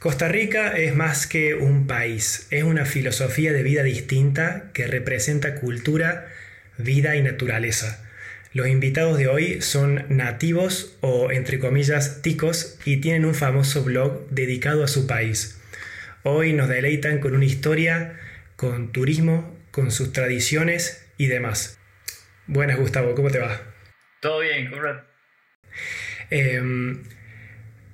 Costa 0.00 0.28
Rica 0.28 0.78
es 0.78 0.96
más 0.96 1.26
que 1.26 1.54
un 1.54 1.86
país, 1.86 2.46
es 2.50 2.64
una 2.64 2.86
filosofía 2.86 3.52
de 3.52 3.62
vida 3.62 3.82
distinta 3.82 4.70
que 4.72 4.86
representa 4.86 5.56
cultura, 5.56 6.26
vida 6.78 7.16
y 7.16 7.22
naturaleza. 7.22 8.02
Los 8.54 8.68
invitados 8.68 9.18
de 9.18 9.28
hoy 9.28 9.60
son 9.60 10.06
nativos 10.08 10.96
o, 11.02 11.30
entre 11.30 11.58
comillas, 11.58 12.22
ticos 12.22 12.78
y 12.86 13.02
tienen 13.02 13.26
un 13.26 13.34
famoso 13.34 13.84
blog 13.84 14.26
dedicado 14.30 14.84
a 14.84 14.88
su 14.88 15.06
país. 15.06 15.60
Hoy 16.22 16.54
nos 16.54 16.70
deleitan 16.70 17.18
con 17.18 17.34
una 17.34 17.44
historia, 17.44 18.18
con 18.56 18.92
turismo, 18.92 19.54
con 19.70 19.90
sus 19.90 20.14
tradiciones 20.14 21.06
y 21.18 21.26
demás. 21.26 21.78
Buenas, 22.46 22.78
Gustavo, 22.78 23.14
¿cómo 23.14 23.30
te 23.30 23.40
va? 23.40 23.60
Todo 24.22 24.40
bien, 24.40 24.70
Conrad. 24.70 25.02
Em, 26.30 27.02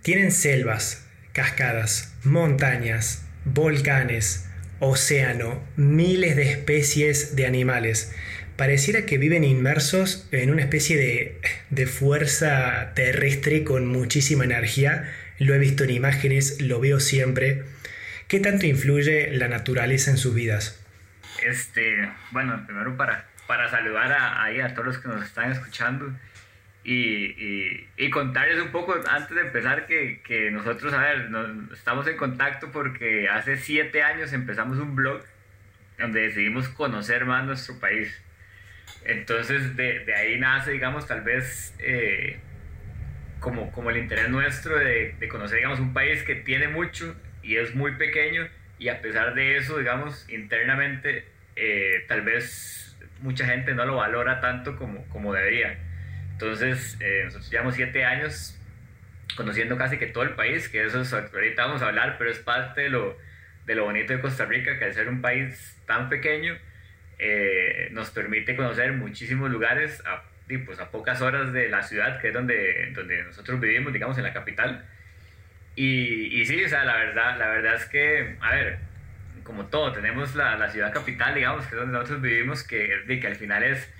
tienen 0.02 0.30
selvas, 0.30 1.05
cascadas, 1.36 2.16
montañas, 2.24 3.28
volcanes, 3.44 4.50
océano, 4.80 5.62
miles 5.76 6.34
de 6.34 6.50
especies 6.50 7.36
de 7.36 7.44
animales. 7.44 8.16
Pareciera 8.56 9.04
que 9.04 9.18
viven 9.18 9.44
inmersos 9.44 10.30
en 10.32 10.48
una 10.48 10.62
especie 10.62 10.96
de, 10.96 11.38
de, 11.68 11.86
fuerza 11.86 12.94
terrestre 12.94 13.64
con 13.64 13.86
muchísima 13.86 14.44
energía. 14.44 15.12
Lo 15.38 15.52
he 15.52 15.58
visto 15.58 15.84
en 15.84 15.90
imágenes, 15.90 16.62
lo 16.62 16.80
veo 16.80 17.00
siempre. 17.00 17.64
¿Qué 18.28 18.40
tanto 18.40 18.64
influye 18.64 19.30
la 19.32 19.48
naturaleza 19.48 20.10
en 20.10 20.16
sus 20.16 20.34
vidas? 20.34 20.82
Este, 21.46 22.08
bueno, 22.30 22.64
primero 22.66 22.96
para, 22.96 23.26
para 23.46 23.70
saludar 23.70 24.10
a, 24.10 24.42
a 24.46 24.74
todos 24.74 24.86
los 24.86 24.98
que 25.00 25.08
nos 25.08 25.22
están 25.22 25.52
escuchando 25.52 26.16
y, 26.88 28.10
contarles 28.10 28.62
un 28.62 28.70
poco 28.70 28.94
antes 29.08 29.34
de 29.34 29.42
empezar 29.42 29.86
que, 29.86 30.50
nosotros, 30.52 30.92
a 30.94 31.02
ver, 31.02 31.28
estamos 31.72 32.06
en 32.06 32.16
contacto 32.16 32.70
porque 32.72 33.28
hace 33.28 33.56
siete 33.56 34.02
años 34.02 34.32
empezamos 34.32 34.78
un 34.78 34.94
blog 34.94 35.22
donde 35.98 36.22
decidimos 36.22 36.68
conocer 36.68 37.24
más 37.24 37.44
nuestro 37.44 37.78
país. 37.80 38.22
Entonces 39.04 39.76
de, 39.76 40.14
ahí 40.14 40.38
nace, 40.38 40.72
digamos, 40.72 41.06
tal 41.08 41.22
vez 41.22 41.74
eh, 41.80 42.38
como, 43.40 43.72
como 43.72 43.90
el 43.90 43.96
interés 43.96 44.28
nuestro 44.28 44.78
de, 44.78 45.16
de, 45.18 45.28
conocer, 45.28 45.56
digamos, 45.56 45.80
un 45.80 45.92
país 45.92 46.22
que 46.22 46.36
tiene 46.36 46.68
mucho 46.68 47.16
y 47.42 47.56
es 47.56 47.74
muy 47.74 47.92
pequeño 47.96 48.48
y 48.78 48.88
a 48.88 49.00
pesar 49.00 49.34
de 49.34 49.56
eso, 49.56 49.78
digamos, 49.78 50.28
internamente, 50.28 51.24
eh, 51.56 52.04
tal 52.06 52.22
vez 52.22 52.96
mucha 53.22 53.46
gente 53.46 53.74
no 53.74 53.86
lo 53.86 53.96
valora 53.96 54.40
tanto 54.40 54.76
como, 54.76 55.04
como 55.08 55.32
debería. 55.32 55.78
Entonces, 56.36 56.98
eh, 57.00 57.22
nosotros 57.24 57.50
llevamos 57.50 57.76
siete 57.76 58.04
años 58.04 58.58
conociendo 59.36 59.78
casi 59.78 59.96
que 59.96 60.06
todo 60.06 60.22
el 60.24 60.34
país, 60.34 60.68
que 60.68 60.84
eso 60.84 61.00
es, 61.00 61.10
ahorita 61.12 61.64
vamos 61.64 61.80
a 61.80 61.88
hablar, 61.88 62.16
pero 62.18 62.30
es 62.30 62.38
parte 62.38 62.82
de 62.82 62.88
lo, 62.90 63.16
de 63.64 63.74
lo 63.74 63.84
bonito 63.84 64.12
de 64.12 64.20
Costa 64.20 64.44
Rica, 64.44 64.78
que 64.78 64.84
al 64.84 64.92
ser 64.92 65.08
un 65.08 65.22
país 65.22 65.80
tan 65.86 66.10
pequeño, 66.10 66.58
eh, 67.18 67.88
nos 67.92 68.10
permite 68.10 68.54
conocer 68.54 68.92
muchísimos 68.92 69.50
lugares 69.50 70.02
a, 70.04 70.24
pues, 70.66 70.78
a 70.78 70.90
pocas 70.90 71.22
horas 71.22 71.54
de 71.54 71.70
la 71.70 71.82
ciudad, 71.82 72.20
que 72.20 72.28
es 72.28 72.34
donde, 72.34 72.92
donde 72.92 73.24
nosotros 73.24 73.58
vivimos, 73.58 73.94
digamos, 73.94 74.18
en 74.18 74.24
la 74.24 74.34
capital. 74.34 74.84
Y, 75.74 76.38
y 76.38 76.44
sí, 76.44 76.62
o 76.62 76.68
sea, 76.68 76.84
la 76.84 76.96
verdad, 76.96 77.38
la 77.38 77.48
verdad 77.48 77.76
es 77.76 77.86
que, 77.86 78.36
a 78.40 78.54
ver, 78.54 78.78
como 79.42 79.68
todo, 79.68 79.90
tenemos 79.92 80.34
la, 80.34 80.56
la 80.56 80.68
ciudad 80.68 80.92
capital, 80.92 81.34
digamos, 81.34 81.66
que 81.66 81.74
es 81.74 81.80
donde 81.80 81.94
nosotros 81.94 82.20
vivimos, 82.20 82.62
que, 82.62 83.04
que 83.06 83.26
al 83.26 83.36
final 83.36 83.62
es 83.62 83.90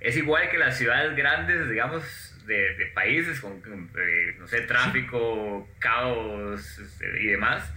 es 0.00 0.16
igual 0.16 0.48
que 0.48 0.58
las 0.58 0.78
ciudades 0.78 1.14
grandes, 1.14 1.68
digamos, 1.68 2.34
de, 2.46 2.90
países 2.94 3.40
con, 3.40 3.62
no 4.38 4.46
sé, 4.46 4.62
tráfico, 4.62 5.68
caos 5.78 6.78
este, 6.78 7.22
y 7.22 7.26
demás, 7.26 7.72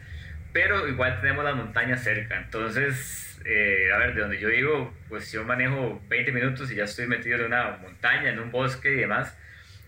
pero 0.53 0.88
igual 0.88 1.19
tenemos 1.21 1.44
las 1.44 1.55
montañas 1.55 2.03
cerca. 2.03 2.38
Entonces, 2.38 3.39
eh, 3.45 3.91
a 3.94 3.97
ver, 3.97 4.16
de 4.16 4.21
donde 4.21 4.39
yo 4.39 4.49
vivo, 4.49 4.94
pues 5.09 5.31
yo 5.31 5.44
manejo 5.44 6.01
20 6.07 6.31
minutos 6.31 6.72
y 6.72 6.75
ya 6.75 6.85
estoy 6.85 7.07
metido 7.07 7.38
en 7.39 7.45
una 7.45 7.78
montaña, 7.78 8.29
en 8.29 8.39
un 8.39 8.51
bosque 8.51 8.91
y 8.91 8.95
demás. 8.95 9.38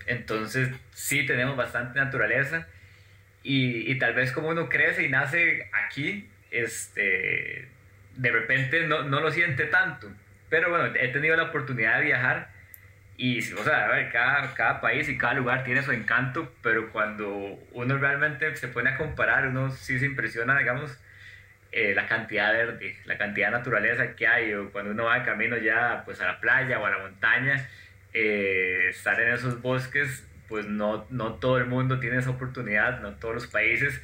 Entonces, 0.06 0.68
sí 0.92 1.24
tenemos 1.24 1.56
bastante 1.56 1.98
naturaleza. 1.98 2.68
Y, 3.42 3.90
y 3.90 3.98
tal 3.98 4.14
vez 4.14 4.32
como 4.32 4.48
uno 4.48 4.68
crece 4.68 5.04
y 5.04 5.08
nace 5.08 5.70
aquí, 5.72 6.28
este, 6.50 7.68
de 8.16 8.30
repente 8.30 8.86
no, 8.86 9.04
no 9.04 9.20
lo 9.20 9.30
siente 9.30 9.64
tanto 9.66 10.10
pero 10.48 10.70
bueno, 10.70 10.94
he 10.98 11.08
tenido 11.08 11.36
la 11.36 11.44
oportunidad 11.44 11.98
de 11.98 12.06
viajar 12.06 12.48
y, 13.16 13.40
o 13.52 13.64
sea, 13.64 13.86
a 13.86 13.88
ver, 13.88 14.10
cada, 14.12 14.52
cada 14.54 14.80
país 14.80 15.08
y 15.08 15.16
cada 15.16 15.34
lugar 15.34 15.64
tiene 15.64 15.82
su 15.82 15.92
encanto, 15.92 16.52
pero 16.62 16.90
cuando 16.92 17.58
uno 17.72 17.96
realmente 17.96 18.54
se 18.56 18.68
pone 18.68 18.90
a 18.90 18.96
comparar, 18.96 19.46
uno 19.46 19.70
sí 19.70 19.98
se 19.98 20.06
impresiona, 20.06 20.58
digamos, 20.58 20.98
eh, 21.72 21.94
la 21.94 22.06
cantidad 22.06 22.52
de 22.52 22.64
verde, 22.64 22.96
la 23.06 23.16
cantidad 23.16 23.48
de 23.48 23.58
naturaleza 23.58 24.14
que 24.14 24.26
hay, 24.26 24.52
o 24.54 24.70
cuando 24.70 24.90
uno 24.92 25.04
va 25.04 25.18
de 25.18 25.24
camino 25.24 25.56
ya 25.56 26.02
pues 26.04 26.20
a 26.20 26.26
la 26.26 26.40
playa 26.40 26.78
o 26.78 26.86
a 26.86 26.90
la 26.90 26.98
montaña, 26.98 27.68
eh, 28.12 28.88
estar 28.90 29.18
en 29.20 29.32
esos 29.32 29.62
bosques, 29.62 30.26
pues 30.48 30.66
no, 30.66 31.06
no 31.10 31.34
todo 31.34 31.58
el 31.58 31.66
mundo 31.66 31.98
tiene 31.98 32.18
esa 32.18 32.30
oportunidad, 32.30 33.00
no 33.00 33.14
todos 33.14 33.34
los 33.34 33.46
países 33.46 34.00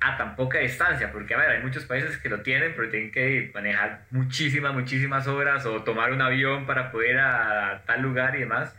a 0.00 0.16
tan 0.16 0.36
poca 0.36 0.58
distancia, 0.58 1.10
porque 1.10 1.34
a 1.34 1.38
ver, 1.38 1.50
hay 1.50 1.62
muchos 1.62 1.84
países 1.84 2.16
que 2.18 2.28
lo 2.28 2.42
tienen, 2.42 2.74
pero 2.76 2.88
tienen 2.88 3.10
que 3.10 3.50
manejar 3.52 4.04
muchísimas, 4.10 4.72
muchísimas 4.72 5.26
horas 5.26 5.66
o 5.66 5.82
tomar 5.82 6.12
un 6.12 6.22
avión 6.22 6.66
para 6.66 6.92
poder 6.92 7.12
ir 7.12 7.18
a 7.18 7.82
tal 7.86 8.02
lugar 8.02 8.36
y 8.36 8.40
demás, 8.40 8.76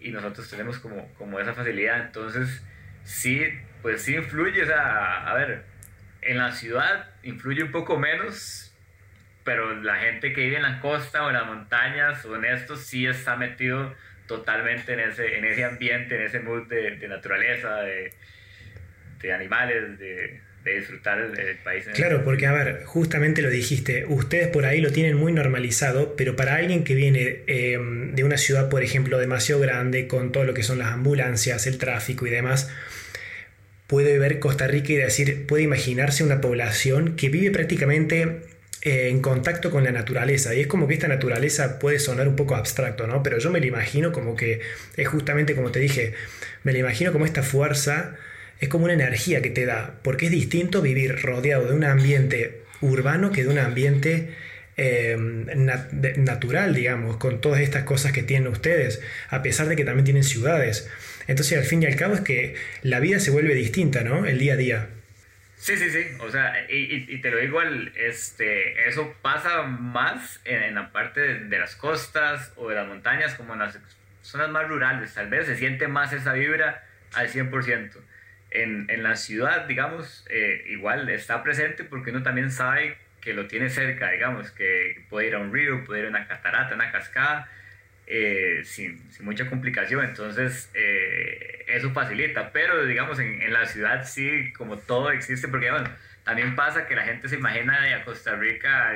y 0.00 0.10
nosotros 0.10 0.48
tenemos 0.48 0.78
como, 0.78 1.12
como 1.14 1.38
esa 1.40 1.52
facilidad, 1.52 2.00
entonces 2.00 2.64
sí, 3.04 3.46
pues 3.82 4.02
sí 4.02 4.16
influye, 4.16 4.62
o 4.62 4.66
sea, 4.66 5.28
a 5.28 5.34
ver, 5.34 5.64
en 6.22 6.38
la 6.38 6.52
ciudad 6.52 7.10
influye 7.22 7.62
un 7.62 7.70
poco 7.70 7.98
menos, 7.98 8.74
pero 9.44 9.74
la 9.82 9.96
gente 9.96 10.32
que 10.32 10.42
vive 10.42 10.56
en 10.56 10.62
la 10.62 10.80
costa 10.80 11.24
o 11.24 11.28
en 11.28 11.34
las 11.34 11.46
montañas 11.46 12.24
o 12.24 12.36
en 12.36 12.44
esto 12.44 12.76
sí 12.76 13.06
está 13.06 13.36
metido 13.36 13.94
totalmente 14.26 14.92
en 14.92 15.00
ese, 15.00 15.36
en 15.36 15.44
ese 15.44 15.64
ambiente, 15.64 16.14
en 16.16 16.22
ese 16.22 16.40
mood 16.40 16.68
de, 16.68 16.96
de 16.96 17.08
naturaleza, 17.08 17.80
de, 17.82 18.14
de 19.20 19.32
animales, 19.32 19.98
de 19.98 20.41
de 20.64 20.76
disfrutar 20.76 21.18
el, 21.18 21.56
país. 21.58 21.84
claro, 21.94 22.22
porque 22.24 22.46
a 22.46 22.52
ver, 22.52 22.84
justamente 22.84 23.42
lo 23.42 23.50
dijiste, 23.50 24.04
ustedes 24.06 24.48
por 24.48 24.64
ahí 24.64 24.80
lo 24.80 24.92
tienen 24.92 25.16
muy 25.16 25.32
normalizado, 25.32 26.14
pero 26.16 26.36
para 26.36 26.54
alguien 26.56 26.84
que 26.84 26.94
viene 26.94 27.42
em, 27.46 28.14
de 28.14 28.22
una 28.22 28.36
ciudad, 28.36 28.68
por 28.68 28.82
ejemplo, 28.82 29.18
demasiado 29.18 29.60
grande, 29.60 30.06
con 30.06 30.30
todo 30.30 30.44
lo 30.44 30.54
que 30.54 30.62
son 30.62 30.78
las 30.78 30.88
ambulancias, 30.88 31.66
el 31.66 31.78
tráfico 31.78 32.26
y 32.26 32.30
demás, 32.30 32.70
puede 33.88 34.18
ver 34.18 34.38
Costa 34.38 34.68
Rica 34.68 34.92
y 34.92 34.96
decir, 34.96 35.46
puede 35.46 35.64
imaginarse 35.64 36.22
una 36.22 36.40
población 36.40 37.16
que 37.16 37.28
vive 37.28 37.50
prácticamente 37.50 38.42
eh, 38.82 39.08
en 39.10 39.20
contacto 39.20 39.70
con 39.70 39.84
la 39.84 39.92
naturaleza. 39.92 40.54
Y 40.54 40.60
es 40.60 40.66
como 40.66 40.88
que 40.88 40.94
esta 40.94 41.08
naturaleza 41.08 41.78
puede 41.78 41.98
sonar 41.98 42.26
un 42.28 42.36
poco 42.36 42.54
abstracto, 42.54 43.06
¿no? 43.06 43.22
Pero 43.22 43.38
yo 43.38 43.50
me 43.50 43.60
lo 43.60 43.66
imagino 43.66 44.12
como 44.12 44.36
que 44.36 44.60
es 44.96 45.08
justamente 45.08 45.54
como 45.54 45.72
te 45.72 45.80
dije, 45.80 46.14
me 46.62 46.72
lo 46.72 46.78
imagino 46.78 47.12
como 47.12 47.26
esta 47.26 47.42
fuerza 47.42 48.16
es 48.62 48.68
como 48.68 48.84
una 48.84 48.94
energía 48.94 49.42
que 49.42 49.50
te 49.50 49.66
da, 49.66 49.98
porque 50.04 50.26
es 50.26 50.30
distinto 50.30 50.82
vivir 50.82 51.20
rodeado 51.20 51.66
de 51.66 51.74
un 51.74 51.82
ambiente 51.82 52.62
urbano 52.80 53.32
que 53.32 53.42
de 53.42 53.48
un 53.48 53.58
ambiente 53.58 54.36
eh, 54.76 55.16
natural, 56.16 56.72
digamos, 56.72 57.16
con 57.16 57.40
todas 57.40 57.60
estas 57.60 57.82
cosas 57.82 58.12
que 58.12 58.22
tienen 58.22 58.46
ustedes, 58.46 59.02
a 59.30 59.42
pesar 59.42 59.66
de 59.66 59.74
que 59.74 59.84
también 59.84 60.04
tienen 60.04 60.22
ciudades. 60.22 60.88
Entonces, 61.26 61.58
al 61.58 61.64
fin 61.64 61.82
y 61.82 61.86
al 61.86 61.96
cabo, 61.96 62.14
es 62.14 62.20
que 62.20 62.54
la 62.82 63.00
vida 63.00 63.18
se 63.18 63.32
vuelve 63.32 63.52
distinta, 63.56 64.04
¿no? 64.04 64.26
El 64.26 64.38
día 64.38 64.52
a 64.52 64.56
día. 64.56 64.88
Sí, 65.56 65.76
sí, 65.76 65.90
sí. 65.90 66.04
O 66.20 66.30
sea, 66.30 66.64
y, 66.70 67.20
te 67.20 67.32
lo 67.32 67.38
digo, 67.38 67.60
este, 67.96 68.88
eso 68.88 69.12
pasa 69.22 69.62
más 69.64 70.40
en, 70.44 70.76
la 70.76 70.92
parte 70.92 71.20
de, 71.20 71.34
de, 71.46 71.58
las 71.58 71.74
costas 71.74 72.52
o 72.54 72.68
de 72.68 72.76
las 72.76 72.86
montañas, 72.86 73.34
como 73.34 73.54
en 73.54 73.58
las 73.58 73.76
zonas 74.22 74.50
más 74.50 74.68
rurales. 74.68 75.14
Tal 75.14 75.28
vez 75.28 75.46
se 75.46 75.56
siente 75.56 75.88
más 75.88 76.12
esa 76.12 76.32
vibra 76.34 76.84
al 77.12 77.28
100% 77.28 78.11
en, 78.54 78.86
en 78.88 79.02
la 79.02 79.16
ciudad, 79.16 79.66
digamos, 79.66 80.24
eh, 80.30 80.64
igual 80.68 81.08
está 81.08 81.42
presente 81.42 81.84
porque 81.84 82.10
uno 82.10 82.22
también 82.22 82.50
sabe 82.50 82.96
que 83.20 83.34
lo 83.34 83.46
tiene 83.46 83.70
cerca, 83.70 84.10
digamos, 84.10 84.50
que 84.50 85.04
puede 85.08 85.28
ir 85.28 85.34
a 85.34 85.38
un 85.38 85.52
río, 85.52 85.84
puede 85.84 86.00
ir 86.00 86.06
a 86.06 86.10
una 86.10 86.26
catarata, 86.26 86.74
una 86.74 86.90
cascada, 86.90 87.48
eh, 88.06 88.62
sin, 88.64 89.10
sin, 89.12 89.24
mucha 89.24 89.48
complicación. 89.48 90.04
Entonces, 90.04 90.70
eh, 90.74 91.64
eso 91.68 91.92
facilita. 91.92 92.50
Pero, 92.52 92.84
digamos, 92.84 93.20
en, 93.20 93.40
en, 93.40 93.52
la 93.52 93.66
ciudad 93.66 94.04
sí, 94.04 94.52
como 94.54 94.76
todo 94.78 95.12
existe, 95.12 95.46
porque 95.48 95.70
bueno, 95.70 95.88
también 96.24 96.56
pasa 96.56 96.86
que 96.86 96.96
la 96.96 97.04
gente 97.04 97.28
se 97.28 97.36
imagina 97.36 97.96
a 97.96 98.04
Costa 98.04 98.34
Rica 98.34 98.92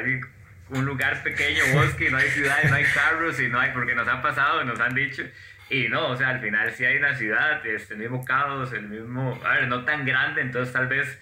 un 0.70 0.85
lugar 0.85 1.23
pequeño, 1.23 1.62
bosque, 1.75 2.06
y 2.08 2.11
no 2.11 2.19
hay 2.19 2.29
ciudades, 2.31 2.70
no 2.70 2.76
hay 2.76 2.85
carros, 2.85 3.38
y 3.41 3.49
no 3.49 3.61
hay, 3.61 3.70
porque 3.70 3.94
nos 3.94 4.08
han 4.08 4.20
pasado, 4.20 4.64
nos 4.64 4.81
han 4.81 4.94
dicho, 4.94 5.23
y 5.69 5.89
no, 5.89 6.09
o 6.09 6.17
sea, 6.17 6.29
al 6.29 6.41
final 6.41 6.71
sí 6.73 6.85
hay 6.85 6.99
una 6.99 7.15
ciudad, 7.15 7.65
este, 7.67 7.95
el 7.95 8.01
mismo 8.01 8.25
caos, 8.25 8.73
el 8.73 8.89
mismo, 8.89 9.41
a 9.45 9.55
ver, 9.55 9.69
no 9.69 9.85
tan 9.85 10.05
grande, 10.05 10.41
entonces 10.41 10.73
tal 10.73 10.87
vez 10.87 11.19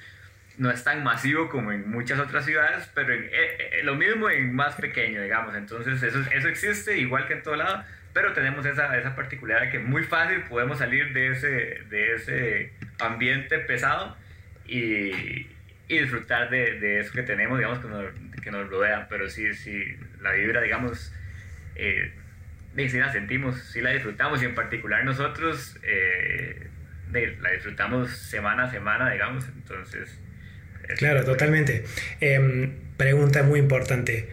no 0.59 0.71
es 0.71 0.85
tan 0.85 1.03
masivo 1.03 1.49
como 1.49 1.73
en 1.73 1.91
muchas 1.91 2.19
otras 2.19 2.45
ciudades, 2.45 2.91
pero 2.95 3.13
eh, 3.13 3.31
eh, 3.33 3.81
lo 3.83 3.95
mismo 3.97 4.31
en 4.31 4.55
más 4.55 4.75
pequeño, 4.77 5.23
digamos. 5.23 5.55
Entonces 5.55 6.03
eso, 6.03 6.23
eso 6.33 6.49
existe 6.49 6.99
igual 6.99 7.27
que 7.27 7.35
en 7.35 7.43
todo 7.43 7.57
lado, 7.57 7.85
pero 8.13 8.33
tenemos 8.33 8.65
esa, 8.67 8.97
esa 8.97 9.17
particularidad 9.17 9.73
que 9.73 9.79
muy 9.79 10.05
fácil 10.05 10.43
podemos 10.43 10.79
salir 10.79 11.13
de 11.13 11.29
ese, 11.29 11.83
de 11.89 12.15
ese 12.15 12.73
ambiente 13.01 13.59
pesado 13.61 14.17
y, 14.67 15.49
y 15.89 15.99
disfrutar 15.99 16.51
de, 16.51 16.79
de, 16.79 17.01
eso 17.01 17.13
que 17.13 17.23
tenemos, 17.23 17.59
digamos, 17.59 17.81
que 17.81 17.89
nos, 17.89 18.05
que 18.41 18.51
nos 18.51 18.69
rodea. 18.69 19.09
Pero 19.09 19.29
sí, 19.29 19.53
sí, 19.55 19.97
la 20.21 20.33
vibra, 20.33 20.61
digamos, 20.61 21.13
eh, 21.75 22.13
sí 22.77 22.99
la 22.99 23.13
sentimos, 23.13 23.57
sí 23.73 23.81
la 23.81 23.91
disfrutamos 23.91 24.43
y 24.43 24.47
en 24.47 24.55
particular 24.55 25.05
nosotros 25.05 25.77
eh, 25.83 26.69
la 27.13 27.53
disfrutamos 27.53 28.11
semana 28.11 28.65
a 28.65 28.71
semana, 28.71 29.11
digamos. 29.11 29.45
Entonces... 29.57 30.21
Claro, 30.99 31.25
totalmente. 31.25 31.85
Em, 32.21 32.73
pregunta 32.97 33.43
muy 33.43 33.59
importante. 33.59 34.29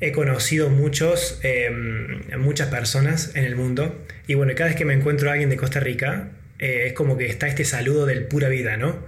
He 0.00 0.10
conocido 0.12 0.70
muchos, 0.70 1.38
em, 1.42 2.20
muchas 2.38 2.68
personas 2.68 3.36
en 3.36 3.44
el 3.44 3.54
mundo 3.54 4.04
y 4.26 4.34
bueno, 4.34 4.52
cada 4.56 4.70
vez 4.70 4.76
que 4.76 4.84
me 4.84 4.94
encuentro 4.94 5.28
a 5.28 5.32
alguien 5.32 5.50
de 5.50 5.56
Costa 5.56 5.80
Rica, 5.80 6.30
eh, 6.58 6.84
es 6.86 6.92
como 6.94 7.16
que 7.16 7.26
está 7.26 7.46
este 7.46 7.64
saludo 7.64 8.06
del 8.06 8.24
pura 8.26 8.48
vida, 8.48 8.76
¿no? 8.76 9.06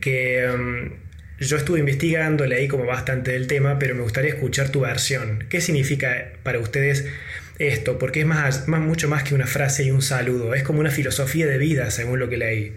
Que 0.00 0.44
em, 0.44 0.92
yo 1.38 1.56
estuve 1.56 1.80
investigando, 1.80 2.46
leí 2.46 2.68
como 2.68 2.86
bastante 2.86 3.32
del 3.32 3.46
tema, 3.46 3.78
pero 3.78 3.94
me 3.94 4.02
gustaría 4.02 4.30
escuchar 4.30 4.70
tu 4.70 4.80
versión. 4.80 5.44
¿Qué 5.48 5.60
significa 5.60 6.32
para 6.42 6.58
ustedes 6.58 7.06
esto? 7.58 7.98
Porque 7.98 8.20
es 8.20 8.26
más, 8.26 8.68
más, 8.68 8.80
mucho 8.80 9.08
más 9.08 9.22
que 9.22 9.34
una 9.34 9.46
frase 9.46 9.84
y 9.84 9.90
un 9.90 10.02
saludo, 10.02 10.54
es 10.54 10.62
como 10.62 10.80
una 10.80 10.90
filosofía 10.90 11.46
de 11.46 11.58
vida, 11.58 11.90
según 11.90 12.18
lo 12.18 12.28
que 12.28 12.36
leí. 12.36 12.76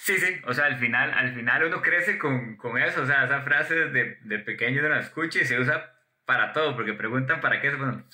Sí, 0.00 0.18
sí, 0.18 0.36
o 0.44 0.52
sea, 0.52 0.66
al 0.66 0.76
final, 0.78 1.12
al 1.12 1.34
final 1.34 1.64
uno 1.64 1.80
crece 1.80 2.18
con, 2.18 2.56
con 2.56 2.78
eso, 2.78 3.02
o 3.02 3.06
sea, 3.06 3.24
esa 3.24 3.40
frase 3.42 3.74
de, 3.74 4.18
de 4.22 4.38
pequeño 4.38 4.80
uno 4.80 4.90
la 4.90 5.00
escucha 5.00 5.40
y 5.40 5.46
se 5.46 5.58
usa 5.58 5.94
para 6.26 6.52
todo, 6.52 6.76
porque 6.76 6.92
preguntan 6.92 7.40
para 7.40 7.60
qué, 7.60 7.70
bueno, 7.70 8.04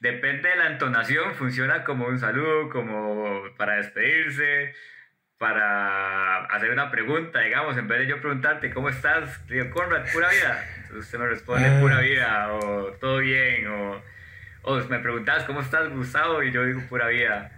depende 0.00 0.48
de 0.48 0.56
la 0.56 0.66
entonación, 0.68 1.34
funciona 1.34 1.84
como 1.84 2.06
un 2.06 2.18
saludo, 2.18 2.68
como 2.70 3.42
para 3.56 3.76
despedirse, 3.76 4.74
para 5.38 6.46
hacer 6.46 6.70
una 6.70 6.90
pregunta, 6.90 7.40
digamos, 7.40 7.76
en 7.76 7.88
vez 7.88 8.00
de 8.00 8.06
yo 8.06 8.20
preguntarte 8.20 8.72
cómo 8.72 8.88
estás, 8.88 9.46
digo, 9.46 9.70
Conrad, 9.70 10.10
pura 10.12 10.30
vida. 10.30 10.64
Entonces 10.76 11.04
usted 11.04 11.18
me 11.18 11.26
responde 11.26 11.68
ah. 11.68 11.80
pura 11.80 12.00
vida, 12.00 12.52
o 12.54 12.92
todo 13.00 13.18
bien, 13.18 13.66
o, 13.66 14.02
o 14.66 14.84
me 14.88 14.98
preguntas 14.98 15.44
cómo 15.44 15.60
estás, 15.60 15.88
Gustavo, 15.90 16.42
y 16.42 16.50
yo 16.50 16.64
digo 16.64 16.82
pura 16.88 17.06
vida. 17.06 17.52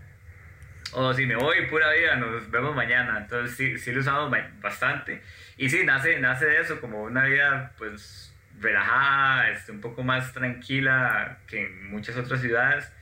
O 0.92 1.14
si 1.14 1.24
me 1.24 1.36
voy, 1.36 1.66
pura 1.66 1.90
vida, 1.92 2.16
nos 2.16 2.50
vemos 2.50 2.76
mañana. 2.76 3.18
Entonces 3.18 3.56
sí, 3.56 3.78
sí 3.78 3.92
lo 3.92 4.00
usamos 4.00 4.30
bastante. 4.60 5.22
Y 5.56 5.70
sí, 5.70 5.84
nace, 5.84 6.20
nace 6.20 6.44
de 6.44 6.60
eso, 6.60 6.82
como 6.82 7.04
una 7.04 7.24
vida, 7.24 7.72
pues, 7.78 8.34
relajada, 8.60 9.48
este, 9.48 9.72
un 9.72 9.80
poco 9.80 10.02
más 10.02 10.34
tranquila 10.34 11.38
que 11.46 11.64
en 11.64 11.90
muchas 11.90 12.14
otras 12.18 12.42
ciudades. 12.42 12.92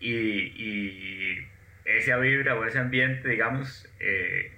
Y, 0.00 0.10
y 0.12 1.48
esa 1.84 2.16
vibra 2.16 2.56
o 2.56 2.64
ese 2.64 2.80
ambiente, 2.80 3.28
digamos, 3.28 3.88
eh, 4.00 4.50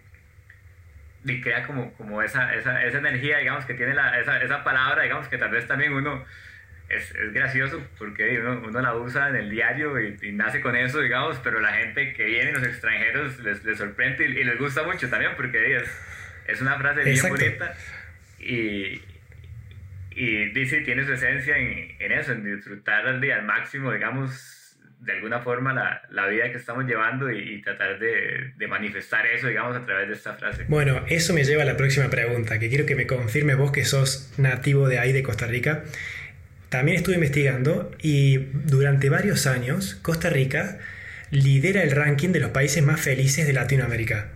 y 1.23 1.41
crea 1.43 1.67
como, 1.67 1.93
como 1.95 2.23
esa, 2.23 2.55
esa, 2.55 2.83
esa, 2.83 2.99
energía, 2.99 3.39
digamos, 3.39 3.67
que 3.67 3.75
tiene 3.75 3.93
la, 3.93 4.19
esa, 4.19 4.43
esa, 4.43 4.65
palabra, 4.65 5.03
digamos, 5.03 5.29
que 5.29 5.37
tal 5.37 5.51
vez 5.51 5.67
también 5.67 5.93
uno 5.93 6.25
es, 6.89 7.11
es 7.15 7.33
gracioso 7.33 7.83
porque 7.99 8.39
uno, 8.39 8.63
uno, 8.67 8.81
la 8.81 8.95
usa 8.95 9.29
en 9.29 9.37
el 9.37 9.51
diario 9.51 9.99
y, 10.01 10.33
nace 10.33 10.61
con 10.61 10.77
eso, 10.77 11.01
digamos, 11.01 11.39
pero 11.43 11.61
la 11.61 11.73
gente 11.73 12.13
que 12.13 12.25
viene, 12.25 12.53
los 12.53 12.63
extranjeros, 12.63 13.39
les, 13.41 13.65
les 13.65 13.79
sorprende 13.79 14.25
y, 14.25 14.45
les 14.45 14.59
gusta 14.59 14.85
mucho 14.85 15.09
también 15.09 15.33
porque 15.37 15.77
es, 15.77 15.91
es 16.47 16.61
una 16.61 16.79
frase 16.79 17.03
bien 17.03 17.29
bonita 17.29 17.75
y, 18.39 19.03
y 20.11 20.49
dice, 20.53 20.81
tiene 20.83 21.05
su 21.05 21.13
esencia 21.13 21.57
en, 21.57 21.97
en 21.99 22.13
eso, 22.13 22.33
en 22.33 22.45
disfrutar 22.45 23.07
al 23.07 23.21
día 23.21 23.37
al 23.37 23.45
máximo, 23.45 23.93
digamos, 23.93 24.79
de 25.01 25.13
alguna 25.13 25.41
forma 25.41 25.73
la, 25.73 26.03
la, 26.11 26.27
vida 26.27 26.51
que 26.51 26.59
estamos 26.59 26.85
llevando 26.87 27.31
y, 27.31 27.61
tratar 27.63 27.99
de, 27.99 28.53
de, 28.57 28.67
manifestar 28.67 29.27
eso, 29.27 29.49
digamos, 29.49 29.77
a 29.77 29.85
través 29.85 30.09
de 30.09 30.15
esta 30.15 30.35
frase. 30.35 30.65
Bueno, 30.69 31.05
eso 31.09 31.35
me 31.35 31.45
lleva 31.45 31.63
a 31.63 31.67
la 31.67 31.77
próxima 31.77 32.09
pregunta, 32.09 32.59
que 32.59 32.69
quiero 32.69 32.87
que 32.87 32.97
me 32.97 33.07
confirmes 33.07 33.57
vos 33.57 33.73
que 33.73 33.85
sos 33.85 34.33
nativo 34.39 34.89
de 34.89 34.99
ahí, 34.99 35.13
de 35.13 35.23
Costa 35.23 35.47
Rica. 35.47 35.85
También 36.69 36.97
estuve 36.97 37.15
investigando 37.15 37.93
y 38.03 38.39
durante 38.53 39.09
varios 39.09 39.47
años 39.47 39.95
Costa 40.03 40.31
Rica 40.31 40.79
lidera 41.31 41.83
el 41.83 41.93
ranking 41.93 42.31
de 42.31 42.41
los 42.41 42.51
países 42.51 42.83
más 42.83 43.01
felices 43.01 43.47
de 43.47 43.53
Latinoamérica. 43.53 44.29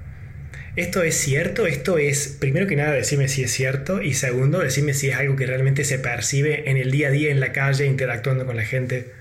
¿Esto 0.76 1.02
es 1.02 1.16
cierto? 1.16 1.66
Esto 1.66 1.98
es, 1.98 2.36
primero 2.40 2.68
que 2.68 2.76
nada, 2.76 2.92
decirme 2.92 3.26
si 3.26 3.42
es 3.42 3.50
cierto 3.50 4.00
y 4.00 4.14
segundo, 4.14 4.60
decirme 4.60 4.94
si 4.94 5.10
es 5.10 5.16
algo 5.16 5.34
que 5.34 5.46
realmente 5.46 5.84
se 5.84 5.98
percibe 5.98 6.70
en 6.70 6.76
el 6.76 6.92
día 6.92 7.08
a 7.08 7.10
día 7.10 7.30
en 7.30 7.40
la 7.40 7.52
calle, 7.52 7.86
interactuando 7.86 8.46
con 8.46 8.56
la 8.56 8.62
gente. 8.62 9.12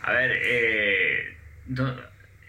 A 0.00 0.12
ver, 0.12 0.32
eh, 0.32 1.36
eh, 1.68 1.96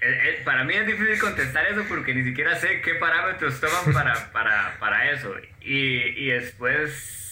eh, 0.02 0.42
para 0.46 0.64
mí 0.64 0.74
es 0.74 0.88
difícil 0.88 1.20
contestar 1.20 1.66
eso 1.68 1.84
porque 1.90 2.14
ni 2.14 2.24
siquiera 2.24 2.56
sé 2.56 2.82
qué 2.82 2.96
parámetros 2.96 3.60
toman 3.60 3.94
para, 3.94 4.32
para, 4.32 4.78
para 4.80 5.12
eso. 5.12 5.36
Y, 5.62 6.26
y 6.26 6.28
después 6.28 7.25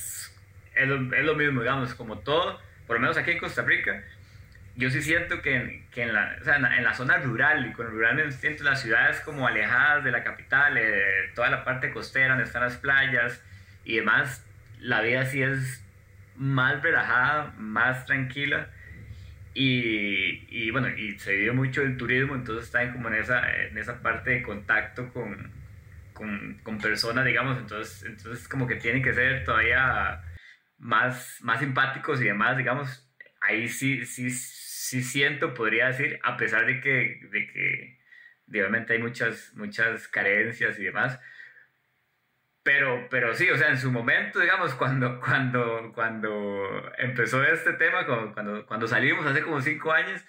es 0.75 0.87
lo, 0.87 1.15
es 1.15 1.25
lo, 1.25 1.35
mismo, 1.35 1.61
digamos, 1.61 1.93
como 1.95 2.19
todo, 2.19 2.59
por 2.87 2.95
lo 2.95 3.01
menos 3.01 3.17
aquí 3.17 3.31
en 3.31 3.39
Costa 3.39 3.63
Rica, 3.63 4.03
yo 4.75 4.89
sí 4.89 5.01
siento 5.01 5.41
que, 5.41 5.83
que 5.91 6.03
en, 6.03 6.13
la, 6.13 6.35
o 6.41 6.43
sea, 6.43 6.55
en, 6.55 6.83
la, 6.83 6.93
zona 6.93 7.17
rural, 7.17 7.65
y 7.67 7.73
con 7.73 7.87
rural 7.87 8.15
me 8.15 8.31
siento 8.31 8.63
las 8.63 8.81
ciudades 8.81 9.19
como 9.19 9.47
alejadas 9.47 10.03
de 10.03 10.11
la 10.11 10.23
capital, 10.23 10.79
toda 11.35 11.49
la 11.49 11.63
parte 11.63 11.91
costera 11.91 12.29
donde 12.29 12.45
están 12.45 12.63
las 12.63 12.77
playas 12.77 13.43
y 13.85 13.97
demás, 13.97 14.45
la 14.79 15.01
vida 15.01 15.25
sí 15.25 15.43
es 15.43 15.83
más 16.35 16.81
relajada, 16.81 17.53
más 17.57 18.05
tranquila 18.05 18.67
y, 19.53 20.45
y, 20.49 20.71
bueno, 20.71 20.89
y 20.89 21.17
se 21.19 21.35
vive 21.35 21.51
mucho 21.51 21.83
el 21.83 21.95
turismo, 21.95 22.35
entonces 22.35 22.65
están 22.65 22.91
como 22.91 23.09
en 23.09 23.15
esa, 23.15 23.55
en 23.55 23.77
esa 23.77 24.01
parte 24.01 24.31
de 24.31 24.43
contacto 24.43 25.09
con, 25.13 25.51
con, 26.13 26.59
con, 26.63 26.79
personas, 26.79 27.23
digamos, 27.25 27.59
entonces, 27.59 28.03
entonces 28.03 28.47
como 28.47 28.65
que 28.65 28.75
tienen 28.75 29.03
que 29.03 29.13
ser 29.13 29.43
todavía 29.43 30.23
más, 30.83 31.39
más 31.41 31.59
simpáticos 31.59 32.21
y 32.21 32.25
demás, 32.25 32.57
digamos, 32.57 33.09
ahí 33.41 33.67
sí, 33.67 34.05
sí, 34.05 34.29
sí 34.29 35.01
siento, 35.01 35.53
podría 35.53 35.87
decir, 35.87 36.19
a 36.23 36.37
pesar 36.37 36.65
de 36.65 36.79
que, 36.81 37.19
de 37.31 37.47
que 37.47 37.99
obviamente 38.49 38.93
hay 38.93 38.99
muchas, 38.99 39.53
muchas 39.55 40.07
carencias 40.07 40.77
y 40.77 40.83
demás, 40.83 41.19
pero, 42.63 43.07
pero 43.09 43.33
sí, 43.33 43.49
o 43.49 43.57
sea, 43.57 43.69
en 43.69 43.77
su 43.77 43.91
momento, 43.91 44.39
digamos, 44.39 44.73
cuando, 44.75 45.19
cuando, 45.19 45.91
cuando 45.93 46.91
empezó 46.97 47.43
este 47.43 47.73
tema, 47.73 48.05
cuando, 48.05 48.65
cuando 48.65 48.87
salimos 48.87 49.25
hace 49.25 49.41
como 49.41 49.61
cinco 49.61 49.91
años, 49.91 50.23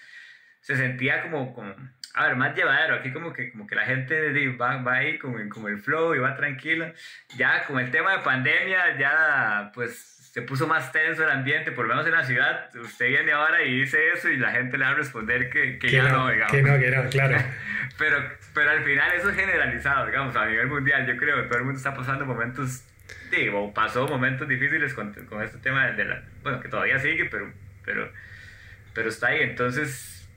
se 0.61 0.77
sentía 0.77 1.23
como, 1.23 1.53
como 1.53 1.75
a 2.15 2.29
ver, 2.29 2.37
más 2.37 2.55
llevadero. 2.55 2.95
Aquí 2.95 3.13
como 3.13 3.33
que, 3.33 3.51
como 3.53 3.67
que 3.67 3.75
la 3.75 3.85
gente 3.85 4.33
va, 4.57 4.77
va 4.79 4.95
ahí 4.95 5.19
como, 5.19 5.37
como 5.51 5.69
el 5.69 5.79
flow 5.79 6.15
y 6.15 6.19
va 6.19 6.37
tranquila. 6.37 6.95
Ya 7.37 7.65
con 7.67 7.79
el 7.81 7.91
tema 7.91 8.13
de 8.13 8.19
pandemia, 8.21 8.97
ya 8.99 9.71
pues 9.75 10.15
se 10.35 10.43
puso 10.43 10.67
más 10.67 10.91
tenso 10.91 11.23
el 11.23 11.31
ambiente, 11.31 11.71
por 11.71 11.87
lo 11.87 11.95
menos 11.95 12.05
en 12.09 12.13
la 12.13 12.25
ciudad. 12.25 12.69
Usted 12.75 13.07
viene 13.07 13.31
ahora 13.31 13.63
y 13.63 13.83
dice 13.83 14.11
eso 14.13 14.29
y 14.29 14.37
la 14.37 14.51
gente 14.51 14.77
le 14.77 14.85
va 14.85 14.91
a 14.91 14.95
responder 14.95 15.49
que, 15.49 15.79
que, 15.79 15.89
ya 15.89 16.09
no, 16.09 16.29
digamos. 16.29 16.51
Que 16.53 16.61
no, 16.61 16.77
que 16.77 16.91
no, 16.91 17.09
claro. 17.09 17.37
pero, 17.99 18.19
pero 18.53 18.71
al 18.71 18.83
final 18.83 19.13
eso 19.13 19.31
es 19.31 19.37
generalizado, 19.37 20.07
digamos, 20.07 20.35
a 20.35 20.47
nivel 20.47 20.67
mundial. 20.67 21.07
Yo 21.07 21.17
creo 21.19 21.37
que 21.37 21.43
todo 21.45 21.59
el 21.59 21.65
mundo 21.67 21.79
está 21.79 21.95
pasando 21.95 22.27
momentos, 22.27 22.83
digo, 23.31 23.73
pasó 23.73 24.09
momentos 24.09 24.49
difíciles 24.49 24.93
con, 24.93 25.13
con 25.13 25.41
este 25.41 25.59
tema 25.59 25.93
de 25.93 26.05
la, 26.05 26.25
bueno, 26.43 26.59
que 26.59 26.69
todavía 26.69 26.99
sigue, 26.99 27.27
pero, 27.27 27.53
pero, 27.85 28.11
pero 28.93 29.11
está 29.11 29.29
ahí. 29.29 29.39
Entonces, 29.41 30.29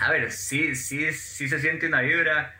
a 0.00 0.10
ver, 0.10 0.32
sí, 0.32 0.74
sí, 0.74 1.12
sí 1.12 1.48
se 1.48 1.60
siente 1.60 1.86
una 1.86 2.00
vibra 2.00 2.56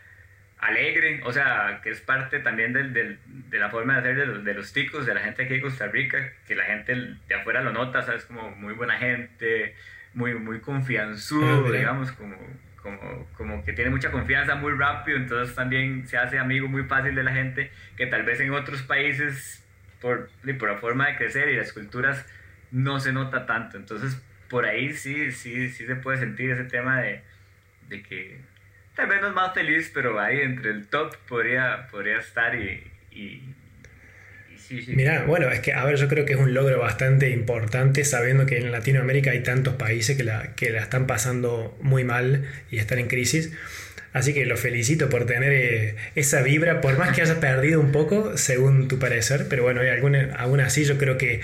alegre, 0.61 1.21
o 1.25 1.33
sea, 1.33 1.81
que 1.83 1.90
es 1.90 2.00
parte 2.00 2.40
también 2.40 2.73
del, 2.73 2.93
del, 2.93 3.19
de 3.26 3.59
la 3.59 3.71
forma 3.71 3.95
de 3.95 4.00
hacer 4.00 4.17
de 4.17 4.26
los, 4.26 4.45
de 4.45 4.55
los, 4.55 4.73
ticos, 4.73 5.07
de 5.07 5.14
la 5.14 5.21
gente 5.21 5.45
aquí 5.45 5.55
de 5.55 5.61
Costa 5.61 5.87
Rica, 5.87 6.33
que 6.47 6.55
la 6.55 6.64
gente 6.64 6.95
de 7.26 7.35
afuera 7.35 7.62
lo 7.62 7.73
nota, 7.73 8.02
¿sabes? 8.02 8.25
Como 8.25 8.50
muy 8.50 8.75
buena 8.75 8.99
gente, 8.99 9.75
muy, 10.14 10.35
muy 10.35 10.61
confianzudo, 10.61 11.71
digamos, 11.73 12.12
como, 12.12 12.37
como, 12.83 13.29
como 13.37 13.64
que 13.64 13.73
tiene 13.73 13.90
mucha 13.90 14.11
confianza 14.11 14.55
muy 14.55 14.73
rápido, 14.73 15.17
entonces 15.17 15.55
también 15.55 16.07
se 16.07 16.19
hace 16.19 16.38
amigo 16.38 16.69
muy 16.69 16.85
fácil 16.85 17.14
de 17.14 17.23
la 17.23 17.33
gente, 17.33 17.71
que 17.97 18.07
tal 18.07 18.25
vez 18.25 18.40
en 18.40 18.50
otros 18.52 18.83
países, 18.83 19.67
por, 20.00 20.31
por 20.59 20.71
la 20.71 20.79
forma 20.79 21.09
de 21.09 21.17
crecer 21.17 21.49
y 21.49 21.57
las 21.57 21.73
culturas, 21.73 22.26
no 22.71 23.00
se 23.00 23.12
nota 23.12 23.47
tanto. 23.47 23.79
Entonces, 23.79 24.23
por 24.49 24.67
ahí 24.67 24.93
sí, 24.93 25.33
sí, 25.33 25.71
sí 25.71 25.87
se 25.87 25.97
puede 25.97 26.19
sentir 26.19 26.50
ese 26.50 26.64
tema 26.64 27.00
de, 27.00 27.23
de 27.88 28.02
que 28.02 28.40
tal 28.94 29.09
vez 29.09 29.20
no 29.20 29.28
es 29.28 29.35
más 29.35 29.54
feliz, 29.54 29.90
pero 29.92 30.18
ahí 30.20 30.40
entre 30.40 30.70
el 30.70 30.87
top 30.87 31.16
podría, 31.28 31.88
podría 31.90 32.18
estar 32.18 32.54
y, 32.54 32.82
y, 33.11 33.42
sí, 34.56 34.82
sí. 34.82 34.92
Mira, 34.94 35.25
bueno, 35.25 35.49
es 35.50 35.61
que, 35.61 35.73
a 35.73 35.85
ver, 35.85 35.97
yo 35.97 36.09
creo 36.09 36.25
que 36.25 36.35
es 36.35 36.38
un 36.38 36.54
logro 36.54 36.78
bastante 36.78 37.30
importante 37.30 38.04
sabiendo 38.04 38.47
que 38.47 38.59
en 38.59 38.70
Latinoamérica 38.73 39.30
hay 39.30 39.42
tantos 39.42 39.75
países 39.75 40.16
que 40.16 40.25
la, 40.25 40.54
que 40.54 40.70
la 40.70 40.80
están 40.80 41.06
pasando 41.06 41.76
muy 41.80 42.04
mal 42.04 42.44
y 42.70 42.78
están 42.78 42.99
en 42.99 43.09
crisis. 43.09 43.52
Así 44.12 44.35
que 44.35 44.44
lo 44.44 44.56
felicito 44.56 45.09
por 45.09 45.25
tener 45.25 45.52
eh, 45.52 45.94
esa 46.16 46.42
vibra, 46.42 46.80
por 46.80 46.99
más 46.99 47.14
que 47.14 47.23
haya 47.23 47.38
perdido 47.38 47.80
un 47.80 47.92
poco, 47.92 48.37
según 48.37 48.88
tu 48.88 48.99
parecer, 48.99 49.47
pero 49.49 49.62
bueno, 49.62 49.82
aún 50.37 50.61
así 50.61 50.85
yo 50.85 50.99
creo 50.99 51.16
que 51.16 51.42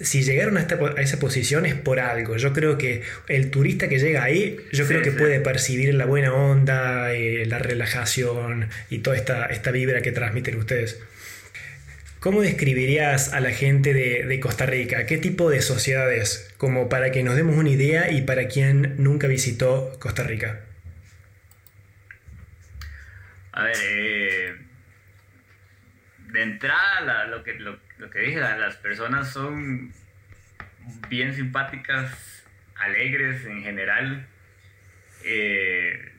si 0.00 0.22
llegaron 0.22 0.56
a, 0.56 0.66
esa 1.00 1.18
posición 1.18 1.66
es 1.66 1.74
por 1.74 2.00
algo. 2.00 2.36
Yo 2.36 2.52
creo 2.52 2.78
que 2.78 3.02
el 3.28 3.50
turista 3.50 3.88
que 3.88 3.98
llega 3.98 4.24
ahí, 4.24 4.58
yo 4.72 4.86
creo 4.86 5.02
que 5.02 5.12
puede 5.12 5.40
percibir 5.40 5.94
la 5.94 6.06
buena 6.06 6.32
onda, 6.32 7.12
eh, 7.12 7.44
la 7.46 7.58
relajación 7.58 8.68
y 8.90 8.98
toda 8.98 9.16
esta, 9.16 9.46
esta 9.46 9.70
vibra 9.70 10.02
que 10.02 10.12
transmiten 10.12 10.56
ustedes. 10.56 11.00
¿Cómo 12.22 12.40
describirías 12.40 13.32
a 13.32 13.40
la 13.40 13.50
gente 13.50 13.92
de, 13.92 14.38
Costa 14.38 14.64
Rica? 14.64 15.06
¿Qué 15.06 15.18
tipo 15.18 15.50
de 15.50 15.60
sociedades? 15.60 16.54
Como 16.56 16.88
para 16.88 17.10
que 17.10 17.24
nos 17.24 17.34
demos 17.34 17.56
una 17.56 17.70
idea 17.70 18.12
y 18.12 18.22
para 18.22 18.46
quien 18.46 18.94
nunca 19.02 19.26
visitó 19.26 19.98
Costa 19.98 20.22
Rica. 20.22 20.60
A 23.50 23.64
ver, 23.64 23.76
eh, 23.76 24.54
de 26.28 26.42
entrada, 26.42 27.26
lo, 27.26 27.42
que, 27.42 27.54
lo, 27.54 27.80
que 28.10 28.20
dije, 28.20 28.40
las 28.40 28.76
personas 28.76 29.32
son 29.32 29.92
bien 31.08 31.34
simpáticas, 31.34 32.44
alegres 32.76 33.44
en 33.46 33.62
general. 33.62 34.26
Eh, 35.24 36.12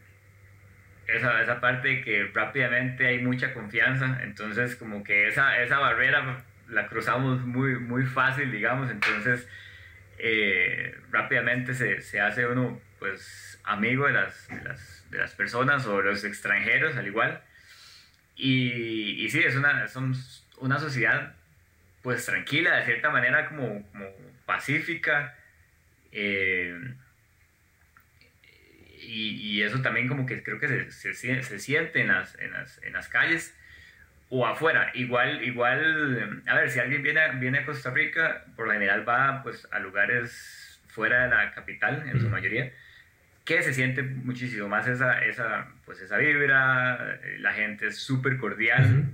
esa, 1.07 1.41
esa 1.41 1.59
parte 1.59 2.01
que 2.01 2.31
rápidamente 2.33 3.07
hay 3.07 3.19
mucha 3.19 3.53
confianza, 3.53 4.19
entonces 4.23 4.75
como 4.75 5.03
que 5.03 5.27
esa, 5.27 5.61
esa 5.61 5.79
barrera 5.79 6.43
la 6.69 6.87
cruzamos 6.87 7.45
muy, 7.45 7.77
muy 7.77 8.05
fácil, 8.05 8.51
digamos, 8.51 8.89
entonces 8.89 9.47
eh, 10.17 10.97
rápidamente 11.11 11.73
se, 11.73 12.01
se, 12.01 12.21
hace 12.21 12.47
uno 12.47 12.79
pues 12.99 13.59
amigo 13.65 14.07
de 14.07 14.13
las, 14.13 14.47
de 14.47 14.63
las, 14.63 15.05
de, 15.09 15.17
las, 15.17 15.33
personas 15.35 15.85
o 15.87 16.01
los 16.01 16.23
extranjeros 16.23 16.95
al 16.95 17.07
igual. 17.07 17.41
Y, 18.35 19.25
y 19.25 19.29
sí, 19.29 19.39
es 19.39 19.55
una, 19.55 19.87
somos 19.89 20.47
una 20.57 20.79
sociedad 20.79 21.35
pues 22.03 22.25
tranquila, 22.25 22.75
de 22.75 22.85
cierta 22.85 23.09
manera 23.09 23.47
como, 23.47 23.81
como 23.91 24.05
pacífica. 24.45 25.35
Eh, 26.11 26.77
y, 29.05 29.61
eso 29.63 29.81
también 29.81 30.07
como 30.07 30.25
que 30.25 30.43
creo 30.43 30.59
que 30.59 30.91
se, 30.91 31.13
se, 31.13 31.43
se 31.43 31.59
siente 31.59 32.01
en 32.01 32.09
las, 32.09 32.37
en, 32.39 32.51
las, 32.51 32.81
en 32.83 32.93
las, 32.93 33.07
calles 33.07 33.55
o 34.29 34.45
afuera. 34.45 34.91
Igual, 34.93 35.43
igual, 35.43 36.41
a 36.47 36.55
ver, 36.55 36.69
si 36.69 36.79
alguien 36.79 37.03
viene, 37.03 37.21
viene 37.35 37.59
a 37.59 37.65
Costa 37.65 37.91
Rica, 37.91 38.45
por 38.55 38.67
lo 38.67 38.73
general 38.73 39.07
va 39.07 39.41
pues 39.43 39.67
a 39.71 39.79
lugares 39.79 40.81
fuera 40.87 41.23
de 41.23 41.29
la 41.29 41.51
capital, 41.53 42.07
en 42.07 42.19
su 42.19 42.29
mayoría, 42.29 42.71
que 43.45 43.61
se 43.61 43.73
siente 43.73 44.03
muchísimo 44.03 44.67
más 44.67 44.87
esa, 44.87 45.23
esa, 45.25 45.67
pues 45.85 45.99
esa 46.01 46.17
vibra, 46.17 47.19
la 47.39 47.53
gente 47.53 47.87
es 47.87 47.97
súper 47.97 48.37
cordial. 48.37 49.05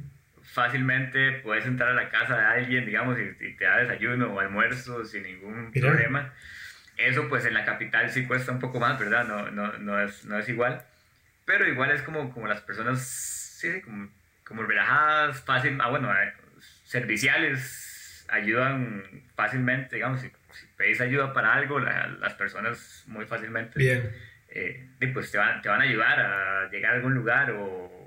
Fácilmente 0.51 1.33
puedes 1.43 1.65
entrar 1.65 1.89
a 1.89 1.93
la 1.93 2.09
casa 2.09 2.37
de 2.37 2.43
alguien, 2.43 2.85
digamos, 2.85 3.17
y, 3.19 3.53
te 3.53 3.65
da 3.65 3.77
desayuno 3.77 4.33
o 4.33 4.39
almuerzo 4.39 5.05
sin 5.05 5.23
ningún 5.23 5.71
problema. 5.71 6.33
Eso 6.97 7.29
pues 7.29 7.45
en 7.45 7.53
la 7.53 7.65
capital 7.65 8.09
sí 8.09 8.25
cuesta 8.25 8.51
un 8.51 8.59
poco 8.59 8.79
más, 8.79 8.99
¿verdad? 8.99 9.25
No, 9.25 9.51
no, 9.51 9.77
no, 9.77 10.01
es, 10.01 10.25
no 10.25 10.37
es 10.37 10.49
igual. 10.49 10.83
Pero 11.45 11.67
igual 11.67 11.91
es 11.91 12.01
como, 12.01 12.31
como 12.33 12.47
las 12.47 12.61
personas, 12.61 13.01
sí, 13.01 13.81
como, 13.81 14.09
como 14.43 14.63
relajadas, 14.63 15.41
fácil, 15.41 15.77
ah, 15.81 15.89
bueno, 15.89 16.11
eh, 16.11 16.33
serviciales, 16.83 18.25
ayudan 18.29 19.03
fácilmente, 19.35 19.95
digamos, 19.95 20.21
si, 20.21 20.31
pedís 20.77 21.01
ayuda 21.01 21.33
para 21.33 21.53
algo, 21.53 21.79
las 21.79 22.33
personas 22.33 23.03
muy 23.07 23.25
fácilmente 23.25 23.77
Bien. 23.77 24.11
Eh, 24.51 24.87
pues 25.13 25.31
te 25.31 25.37
van, 25.37 25.61
te 25.61 25.69
van 25.69 25.81
a 25.81 25.83
ayudar 25.83 26.19
a 26.19 26.69
llegar 26.71 26.93
a 26.93 26.95
algún 26.95 27.13
lugar 27.13 27.51
o, 27.51 27.98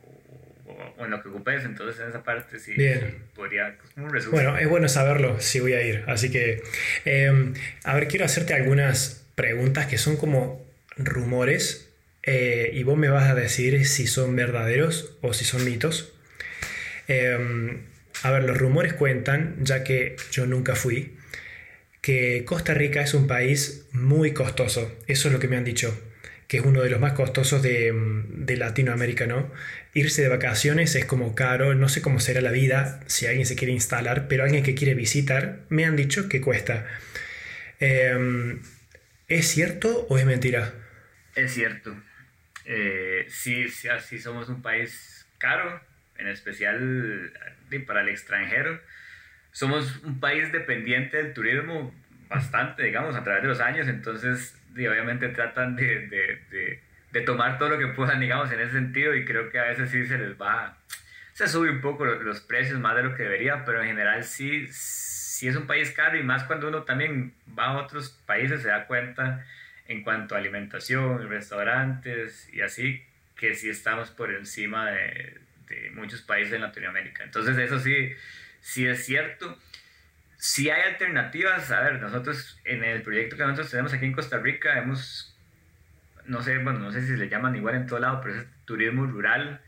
o, 0.66 1.04
en 1.04 1.10
lo 1.10 1.22
que 1.22 1.28
ocupes, 1.28 1.64
entonces 1.64 2.00
en 2.00 2.08
esa 2.08 2.22
parte 2.22 2.58
sí, 2.58 2.74
podría, 3.34 3.76
pues. 3.94 4.26
Bueno, 4.30 4.56
es 4.56 4.68
bueno 4.68 4.88
saberlo 4.88 5.40
si 5.40 5.60
voy 5.60 5.74
a 5.74 5.82
ir, 5.82 6.04
así 6.06 6.30
que, 6.30 6.62
em, 7.04 7.54
a 7.84 7.94
ver, 7.94 8.08
quiero 8.08 8.24
hacerte 8.24 8.54
algunas 8.54 9.24
preguntas 9.34 9.86
que 9.86 9.98
son 9.98 10.16
como 10.16 10.64
rumores 10.96 11.88
eh, 12.22 12.70
y 12.72 12.82
vos 12.82 12.96
me 12.96 13.08
vas 13.08 13.30
a 13.30 13.34
decir 13.34 13.86
si 13.86 14.06
son 14.06 14.36
verdaderos 14.36 15.16
o 15.22 15.32
si 15.32 15.44
son 15.44 15.64
mitos. 15.64 16.12
Em, 17.08 17.82
a 18.22 18.30
ver, 18.30 18.44
los 18.44 18.56
rumores 18.56 18.92
cuentan, 18.92 19.56
ya 19.60 19.82
que 19.82 20.16
yo 20.30 20.46
nunca 20.46 20.76
fui, 20.76 21.16
que 22.00 22.44
Costa 22.44 22.74
Rica 22.74 23.02
es 23.02 23.14
un 23.14 23.26
país 23.26 23.86
muy 23.92 24.32
costoso. 24.32 24.92
Eso 25.06 25.28
es 25.28 25.34
lo 25.34 25.40
que 25.40 25.48
me 25.48 25.56
han 25.56 25.64
dicho 25.64 25.96
que 26.52 26.58
es 26.58 26.64
uno 26.66 26.82
de 26.82 26.90
los 26.90 27.00
más 27.00 27.14
costosos 27.14 27.62
de, 27.62 27.94
de, 28.28 28.56
Latinoamérica, 28.58 29.26
¿no? 29.26 29.50
Irse 29.94 30.22
de 30.22 30.28
vacaciones 30.28 30.94
es 30.94 31.04
como 31.04 31.34
caro, 31.34 31.74
no 31.74 31.88
sé 31.88 32.00
cómo 32.00 32.18
será 32.18 32.40
la 32.40 32.50
vida 32.50 33.00
si 33.06 33.26
alguien 33.26 33.44
se 33.44 33.56
quiere 33.56 33.72
instalar, 33.72 34.26
pero 34.26 34.44
alguien 34.44 34.64
que 34.64 34.74
quiere 34.74 34.94
visitar, 34.94 35.60
me 35.68 35.84
han 35.84 35.96
dicho 35.96 36.28
que 36.28 36.40
cuesta. 36.40 36.86
Em, 37.78 38.62
¿Es 39.28 39.48
cierto 39.48 40.06
o 40.08 40.18
es 40.18 40.24
mentira? 40.24 40.72
Es 41.34 41.52
cierto. 41.54 41.94
Eh, 42.64 43.26
sí, 43.28 43.68
sí, 43.68 44.18
somos 44.18 44.48
un 44.48 44.62
país 44.62 45.26
caro, 45.38 45.80
en 46.16 46.28
especial 46.28 47.32
para 47.86 48.02
el 48.02 48.08
extranjero. 48.08 48.80
Somos 49.50 49.96
un 50.04 50.20
país 50.20 50.52
dependiente 50.52 51.16
del 51.16 51.32
turismo 51.32 51.94
bastante, 52.28 52.82
digamos, 52.82 53.16
a 53.16 53.24
través 53.24 53.42
de 53.42 53.48
los 53.48 53.60
años, 53.60 53.88
entonces 53.88 54.56
obviamente 54.74 55.28
tratan 55.28 55.76
de, 55.76 56.80
tomar 57.20 57.58
todo 57.58 57.68
lo 57.68 57.78
que 57.78 57.88
puedan, 57.88 58.20
digamos, 58.20 58.50
en 58.50 58.60
ese 58.60 58.72
sentido 58.72 59.14
y 59.14 59.24
creo 59.24 59.50
que 59.50 59.58
a 59.58 59.64
veces 59.64 59.90
sí 59.90 60.06
se 60.06 60.18
les 60.18 60.40
va, 60.40 60.76
se 61.34 61.46
sube 61.46 61.70
un 61.70 61.80
poco 61.80 62.04
los, 62.04 62.40
precios 62.40 62.80
más 62.80 62.96
de 62.96 63.02
lo 63.02 63.14
que 63.14 63.24
debería, 63.24 63.64
pero 63.64 63.82
en 63.82 63.88
general 63.88 64.24
sí, 64.24 64.66
sí 64.68 65.48
es 65.48 65.56
un 65.56 65.66
país 65.66 65.90
caro 65.90 66.18
y 66.18 66.22
más 66.22 66.44
cuando 66.44 66.68
uno 66.68 66.82
también 66.82 67.34
va 67.56 67.66
a 67.66 67.78
otros 67.78 68.10
países 68.26 68.62
se 68.62 68.68
da 68.68 68.86
cuenta 68.86 69.46
en 69.86 70.02
cuanto 70.02 70.34
a 70.34 70.38
alimentación, 70.38 71.28
restaurantes 71.28 72.48
y 72.52 72.62
así, 72.62 73.04
que 73.36 73.54
sí 73.54 73.68
estamos 73.68 74.10
por 74.10 74.32
encima 74.32 74.90
de, 74.90 75.38
de 75.68 75.90
muchos 75.90 76.22
países 76.22 76.54
en 76.54 76.62
Latinoamérica. 76.62 77.24
Entonces 77.24 77.58
eso 77.58 77.78
sí, 77.78 78.14
sí 78.60 78.86
es 78.86 79.04
cierto 79.04 79.58
si 80.42 80.70
hay 80.70 80.82
alternativas, 80.82 81.70
a 81.70 81.82
ver, 81.82 82.00
nosotros 82.00 82.58
en 82.64 82.82
el 82.82 83.00
proyecto 83.02 83.36
que 83.36 83.44
nosotros 83.44 83.70
tenemos 83.70 83.92
aquí 83.92 84.06
en 84.06 84.12
Costa 84.12 84.38
Rica 84.38 84.76
hemos, 84.76 85.31
no 86.26 86.42
sé, 86.42 86.58
bueno, 86.58 86.78
no 86.78 86.92
sé 86.92 87.02
si 87.02 87.08
se 87.08 87.16
le 87.16 87.28
llaman 87.28 87.56
igual 87.56 87.74
en 87.74 87.86
todo 87.86 87.98
lado, 87.98 88.20
pero 88.22 88.36
es 88.36 88.46
turismo 88.64 89.06
rural 89.06 89.60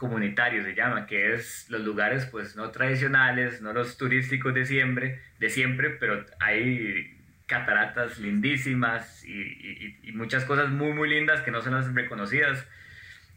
comunitario 0.00 0.64
se 0.64 0.74
llama, 0.74 1.06
que 1.06 1.34
es 1.34 1.66
los 1.68 1.82
lugares 1.82 2.24
pues 2.24 2.56
no 2.56 2.70
tradicionales, 2.70 3.60
no 3.60 3.72
los 3.74 3.98
turísticos 3.98 4.54
de 4.54 4.64
siempre, 4.64 5.20
de 5.38 5.50
siempre, 5.50 5.90
pero 5.90 6.24
hay 6.40 7.16
cataratas 7.46 8.18
lindísimas 8.18 9.24
y, 9.24 9.98
muchas 10.14 10.44
cosas 10.44 10.70
muy 10.70 10.92
muy 10.92 11.08
lindas 11.08 11.42
que 11.42 11.50
no 11.50 11.60
son 11.62 11.74
las 11.74 11.92
reconocidas. 11.94 12.66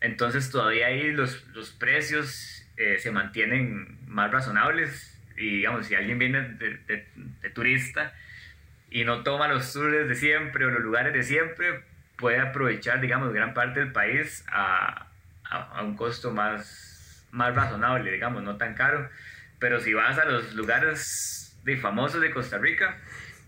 Entonces 0.02 0.50
todavía 0.50 0.88
ahí 0.88 1.12
los, 1.12 1.46
los 1.50 1.72
precios 1.72 2.66
eh, 2.78 2.98
se 3.00 3.12
mantienen 3.12 4.00
más 4.08 4.32
razonables 4.32 5.22
y 5.38 5.58
digamos, 5.58 5.88
si 5.88 5.96
alguien 5.96 6.18
viene 6.18 6.42
de, 6.42 6.78
de, 6.88 7.50
turista 7.50 8.14
y 8.90 9.04
no 9.04 9.24
toma 9.24 9.48
los 9.48 9.72
tours 9.74 10.08
de 10.08 10.16
siempre 10.16 10.66
o 10.66 10.70
los 10.70 10.82
lugares 10.82 11.14
de 11.14 11.24
siempre, 11.24 11.84
puede 12.18 12.40
aprovechar, 12.40 13.02
digamos, 13.02 13.34
gran 13.34 13.54
parte 13.54 13.80
del 13.80 13.92
país 13.92 14.46
a, 14.48 15.08
a, 15.44 15.82
un 15.84 15.96
costo 15.96 16.32
más, 16.32 17.26
más 17.32 17.56
razonable, 17.56 18.12
digamos, 18.12 18.44
no 18.44 18.58
tan 18.58 18.74
caro. 18.74 19.10
Pero 19.60 19.80
si 19.80 19.94
vas 19.94 20.18
a 20.18 20.26
los 20.26 20.54
lugares 20.56 21.58
de 21.64 21.78
famosos 21.78 22.22
de 22.22 22.32
Costa 22.32 22.58
Rica, 22.58 22.98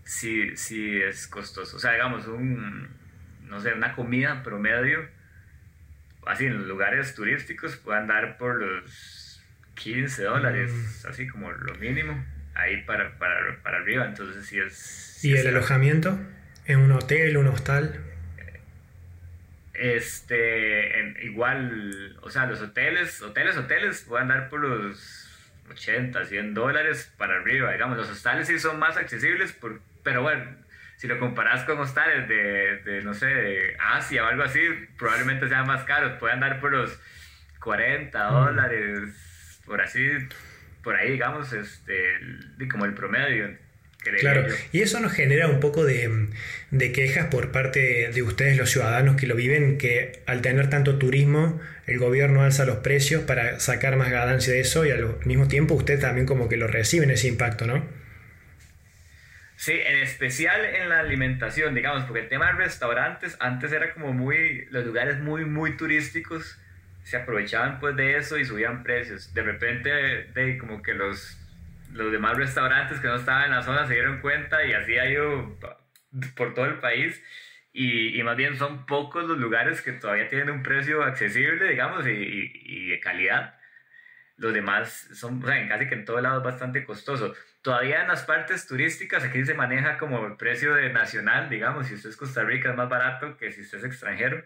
sí, 0.04 0.56
sí 0.56 1.00
es 1.00 1.26
costoso. 1.26 1.76
O 1.76 1.80
sea, 1.80 1.92
digamos, 1.92 2.26
un, 2.26 2.88
no 3.42 3.60
sé, 3.60 3.72
una 3.72 3.94
comida 3.94 4.42
promedio, 4.42 5.08
así 6.26 6.46
en 6.46 6.58
los 6.58 6.66
lugares 6.66 7.14
turísticos, 7.14 7.76
puede 7.76 7.98
andar 7.98 8.38
por 8.38 8.60
los 8.60 9.42
15 9.74 10.24
dólares, 10.24 10.72
mm. 10.72 11.08
así 11.08 11.28
como 11.28 11.52
lo 11.52 11.74
mínimo, 11.76 12.24
ahí 12.54 12.82
para, 12.82 13.18
para, 13.18 13.62
para 13.62 13.78
arriba, 13.78 14.06
entonces 14.06 14.46
sí 14.46 14.58
es... 14.58 15.22
¿Y 15.22 15.36
el 15.36 15.46
alojamiento? 15.48 16.18
¿En 16.64 16.80
un 16.80 16.92
hotel, 16.92 17.36
un 17.36 17.48
hostal? 17.48 18.05
Este, 19.78 21.14
igual, 21.22 22.18
o 22.22 22.30
sea, 22.30 22.46
los 22.46 22.60
hoteles, 22.62 23.20
hoteles, 23.22 23.56
hoteles 23.56 24.02
pueden 24.02 24.28
dar 24.28 24.48
por 24.48 24.60
los 24.60 25.26
80, 25.70 26.24
100 26.24 26.54
dólares 26.54 27.12
para 27.18 27.36
arriba, 27.36 27.72
digamos, 27.72 27.96
los 27.96 28.10
hostales 28.10 28.46
sí 28.46 28.58
son 28.58 28.78
más 28.78 28.96
accesibles, 28.96 29.52
por, 29.52 29.80
pero 30.02 30.22
bueno, 30.22 30.44
si 30.96 31.06
lo 31.08 31.18
comparas 31.18 31.64
con 31.64 31.78
hostales 31.78 32.28
de, 32.28 32.78
de, 32.84 33.02
no 33.02 33.12
sé, 33.14 33.26
de 33.26 33.76
Asia 33.78 34.24
o 34.24 34.26
algo 34.26 34.44
así, 34.44 34.60
probablemente 34.98 35.48
sean 35.48 35.66
más 35.66 35.84
caros, 35.84 36.18
pueden 36.18 36.40
dar 36.40 36.60
por 36.60 36.72
los 36.72 36.98
40 37.60 38.30
mm. 38.30 38.32
dólares, 38.32 39.60
por 39.66 39.80
así, 39.80 40.08
por 40.82 40.96
ahí 40.96 41.12
digamos, 41.12 41.52
este, 41.52 42.18
como 42.70 42.84
el 42.84 42.94
promedio. 42.94 43.65
Claro, 44.20 44.46
y 44.72 44.82
eso 44.82 45.00
nos 45.00 45.12
genera 45.12 45.48
un 45.48 45.60
poco 45.60 45.84
de, 45.84 46.28
de, 46.70 46.92
quejas 46.92 47.26
por 47.26 47.52
parte 47.52 48.10
de 48.12 48.22
ustedes, 48.22 48.56
los 48.56 48.70
ciudadanos 48.70 49.16
que 49.16 49.26
lo 49.26 49.34
viven, 49.34 49.78
que 49.78 50.20
al 50.26 50.42
tener 50.42 50.70
tanto 50.70 50.98
turismo, 50.98 51.60
el 51.86 51.98
gobierno 51.98 52.42
alza 52.42 52.64
los 52.64 52.78
precios 52.78 53.22
para 53.22 53.60
sacar 53.60 53.96
más 53.96 54.10
ganancia 54.10 54.52
de 54.52 54.60
eso 54.60 54.84
y 54.84 54.90
al 54.90 55.16
mismo 55.24 55.48
tiempo 55.48 55.74
ustedes 55.74 56.00
también 56.00 56.26
como 56.26 56.48
que 56.48 56.56
lo 56.56 56.66
reciben 56.66 57.10
ese 57.10 57.28
impacto, 57.28 57.66
¿no? 57.66 57.84
Sí, 59.56 59.72
en 59.72 59.96
especial 60.02 60.64
en 60.64 60.90
la 60.90 61.00
alimentación, 61.00 61.74
digamos, 61.74 62.04
porque 62.04 62.20
el 62.20 62.28
tema 62.28 62.46
de 62.46 62.52
restaurantes 62.52 63.36
antes 63.40 63.72
era 63.72 63.94
como 63.94 64.12
muy, 64.12 64.66
los 64.70 64.84
lugares 64.84 65.18
muy, 65.18 65.44
muy 65.44 65.76
turísticos 65.76 66.58
se 67.06 67.16
aprovechaban 67.16 67.78
pues 67.78 67.94
de 67.94 68.16
eso 68.16 68.36
y 68.36 68.44
subían 68.44 68.82
precios. 68.82 69.32
De 69.32 69.42
repente, 69.42 69.90
de, 69.90 70.58
como 70.58 70.82
que 70.82 70.92
los 70.92 71.38
los 71.92 72.12
demás 72.12 72.36
restaurantes 72.36 73.00
que 73.00 73.08
no 73.08 73.16
estaban 73.16 73.44
en 73.44 73.50
la 73.52 73.62
zona 73.62 73.86
se 73.86 73.94
dieron 73.94 74.20
cuenta 74.20 74.64
y 74.64 74.72
así 74.72 74.98
ha 74.98 75.10
ido 75.10 75.56
por 76.36 76.54
todo 76.54 76.66
el 76.66 76.78
país. 76.78 77.22
Y, 77.72 78.18
y, 78.18 78.22
más 78.22 78.36
bien 78.36 78.56
son 78.56 78.86
pocos 78.86 79.24
los 79.24 79.36
lugares 79.36 79.82
que 79.82 79.92
todavía 79.92 80.28
tienen 80.28 80.48
un 80.48 80.62
precio 80.62 81.02
accesible, 81.02 81.68
digamos, 81.68 82.06
y, 82.06 82.10
y, 82.10 82.88
de 82.88 83.00
calidad. 83.00 83.58
Los 84.38 84.54
demás 84.54 85.08
son, 85.12 85.42
o 85.42 85.46
sea, 85.46 85.60
en 85.60 85.68
casi 85.68 85.86
que 85.86 85.94
en 85.94 86.06
todo 86.06 86.20
lado 86.22 86.38
es 86.38 86.44
bastante 86.44 86.84
costoso. 86.84 87.34
Todavía 87.60 88.00
en 88.00 88.08
las 88.08 88.22
partes 88.22 88.66
turísticas 88.66 89.24
aquí 89.24 89.44
se 89.44 89.52
maneja 89.52 89.98
como 89.98 90.26
el 90.26 90.36
precio 90.36 90.74
de 90.74 90.90
nacional, 90.90 91.50
digamos, 91.50 91.88
si 91.88 91.94
usted 91.94 92.10
es 92.10 92.16
Costa 92.16 92.44
Rica 92.44 92.70
es 92.70 92.76
más 92.76 92.88
barato 92.88 93.36
que 93.36 93.52
si 93.52 93.60
usted 93.60 93.78
es 93.78 93.84
extranjero. 93.84 94.42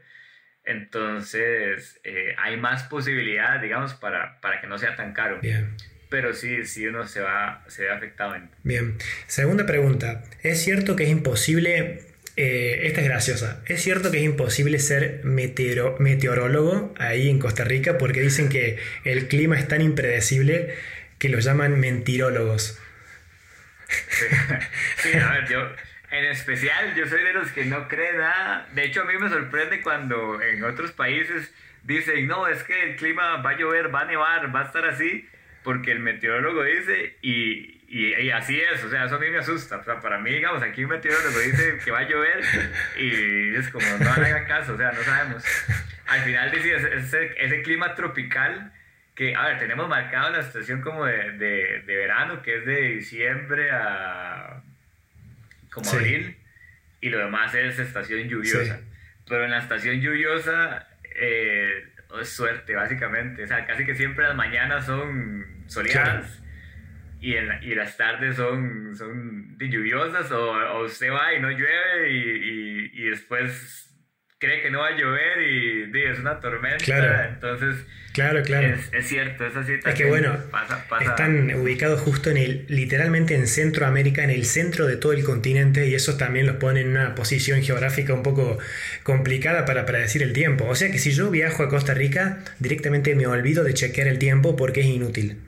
Entonces, 0.65 2.01
eh, 2.03 2.35
hay 2.39 2.57
más 2.57 2.83
posibilidades, 2.85 3.63
digamos, 3.63 3.95
para, 3.95 4.41
para 4.41 4.61
que 4.61 4.67
no 4.67 4.77
sea 4.77 4.97
tan 4.97 5.13
caro. 5.13 5.39
Bien. 5.41 5.77
Pero 6.11 6.35
sí, 6.35 6.67
sí 6.67 6.87
uno 6.87 7.07
se 7.07 7.21
va, 7.21 7.65
se 7.69 7.85
ve 7.85 7.91
afectado. 7.91 8.35
En... 8.35 8.51
Bien. 8.63 8.99
Segunda 9.27 9.65
pregunta. 9.65 10.25
¿Es 10.43 10.63
cierto 10.63 10.97
que 10.97 11.05
es 11.05 11.11
imposible, 11.11 12.03
eh, 12.37 12.81
esta 12.83 13.01
es 13.01 13.07
graciosa, 13.07 13.63
¿es 13.67 13.83
cierto 13.83 14.11
que 14.11 14.19
es 14.19 14.25
imposible 14.25 14.79
ser 14.79 15.21
meteoro, 15.25 15.97
meteorólogo 15.99 16.93
ahí 16.99 17.31
en 17.31 17.39
Costa 17.39 17.65
Rica 17.65 17.97
porque 17.97 18.21
dicen 18.21 18.49
que 18.49 18.79
el 19.05 19.29
clima 19.29 19.59
es 19.59 19.69
tan 19.69 19.81
impredecible 19.81 20.75
que 21.19 21.29
lo 21.29 21.39
llaman 21.39 21.81
mentirólogos? 21.81 22.79
Sí, 24.99 25.13
a 25.15 25.33
ver, 25.33 25.49
yo 25.49 25.61
en 26.11 26.25
especial, 26.25 26.95
yo 26.97 27.07
soy 27.07 27.23
de 27.23 27.33
los 27.33 27.51
que 27.53 27.65
no 27.65 27.89
cree 27.89 28.13
nada. 28.15 28.69
De 28.75 28.85
hecho, 28.85 29.03
a 29.03 29.05
mí 29.05 29.15
me 29.19 29.29
sorprende 29.29 29.81
cuando 29.81 30.41
en 30.43 30.65
otros 30.65 30.91
países 30.93 31.53
dicen, 31.85 32.27
no, 32.27 32.49
es 32.49 32.63
que 32.65 32.83
el 32.83 32.97
clima 32.97 33.37
va 33.37 33.51
a 33.51 33.57
llover, 33.57 33.95
va 33.95 34.01
a 34.01 34.05
nevar, 34.07 34.55
va 34.55 34.63
a 34.63 34.65
estar 34.65 34.85
así, 34.87 35.29
porque 35.63 35.93
el 35.93 36.01
meteorólogo 36.01 36.63
dice, 36.65 37.17
y, 37.23 37.81
y, 37.89 38.31
así 38.31 38.61
es, 38.61 38.83
o 38.85 38.91
sea, 38.91 39.05
eso 39.05 39.17
a 39.17 39.19
mí 39.19 39.31
me 39.31 39.39
asusta. 39.39 39.79
O 39.79 39.85
sea, 39.85 40.01
para 40.01 40.19
mí, 40.19 40.31
digamos, 40.31 40.63
aquí 40.63 40.85
un 40.85 40.91
meteorólogo 40.91 41.39
dice 41.39 41.79
que 41.85 41.91
va 41.91 42.01
a 42.01 42.09
llover, 42.09 42.41
y 42.99 43.55
es 43.55 43.69
como, 43.69 43.87
no 43.99 44.11
haga 44.11 44.47
caso, 44.47 44.75
o 44.75 44.77
sea, 44.77 44.93
no 44.93 45.03
sabemos. 45.03 45.45
Al 46.07 46.21
final 46.21 46.51
dice, 46.51 46.75
ese, 46.75 47.35
ese 47.39 47.63
clima 47.63 47.95
tropical 47.95 48.73
que, 49.15 49.35
a 49.35 49.49
ver, 49.49 49.59
tenemos 49.59 49.89
marcado 49.89 50.31
la 50.31 50.41
estación 50.41 50.81
como 50.81 51.05
de, 51.05 51.33
de, 51.33 51.83
de 51.87 51.97
verano, 51.97 52.43
que 52.43 52.59
es 52.59 52.67
de 52.67 52.81
diciembre 52.93 53.71
a 53.71 54.63
como 55.71 55.91
abril, 55.91 56.37
y 57.01 57.11
lo 57.11 57.19
demás 57.19 57.55
es 57.55 57.79
estación 57.79 58.29
lluviosa. 58.29 58.81
Pero 59.29 59.45
en 59.45 59.51
la 59.51 59.59
estación 59.59 60.01
lluviosa 60.01 60.89
eh, 61.15 61.87
es 62.19 62.31
suerte, 62.31 62.75
básicamente. 62.75 63.45
O 63.45 63.47
sea, 63.47 63.67
casi 63.67 63.85
que 63.85 63.95
siempre 63.95 64.27
las 64.27 64.35
mañanas 64.35 64.87
son 64.87 65.45
soleadas. 65.67 66.43
Y, 67.21 67.35
en, 67.35 67.51
y, 67.63 67.75
las 67.75 67.99
tardes 67.99 68.37
son, 68.37 68.97
son 68.97 69.59
lluviosas 69.59 70.33
o, 70.33 70.81
usted 70.85 71.13
va 71.13 71.35
y 71.35 71.41
no 71.41 71.51
llueve 71.51 72.11
y, 72.11 72.17
y, 72.17 72.91
y 72.95 73.11
después 73.11 73.90
cree 74.41 74.63
que 74.63 74.71
no 74.71 74.81
va 74.81 74.89
a 74.89 74.97
llover 74.97 75.43
y, 75.43 75.93
es 76.03 76.19
una 76.19 76.41
tormenta. 76.41 76.83
Claro. 76.83 77.29
Entonces, 77.29 77.87
claro, 78.15 78.43
claro. 78.43 78.69
Es, 78.69 78.91
es 78.93 79.07
cierto, 79.07 79.47
esa 79.47 79.61
así. 79.61 79.75
Es 79.85 79.95
que 79.95 80.07
bueno, 80.07 80.37
están 81.01 81.55
ubicados 81.55 82.01
justo 82.01 82.31
en 82.31 82.39
el, 82.39 82.65
literalmente 82.69 83.35
en 83.35 83.47
Centroamérica, 83.47 84.25
en 84.25 84.31
el 84.31 84.47
centro 84.47 84.87
de 84.87 84.97
todo 84.97 85.13
el 85.13 85.23
continente, 85.25 85.87
y 85.87 85.95
eso 85.95 86.17
también 86.17 86.47
los 86.47 86.57
pone 86.57 86.81
en 86.81 86.89
una 86.89 87.15
posición 87.15 87.63
geográfica 87.63 88.15
un 88.15 88.23
poco 88.23 88.59
complicada 89.03 89.67
para 89.67 89.85
predecir 89.85 90.23
el 90.23 90.33
tiempo. 90.33 90.67
O 90.67 90.75
sea 90.75 90.91
que 90.91 90.99
si 90.99 91.13
yo 91.13 91.31
viajo 91.31 91.63
a 91.63 91.69
Costa 91.69 91.93
Rica, 91.93 92.39
directamente 92.59 93.15
me 93.15 93.27
olvido 93.27 93.63
de 93.63 93.75
chequear 93.75 94.09
el 94.09 94.19
tiempo 94.19 94.57
porque 94.57 94.81
es 94.81 94.87
inútil. 94.87 95.39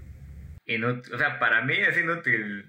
Inútil, 0.67 1.15
o 1.15 1.19
sea, 1.19 1.39
para 1.39 1.63
mí 1.63 1.75
es 1.77 1.97
inútil. 1.97 2.67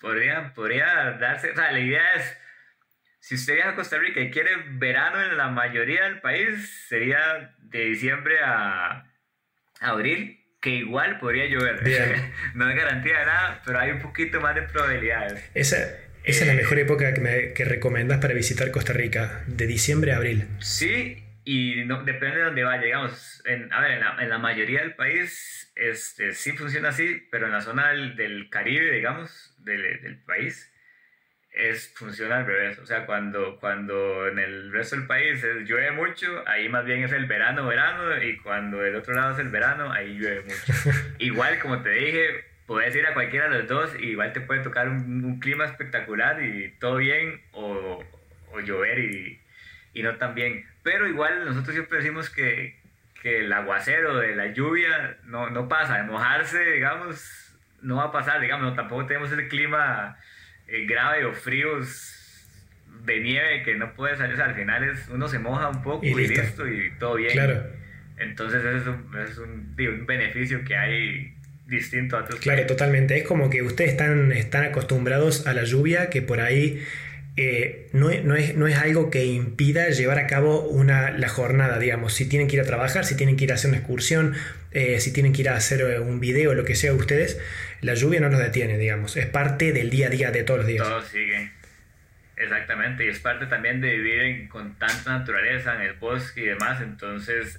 Podría, 0.00 0.52
podría 0.54 1.16
darse, 1.18 1.50
o 1.50 1.56
sea, 1.56 1.72
la 1.72 1.80
idea 1.80 2.14
es 2.14 2.36
si 3.20 3.34
usted 3.34 3.54
viaja 3.54 3.70
a 3.70 3.74
Costa 3.74 3.98
Rica 3.98 4.20
y 4.20 4.30
quiere 4.30 4.50
verano 4.72 5.22
en 5.22 5.36
la 5.36 5.48
mayoría 5.48 6.04
del 6.04 6.20
país, 6.20 6.86
sería 6.88 7.54
de 7.58 7.84
diciembre 7.86 8.36
a, 8.44 9.04
abril, 9.80 10.44
que 10.60 10.70
igual 10.70 11.18
podría 11.18 11.46
llover. 11.46 11.82
no 12.54 12.68
es 12.68 12.76
garantía 12.76 13.20
de 13.20 13.26
nada, 13.26 13.62
pero 13.64 13.78
hay 13.78 13.90
un 13.90 14.00
poquito 14.00 14.40
más 14.40 14.54
de 14.54 14.62
probabilidades. 14.62 15.50
Esa, 15.54 15.76
esa 16.24 16.40
es 16.42 16.46
la 16.46 16.54
eh, 16.54 16.56
mejor 16.56 16.78
época 16.78 17.14
que, 17.14 17.20
me, 17.20 17.52
que 17.52 17.64
recomiendas 17.64 18.18
para 18.18 18.34
visitar 18.34 18.70
Costa 18.70 18.92
Rica, 18.92 19.44
de 19.46 19.66
diciembre 19.66 20.12
a 20.12 20.16
abril. 20.16 20.48
Sí, 20.60 21.24
y 21.44 21.84
no, 21.84 22.02
depende 22.04 22.38
de 22.38 22.44
dónde 22.44 22.64
vaya. 22.64 22.82
Digamos, 22.82 23.42
en, 23.46 23.72
a 23.72 23.80
ver, 23.80 23.92
en 23.92 24.00
la, 24.00 24.16
en 24.20 24.28
la 24.28 24.38
mayoría 24.38 24.80
del 24.80 24.94
país 24.94 25.72
este, 25.78 26.34
sí 26.34 26.52
funciona 26.52 26.88
así, 26.88 27.26
pero 27.30 27.46
en 27.46 27.52
la 27.52 27.60
zona 27.60 27.90
del, 27.90 28.16
del 28.16 28.50
Caribe, 28.50 28.92
digamos, 28.92 29.54
del, 29.58 30.02
del 30.02 30.18
país, 30.22 30.72
es, 31.58 31.92
funciona 31.94 32.38
al 32.38 32.46
revés. 32.46 32.78
O 32.78 32.86
sea, 32.86 33.04
cuando, 33.04 33.58
cuando 33.58 34.28
en 34.28 34.38
el 34.38 34.72
resto 34.72 34.96
del 34.96 35.06
país 35.06 35.44
llueve 35.64 35.90
mucho, 35.90 36.44
ahí 36.46 36.68
más 36.68 36.84
bien 36.84 37.02
es 37.02 37.12
el 37.12 37.26
verano, 37.26 37.66
verano, 37.66 38.22
y 38.22 38.38
cuando 38.38 38.84
el 38.84 38.94
otro 38.94 39.14
lado 39.14 39.32
es 39.32 39.40
el 39.40 39.48
verano, 39.48 39.92
ahí 39.92 40.14
llueve 40.18 40.42
mucho. 40.42 40.98
igual, 41.18 41.58
como 41.58 41.82
te 41.82 41.90
dije, 41.90 42.44
puedes 42.66 42.94
ir 42.94 43.06
a 43.06 43.14
cualquiera 43.14 43.48
de 43.48 43.58
los 43.58 43.68
dos, 43.68 43.90
y 43.98 44.10
igual 44.10 44.32
te 44.32 44.40
puede 44.40 44.62
tocar 44.62 44.88
un, 44.88 45.40
clima 45.40 45.64
espectacular 45.64 46.42
y 46.42 46.70
todo 46.78 46.96
bien, 46.96 47.42
o, 47.52 48.04
o 48.52 48.60
llover 48.60 49.00
y, 49.00 49.40
y, 49.94 50.02
no 50.02 50.16
tan 50.16 50.34
bien. 50.34 50.64
Pero 50.84 51.08
igual 51.08 51.44
nosotros 51.44 51.74
siempre 51.74 51.98
decimos 51.98 52.30
que, 52.30 52.78
que 53.20 53.40
el 53.40 53.52
aguacero 53.52 54.16
de 54.16 54.36
la 54.36 54.46
lluvia 54.52 55.18
no, 55.24 55.50
no 55.50 55.68
pasa, 55.68 55.98
de 55.98 56.04
mojarse, 56.04 56.62
digamos, 56.62 57.56
no 57.82 57.96
va 57.96 58.04
a 58.04 58.12
pasar, 58.12 58.40
digamos, 58.40 58.76
tampoco 58.76 59.06
tenemos 59.06 59.32
ese 59.32 59.48
clima 59.48 60.16
eh, 60.68 60.86
grave 60.86 61.24
o 61.24 61.32
fríos 61.32 62.14
de 63.04 63.20
nieve 63.20 63.62
que 63.64 63.74
no 63.74 63.94
puede 63.94 64.16
salir, 64.16 64.40
al 64.40 64.54
final 64.54 64.84
es, 64.84 65.08
uno 65.08 65.28
se 65.28 65.38
moja 65.38 65.68
un 65.68 65.82
poco 65.82 66.04
y, 66.04 66.14
listo. 66.14 66.68
y 66.68 66.90
todo 66.98 67.14
bien. 67.14 67.32
Claro. 67.32 67.62
Entonces 68.18 68.64
ese 68.64 68.78
es, 68.78 68.86
un, 68.86 69.18
es 69.18 69.38
un, 69.38 69.76
un, 69.78 70.06
beneficio 70.06 70.64
que 70.64 70.76
hay 70.76 71.34
distinto 71.66 72.16
a 72.16 72.20
otros 72.22 72.40
Claro, 72.40 72.66
totalmente. 72.66 73.16
Es 73.16 73.24
como 73.24 73.48
que 73.50 73.62
ustedes 73.62 73.90
están, 73.90 74.32
están 74.32 74.64
acostumbrados 74.64 75.46
a 75.46 75.54
la 75.54 75.64
lluvia, 75.64 76.10
que 76.10 76.22
por 76.22 76.40
ahí 76.40 76.82
eh, 77.40 77.88
no, 77.92 78.10
no, 78.24 78.34
es, 78.34 78.56
no, 78.56 78.66
es, 78.66 78.76
algo 78.76 79.10
que 79.10 79.24
impida 79.24 79.90
llevar 79.90 80.18
a 80.18 80.26
cabo 80.26 80.62
una, 80.62 81.12
la 81.12 81.28
jornada, 81.28 81.78
digamos. 81.78 82.14
Si 82.14 82.28
tienen 82.28 82.48
que 82.48 82.56
ir 82.56 82.62
a 82.62 82.64
trabajar, 82.64 83.04
si 83.04 83.16
tienen 83.16 83.36
que 83.36 83.44
ir 83.44 83.52
a 83.52 83.54
hacer 83.54 83.68
una 83.68 83.78
excursión, 83.78 84.34
eh, 84.72 84.98
si 84.98 85.12
tienen 85.12 85.32
que 85.32 85.42
ir 85.42 85.48
a 85.48 85.54
hacer 85.54 85.80
eh, 85.82 86.00
un 86.00 86.18
video, 86.18 86.54
lo 86.54 86.64
que 86.64 86.74
sea 86.74 86.92
ustedes, 86.92 87.38
la 87.80 87.94
lluvia 87.94 88.20
no 88.20 88.28
los 88.28 88.40
detiene, 88.40 88.78
digamos. 88.78 89.16
Es 89.16 89.26
parte 89.26 89.72
del 89.72 89.90
día 89.90 90.08
a 90.08 90.10
día 90.10 90.30
de 90.30 90.42
todos 90.42 90.60
los 90.60 90.66
días. 90.66 90.84
Todo 90.86 91.02
sigue. 91.02 91.50
Exactamente, 92.36 93.04
y 93.04 93.08
es 93.08 93.18
parte 93.18 93.46
también 93.46 93.80
de 93.80 93.96
vivir 93.96 94.48
con 94.48 94.78
tanta 94.78 95.18
naturaleza, 95.18 95.74
en 95.74 95.80
el 95.82 95.94
bosque 95.94 96.42
y 96.42 96.46
demás. 96.46 96.80
Entonces, 96.80 97.58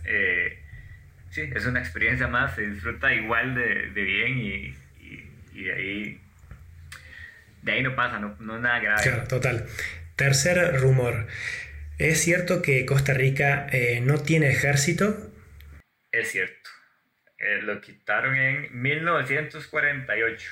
sí, 1.32 1.50
es 1.54 1.66
una 1.66 1.80
experiencia 1.80 2.28
más, 2.28 2.56
se 2.56 2.66
disfruta 2.66 3.14
igual 3.14 3.56
de, 3.56 3.90
de 3.90 4.02
bien 4.02 4.38
y, 4.38 4.76
y, 5.02 5.32
y 5.54 5.64
de 5.64 5.74
ahí 5.74 6.22
de 7.62 7.72
ahí 7.74 7.84
no 7.84 7.96
pasa, 7.96 8.20
no, 8.20 8.36
no 8.40 8.60
nada 8.60 8.80
grave. 8.80 9.04
Claro, 9.04 9.28
total. 9.28 9.66
Tercer 10.16 10.80
rumor. 10.80 11.28
¿Es 11.98 12.22
cierto 12.22 12.62
que 12.62 12.86
Costa 12.86 13.14
Rica 13.14 13.68
eh, 13.72 14.00
no 14.02 14.22
tiene 14.22 14.50
ejército? 14.50 15.32
Es 16.12 16.32
cierto. 16.32 16.70
Eh, 17.40 17.62
lo 17.62 17.80
quitaron 17.82 18.36
en 18.36 18.82
1948. 18.82 20.52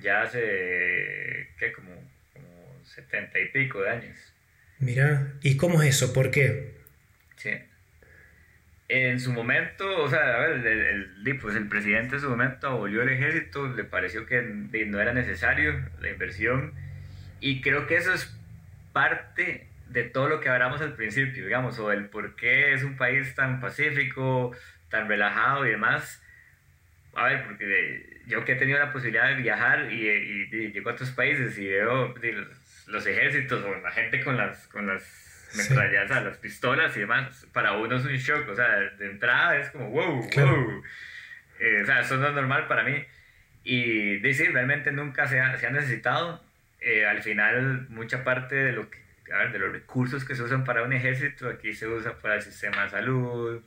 Ya 0.00 0.22
hace, 0.22 1.48
¿qué? 1.58 1.72
Como, 1.72 1.90
como 2.32 2.84
70 2.84 3.38
y 3.38 3.48
pico 3.48 3.82
de 3.82 3.90
años. 3.90 4.18
Mira, 4.78 5.34
¿y 5.42 5.56
cómo 5.56 5.82
es 5.82 5.90
eso? 5.90 6.12
¿Por 6.12 6.30
qué? 6.30 6.74
Sí 7.36 7.50
en 8.90 9.20
su 9.20 9.32
momento, 9.32 10.02
o 10.02 10.10
sea, 10.10 10.34
a 10.34 10.38
ver, 10.48 10.66
el, 10.66 11.38
pues 11.40 11.54
el 11.54 11.68
presidente 11.68 12.16
en 12.16 12.20
su 12.20 12.28
momento 12.28 12.66
abolió 12.66 13.02
el 13.02 13.10
ejército, 13.10 13.68
le 13.68 13.84
pareció 13.84 14.26
que 14.26 14.42
no 14.42 15.00
era 15.00 15.12
necesario 15.12 15.80
la 16.00 16.10
inversión 16.10 16.72
y 17.40 17.60
creo 17.60 17.86
que 17.86 17.96
eso 17.96 18.12
es 18.12 18.36
parte 18.92 19.68
de 19.88 20.02
todo 20.02 20.28
lo 20.28 20.40
que 20.40 20.48
hablamos 20.48 20.80
al 20.80 20.94
principio, 20.94 21.44
digamos, 21.44 21.78
o 21.78 21.92
el 21.92 22.06
por 22.06 22.34
qué 22.34 22.74
es 22.74 22.82
un 22.82 22.96
país 22.96 23.32
tan 23.36 23.60
pacífico, 23.60 24.56
tan 24.90 25.08
relajado 25.08 25.66
y 25.66 25.70
demás. 25.70 26.22
A 27.14 27.24
ver, 27.24 27.44
porque 27.44 28.20
yo 28.26 28.44
que 28.44 28.52
he 28.52 28.56
tenido 28.56 28.78
la 28.78 28.92
posibilidad 28.92 29.28
de 29.28 29.34
viajar 29.36 29.90
y, 29.92 30.08
y, 30.08 30.72
llego 30.72 30.90
a 30.90 30.92
otros 30.92 31.10
países 31.10 31.58
y 31.58 31.66
veo 31.66 32.14
los, 32.14 32.86
los, 32.86 33.06
ejércitos 33.06 33.64
o 33.64 33.74
la 33.80 33.90
gente 33.90 34.22
con 34.22 34.36
las, 34.36 34.68
con 34.68 34.86
las 34.86 35.50
metrallas, 35.56 36.08
las 36.10 36.38
pistolas 36.38 36.96
y 36.96 37.00
demás, 37.00 37.46
para 37.52 37.72
uno 37.72 37.96
es 37.96 38.04
un 38.04 38.12
shock, 38.12 38.48
o 38.48 38.54
sea, 38.54 38.78
de 38.78 39.06
entrada 39.06 39.56
es 39.56 39.70
como, 39.70 39.90
wow, 39.90 40.28
wow. 40.34 40.82
Eh, 41.58 41.82
o 41.82 41.86
sea, 41.86 42.00
eso 42.00 42.16
no 42.16 42.28
es 42.28 42.34
normal 42.34 42.66
para 42.68 42.84
mí. 42.84 43.04
Y 43.64 44.16
dice, 44.18 44.48
realmente 44.50 44.92
nunca 44.92 45.26
se 45.26 45.40
ha, 45.40 45.56
se 45.58 45.66
ha 45.66 45.70
necesitado. 45.70 46.42
Eh, 46.80 47.04
al 47.04 47.22
final, 47.22 47.86
mucha 47.90 48.24
parte 48.24 48.54
de, 48.54 48.72
lo 48.72 48.88
que, 48.88 48.98
de 49.52 49.58
los 49.58 49.72
recursos 49.72 50.24
que 50.24 50.34
se 50.34 50.42
usan 50.42 50.64
para 50.64 50.82
un 50.82 50.92
ejército, 50.92 51.48
aquí 51.48 51.74
se 51.74 51.86
usa 51.86 52.18
para 52.18 52.36
el 52.36 52.42
sistema 52.42 52.84
de 52.84 52.90
salud, 52.90 53.62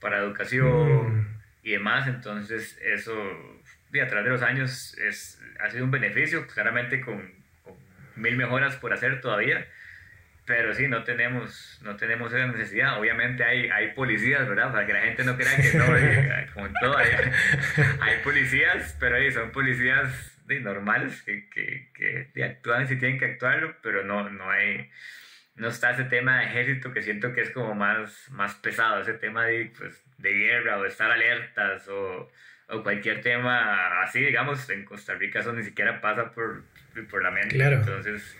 para 0.00 0.18
educación 0.18 1.20
mm. 1.20 1.40
y 1.62 1.70
demás. 1.72 2.08
Entonces, 2.08 2.78
eso 2.82 3.14
a 4.00 4.06
través 4.06 4.24
de 4.24 4.30
los 4.30 4.42
años 4.42 4.96
es, 4.98 5.40
ha 5.60 5.70
sido 5.70 5.84
un 5.84 5.90
beneficio, 5.90 6.46
claramente 6.46 7.00
con, 7.00 7.32
mil 8.16 8.36
mejoras 8.36 8.76
por 8.76 8.92
hacer 8.92 9.20
todavía, 9.20 9.66
pero 10.46 10.74
sí, 10.74 10.88
no 10.88 11.04
tenemos, 11.04 11.80
no 11.82 11.96
tenemos 11.96 12.32
esa 12.32 12.46
necesidad. 12.46 12.98
Obviamente 12.98 13.44
hay, 13.44 13.68
hay 13.70 13.92
policías, 13.92 14.48
¿verdad? 14.48 14.72
Para 14.72 14.86
que 14.86 14.92
la 14.92 15.00
gente 15.00 15.24
no 15.24 15.36
crea 15.36 15.56
que 15.56 15.78
no, 15.78 15.96
eh, 15.96 16.48
como 16.52 16.66
en 16.66 16.74
todo, 16.80 16.96
hay, 16.96 18.16
policías, 18.22 18.96
pero 19.00 19.16
son 19.32 19.50
policías 19.50 20.36
normales 20.62 21.22
que, 21.22 21.48
que, 21.48 22.28
que 22.34 22.44
actúan 22.44 22.88
si 22.88 22.96
tienen 22.96 23.18
que 23.18 23.26
actuarlo, 23.26 23.76
pero 23.82 24.02
no, 24.02 24.28
no 24.28 24.50
hay 24.50 24.90
no 25.60 25.68
está 25.68 25.90
ese 25.90 26.04
tema 26.04 26.40
de 26.40 26.46
ejército 26.46 26.92
que 26.92 27.02
siento 27.02 27.32
que 27.34 27.42
es 27.42 27.50
como 27.50 27.74
más, 27.74 28.28
más 28.30 28.54
pesado, 28.54 29.02
ese 29.02 29.12
tema 29.12 29.44
de, 29.44 29.70
pues, 29.76 30.02
de 30.18 30.32
guerra 30.32 30.78
o 30.78 30.82
de 30.82 30.88
estar 30.88 31.10
alertas 31.10 31.86
o, 31.88 32.30
o, 32.70 32.82
cualquier 32.82 33.20
tema 33.20 34.00
así, 34.02 34.20
digamos, 34.20 34.68
en 34.70 34.84
Costa 34.86 35.14
Rica 35.14 35.40
eso 35.40 35.52
ni 35.52 35.62
siquiera 35.62 36.00
pasa 36.00 36.32
por, 36.32 36.64
por 37.10 37.22
la 37.22 37.30
mente. 37.30 37.62
Entonces, 37.62 38.36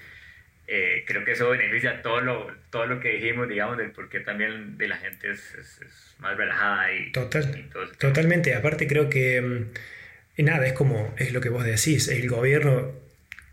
eh, 0.67 1.05
creo 1.07 1.23
que 1.23 1.33
eso 1.33 1.51
beneficia 1.51 2.01
todo 2.01 2.23
lo, 2.23 2.51
todo 2.71 2.87
lo 2.87 3.01
que 3.01 3.11
dijimos, 3.11 3.49
digamos, 3.49 3.77
del 3.77 3.91
por 3.91 4.09
qué 4.09 4.21
también 4.21 4.79
de 4.79 4.89
la 4.89 4.97
gente 4.97 5.31
es, 5.31 5.55
es, 5.55 6.17
más 6.21 6.37
relajada 6.39 6.93
y, 6.95 7.13
Total, 7.13 7.69
totalmente. 7.99 8.55
Aparte 8.55 8.87
creo 8.87 9.11
que, 9.11 9.43
mm, 9.43 10.45
nada, 10.45 10.67
es 10.67 10.73
como, 10.73 11.15
es 11.19 11.35
lo 11.35 11.43
que 11.43 11.51
vos 11.51 11.65
decís, 11.65 12.09
el 12.09 12.29
gobierno 12.31 13.10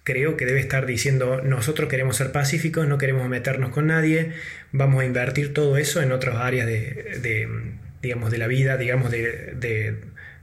creo 0.08 0.38
que 0.38 0.46
debe 0.46 0.62
estar 0.62 0.86
diciendo 0.86 1.42
nosotros 1.42 1.90
queremos 1.90 2.16
ser 2.16 2.32
pacíficos, 2.32 2.88
no 2.88 2.98
queremos 2.98 3.28
meternos 3.28 3.72
con 3.72 3.88
nadie, 3.88 4.32
vamos 4.72 5.02
a 5.02 5.06
invertir 5.06 5.54
todo 5.54 5.76
eso 5.76 6.02
en 6.02 6.14
otras 6.14 6.38
áreas 6.38 6.66
de, 6.66 7.50
digamos, 8.02 8.32
de 8.32 8.38
la 8.38 8.48
vida, 8.48 8.78
digamos, 8.78 9.12
de, 9.12 9.98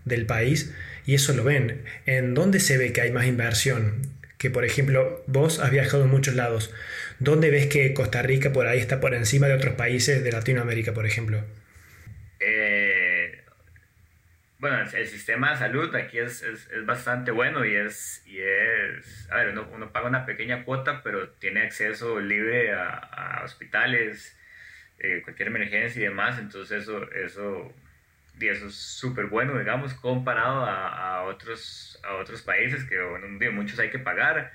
del 0.04 0.26
país, 0.26 0.74
y 1.06 1.14
eso 1.14 1.32
lo 1.32 1.44
ven. 1.44 1.80
¿En 2.04 2.34
dónde 2.34 2.60
se 2.60 2.76
ve 2.76 2.92
que 2.92 3.00
hay 3.00 3.10
más 3.10 3.24
inversión? 3.24 4.02
Que 4.36 4.50
por 4.50 4.66
ejemplo, 4.66 5.24
vos 5.26 5.60
has 5.60 5.70
viajado 5.70 6.04
en 6.04 6.10
muchos 6.10 6.34
lados. 6.34 6.70
¿Dónde 7.18 7.48
ves 7.48 7.66
que 7.66 7.94
Costa 7.94 8.20
Rica 8.20 8.52
por 8.52 8.66
ahí 8.66 8.80
está 8.80 9.00
por 9.00 9.14
encima 9.14 9.46
de 9.46 9.54
otros 9.54 9.76
países 9.76 10.22
de 10.22 10.30
Latinoamérica, 10.30 10.92
por 10.92 11.06
ejemplo? 11.06 11.42
Bueno, 14.64 14.78
el 14.80 15.06
sistema 15.06 15.50
de 15.50 15.56
salud 15.58 15.94
aquí 15.94 16.18
es, 16.18 16.42
es, 16.42 16.70
es, 16.70 16.86
bastante 16.86 17.30
bueno 17.30 17.66
y 17.66 17.74
es, 17.74 18.22
y 18.24 18.38
es 18.40 19.28
a 19.30 19.36
ver, 19.36 19.50
uno, 19.50 19.68
uno, 19.70 19.92
paga 19.92 20.08
una 20.08 20.24
pequeña 20.24 20.64
cuota, 20.64 21.02
pero 21.02 21.28
tiene 21.32 21.60
acceso 21.60 22.18
libre 22.18 22.72
a, 22.72 23.42
hospitales, 23.44 24.34
eh, 25.00 25.20
cualquier 25.22 25.48
emergencia 25.48 26.00
y 26.00 26.04
demás, 26.04 26.38
entonces 26.38 26.84
eso, 26.84 27.12
eso, 27.12 27.74
y 28.40 28.48
eso 28.48 28.68
es 28.68 28.74
súper 28.74 29.26
bueno, 29.26 29.58
digamos, 29.58 29.92
comparado 29.92 30.64
a, 30.64 31.24
otros, 31.24 32.00
a 32.02 32.14
otros 32.14 32.40
países 32.40 32.84
que 32.84 32.98
bueno, 33.02 33.26
muchos 33.52 33.78
hay 33.78 33.90
que 33.90 33.98
pagar 33.98 34.50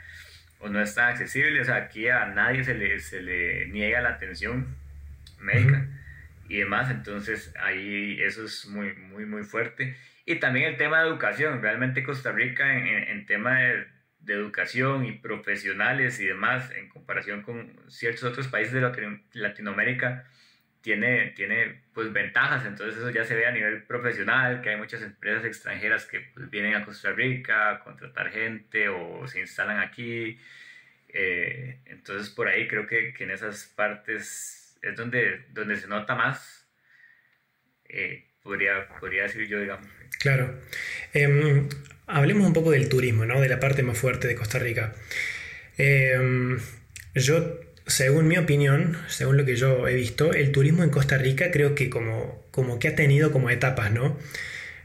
o 0.58 0.70
no 0.70 0.82
está 0.82 1.10
accesible, 1.10 1.62
o 1.62 1.66
sea, 1.66 1.76
aquí 1.76 2.10
a 2.10 2.26
nadie 2.26 2.64
se 2.64 2.74
le, 2.74 3.00
se 3.00 3.22
le 3.22 3.68
niega 3.68 4.02
la 4.02 4.10
atención 4.10 4.76
médica 5.40 5.86
y 6.50 6.58
demás. 6.58 6.92
Entonces 6.92 7.54
ahí 7.62 8.22
eso 8.22 8.44
es 8.44 8.66
muy, 8.68 8.94
muy, 8.96 9.26
muy 9.26 9.44
fuerte. 9.44 9.96
Y 10.26 10.36
también 10.36 10.66
el 10.66 10.78
tema 10.78 11.02
de 11.02 11.08
educación. 11.08 11.62
Realmente 11.62 12.04
Costa 12.04 12.32
Rica 12.32 12.78
en, 12.78 12.88
en, 12.88 13.26
tema 13.26 13.60
de, 13.60 13.88
de, 14.20 14.34
educación 14.34 15.06
y 15.06 15.14
profesionales 15.14 16.20
y 16.20 16.26
demás, 16.26 16.72
en 16.72 16.90
comparación 16.90 17.44
con 17.44 17.80
ciertos 17.88 18.24
otros 18.24 18.48
países 18.48 18.74
de 18.74 19.22
Latinoamérica, 19.34 20.26
tiene, 20.82 21.32
tiene 21.36 21.84
pues 21.94 22.12
ventajas. 22.14 22.66
Entonces 22.66 22.98
eso 22.98 23.10
ya 23.12 23.26
se 23.26 23.36
ve 23.36 23.46
a 23.48 23.52
nivel 23.52 23.84
profesional, 23.84 24.62
que 24.62 24.70
hay 24.70 24.78
muchas 24.78 25.02
empresas 25.02 25.46
extranjeras 25.46 26.06
que 26.06 26.22
pues, 26.34 26.50
vienen 26.50 26.76
a 26.76 26.86
Costa 26.86 27.12
Rica 27.12 27.72
a 27.72 27.80
contratar 27.84 28.32
gente 28.32 28.90
o 28.90 29.28
se 29.28 29.40
instalan 29.40 29.80
aquí. 29.80 30.40
Eh, 31.10 31.80
entonces 31.86 32.30
por 32.30 32.48
ahí 32.48 32.68
creo 32.68 32.86
que, 32.86 33.14
que 33.14 33.24
en 33.24 33.32
esas 33.32 33.66
partes 33.66 34.59
es 34.82 34.96
donde, 34.96 35.46
donde 35.52 35.76
se 35.76 35.88
nota 35.88 36.16
más, 36.16 36.68
eh, 37.88 38.26
podría, 38.42 38.88
podría 39.00 39.24
decir 39.24 39.48
yo, 39.48 39.60
digamos. 39.60 39.88
Claro. 40.20 40.60
Em, 41.14 41.68
hablemos 42.08 42.48
un 42.48 42.54
poco 42.54 42.72
del 42.72 42.90
turismo, 42.90 43.26
¿no? 43.26 43.42
De 43.42 43.50
la 43.50 43.60
parte 43.60 43.84
más 43.84 43.98
fuerte 43.98 44.28
de 44.28 44.36
Costa 44.36 44.60
Rica. 44.60 44.94
Em, 45.78 46.60
yo, 47.16 47.60
según 47.88 48.28
mi 48.28 48.38
opinión, 48.38 48.98
según 49.08 49.38
lo 49.38 49.46
que 49.46 49.56
yo 49.56 49.88
he 49.88 49.96
visto, 49.96 50.34
el 50.34 50.52
turismo 50.52 50.84
en 50.84 50.90
Costa 50.90 51.18
Rica 51.18 51.52
creo 51.52 51.76
que 51.76 51.90
como, 51.90 52.46
como 52.52 52.80
que 52.80 52.90
ha 52.90 52.96
tenido 52.96 53.32
como 53.32 53.50
etapas, 53.50 53.92
¿no? 53.92 54.18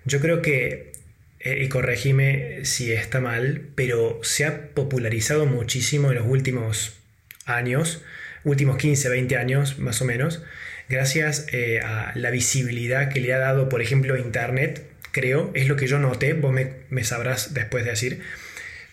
Yo 0.04 0.20
creo 0.20 0.42
que, 0.42 0.92
eh, 1.40 1.62
y 1.64 1.68
corregime 1.68 2.64
si 2.64 2.92
está 2.92 3.20
mal, 3.20 3.68
pero 3.74 4.20
se 4.22 4.44
ha 4.44 4.68
popularizado 4.74 5.46
muchísimo 5.46 6.10
en 6.10 6.18
los 6.18 6.26
últimos 6.26 6.98
años 7.46 8.02
últimos 8.44 8.76
15, 8.76 9.08
20 9.08 9.36
años 9.36 9.78
más 9.78 10.00
o 10.02 10.04
menos, 10.04 10.42
gracias 10.88 11.46
eh, 11.52 11.80
a 11.80 12.12
la 12.14 12.30
visibilidad 12.30 13.08
que 13.08 13.20
le 13.20 13.32
ha 13.32 13.38
dado, 13.38 13.68
por 13.68 13.82
ejemplo, 13.82 14.16
Internet, 14.16 14.86
creo, 15.12 15.50
es 15.54 15.68
lo 15.68 15.76
que 15.76 15.86
yo 15.86 15.98
noté, 15.98 16.34
vos 16.34 16.52
me, 16.52 17.04
sabrás 17.04 17.54
después 17.54 17.84
de 17.84 17.90
decir, 17.90 18.20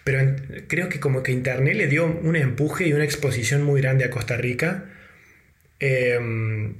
pero 0.03 0.35
creo 0.67 0.89
que 0.89 0.99
como 0.99 1.23
que 1.23 1.31
Internet 1.31 1.75
le 1.75 1.87
dio 1.87 2.05
un 2.05 2.35
empuje 2.35 2.87
y 2.87 2.93
una 2.93 3.03
exposición 3.03 3.63
muy 3.63 3.81
grande 3.81 4.05
a 4.05 4.09
Costa 4.09 4.37
Rica. 4.37 4.85
Em, 5.79 6.75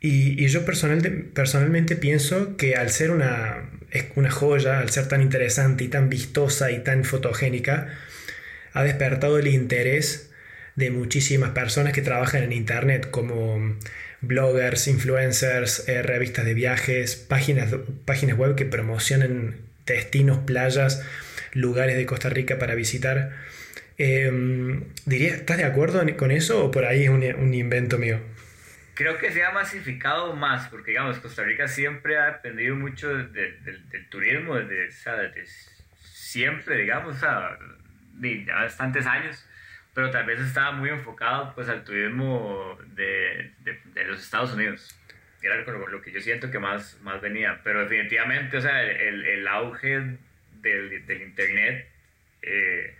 y, 0.00 0.46
yo 0.46 0.64
personalmente 0.64 1.96
pienso 1.96 2.56
que 2.56 2.76
al 2.76 2.90
ser 2.90 3.10
una, 3.10 3.70
una 4.14 4.30
joya, 4.30 4.78
al 4.78 4.90
ser 4.90 5.08
tan 5.08 5.22
interesante 5.22 5.84
y 5.84 5.88
tan 5.88 6.08
vistosa 6.08 6.70
y 6.70 6.80
tan 6.80 7.04
fotogénica, 7.04 7.88
ha 8.72 8.84
despertado 8.84 9.38
el 9.38 9.48
interés 9.48 10.27
de 10.78 10.92
muchísimas 10.92 11.50
personas 11.50 11.92
que 11.92 12.02
trabajan 12.02 12.44
en 12.44 12.52
Internet, 12.52 13.10
como 13.10 13.76
bloggers, 14.20 14.86
influencers, 14.86 15.88
eh, 15.88 16.02
revistas 16.02 16.44
de 16.44 16.54
viajes, 16.54 17.16
páginas, 17.16 17.74
páginas 18.04 18.38
web 18.38 18.54
que 18.54 18.64
promocionan 18.64 19.56
destinos, 19.86 20.38
playas, 20.38 21.04
lugares 21.52 21.96
de 21.96 22.06
Costa 22.06 22.28
Rica 22.28 22.60
para 22.60 22.76
visitar. 22.76 23.32
Em, 23.98 24.84
diría, 25.04 25.34
¿estás 25.34 25.56
de 25.56 25.64
acuerdo 25.64 26.00
con 26.16 26.30
eso 26.30 26.64
o 26.66 26.70
por 26.70 26.84
ahí 26.84 27.04
es 27.04 27.10
un, 27.10 27.54
invento 27.54 27.98
mío? 27.98 28.20
Creo 28.94 29.18
que 29.18 29.32
se 29.32 29.42
ha 29.42 29.50
masificado 29.50 30.36
más, 30.36 30.68
porque 30.68 30.92
digamos, 30.92 31.18
Costa 31.18 31.42
Rica 31.42 31.66
siempre 31.66 32.18
ha 32.18 32.26
dependido 32.26 32.76
mucho 32.76 33.08
del 33.08 34.08
turismo, 34.10 34.54
desde, 34.54 34.92
siempre, 35.96 36.76
digamos, 36.76 37.16
de 37.20 38.44
bastantes 38.44 39.06
años 39.06 39.44
pero 39.98 40.12
tal 40.12 40.26
vez 40.26 40.38
estaba 40.38 40.70
muy 40.70 40.90
enfocado 40.90 41.52
pues 41.56 41.68
al 41.68 41.82
turismo 41.82 42.78
de, 42.94 43.50
de, 43.64 44.04
los 44.04 44.22
Estados 44.22 44.52
Unidos. 44.54 44.96
Era 45.42 45.56
lo, 45.56 46.00
que 46.00 46.12
yo 46.12 46.20
siento 46.20 46.52
que 46.52 46.60
más, 46.60 47.00
más 47.02 47.20
venía, 47.20 47.60
pero 47.64 47.80
definitivamente, 47.80 48.58
o 48.58 48.60
sea, 48.60 48.80
el, 48.84 49.24
el 49.26 49.48
auge 49.48 50.18
del, 50.62 51.04
del 51.04 51.22
Internet 51.22 51.88
eh, 52.42 52.94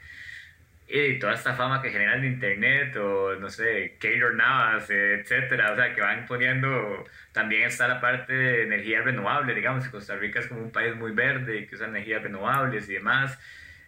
y 0.89 1.21
toda 1.21 1.35
esta 1.35 1.55
fama 1.55 1.81
que 1.81 1.91
genera 1.91 2.17
el 2.17 2.25
Internet, 2.25 2.97
o 2.97 3.37
no 3.37 3.49
sé, 3.49 3.97
Keylor 4.01 4.35
Navas, 4.35 4.91
etcétera, 4.91 5.71
o 5.71 5.77
sea, 5.77 5.95
que 5.95 6.01
van 6.01 6.27
poniendo, 6.27 7.07
también 7.31 7.63
está 7.63 7.87
la 7.87 8.01
parte 8.01 8.33
de 8.33 8.63
energía 8.65 9.03
renovable, 9.03 9.55
digamos, 9.55 9.87
Costa 9.87 10.17
Rica 10.17 10.41
es 10.41 10.49
como 10.49 10.63
un 10.63 10.73
país 10.73 10.97
muy 10.97 11.13
verde, 11.13 11.69
que 11.69 11.77
usa 11.77 11.87
energías 11.87 12.25
renovables 12.25 12.89
y 12.89 12.95
demás, 12.95 13.39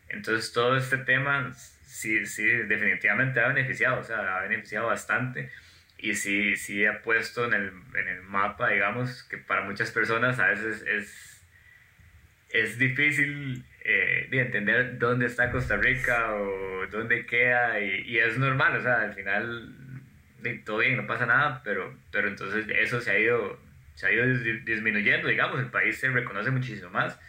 entonces 0.08 0.52
todo 0.52 0.76
este 0.76 0.98
tema 0.98 1.52
sí, 2.00 2.24
sí, 2.26 2.44
definitivamente 2.44 3.40
ha 3.40 3.48
beneficiado, 3.48 4.00
o 4.00 4.04
sea, 4.04 4.38
ha 4.38 4.42
beneficiado 4.42 4.86
bastante. 4.86 5.50
Y 5.98 6.14
sí, 6.14 6.56
sí 6.56 6.86
ha 6.86 7.02
puesto 7.02 7.44
en 7.44 7.52
el, 7.54 7.72
en 7.94 8.08
el 8.08 8.22
mapa, 8.22 8.70
digamos, 8.70 9.24
que 9.24 9.36
para 9.36 9.62
muchas 9.62 9.90
personas 9.90 10.38
a 10.38 10.48
veces 10.48 10.82
es, 10.86 11.46
es 12.50 12.78
difícil 12.78 13.64
eh, 13.84 14.28
de 14.30 14.40
entender 14.40 14.98
dónde 14.98 15.26
está 15.26 15.50
Costa 15.50 15.76
Rica 15.76 16.34
o 16.36 16.86
dónde 16.90 17.26
queda 17.26 17.78
y, 17.80 18.02
y 18.06 18.18
es 18.18 18.38
normal, 18.38 18.76
o 18.78 18.82
sea, 18.82 19.02
al 19.02 19.12
final 19.12 19.76
todo 20.64 20.78
bien, 20.78 20.96
no 20.96 21.06
pasa 21.06 21.26
nada, 21.26 21.60
pero, 21.62 21.94
pero 22.10 22.28
entonces 22.28 22.64
eso 22.70 23.02
se 23.02 23.10
ha 23.10 23.18
ido, 23.18 23.60
se 23.94 24.06
ha 24.06 24.12
ido 24.12 24.26
disminuyendo, 24.64 25.28
digamos, 25.28 25.60
el 25.60 25.70
país 25.70 25.98
se 25.98 26.08
reconoce 26.08 26.50
muchísimo 26.50 26.88
más 26.88 27.20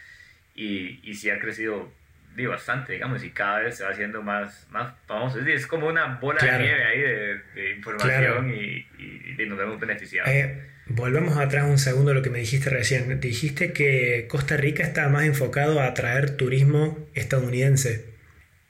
y, 0.55 1.01
y 1.03 1.15
sí 1.15 1.29
ha 1.29 1.39
crecido 1.39 1.91
bastante, 2.47 2.93
digamos, 2.93 3.23
y 3.23 3.31
cada 3.31 3.59
vez 3.59 3.77
se 3.77 3.83
va 3.83 3.91
haciendo 3.91 4.21
más, 4.21 4.67
más 4.71 4.93
famoso. 5.05 5.39
Es, 5.39 5.67
como 5.67 5.87
una 5.87 6.17
bola 6.19 6.39
de 6.43 6.59
nieve 6.59 6.83
ahí 6.83 6.99
de, 6.99 7.71
información 7.75 8.53
y, 8.53 8.87
y, 8.97 9.45
nos 9.45 9.57
vemos 9.57 9.79
beneficiados. 9.79 10.29
Eh, 10.29 10.69
volvamos 10.87 11.37
atrás 11.37 11.65
un 11.65 11.77
segundo 11.77 12.11
a 12.11 12.13
lo 12.13 12.21
que 12.21 12.29
me 12.29 12.39
dijiste 12.39 12.69
recién. 12.69 13.19
Dijiste 13.19 13.73
que 13.73 14.27
Costa 14.29 14.57
Rica 14.57 14.83
está 14.83 15.09
más 15.09 15.23
enfocado 15.23 15.79
a 15.79 15.87
atraer 15.87 16.37
turismo 16.37 17.07
estadounidense. 17.13 18.11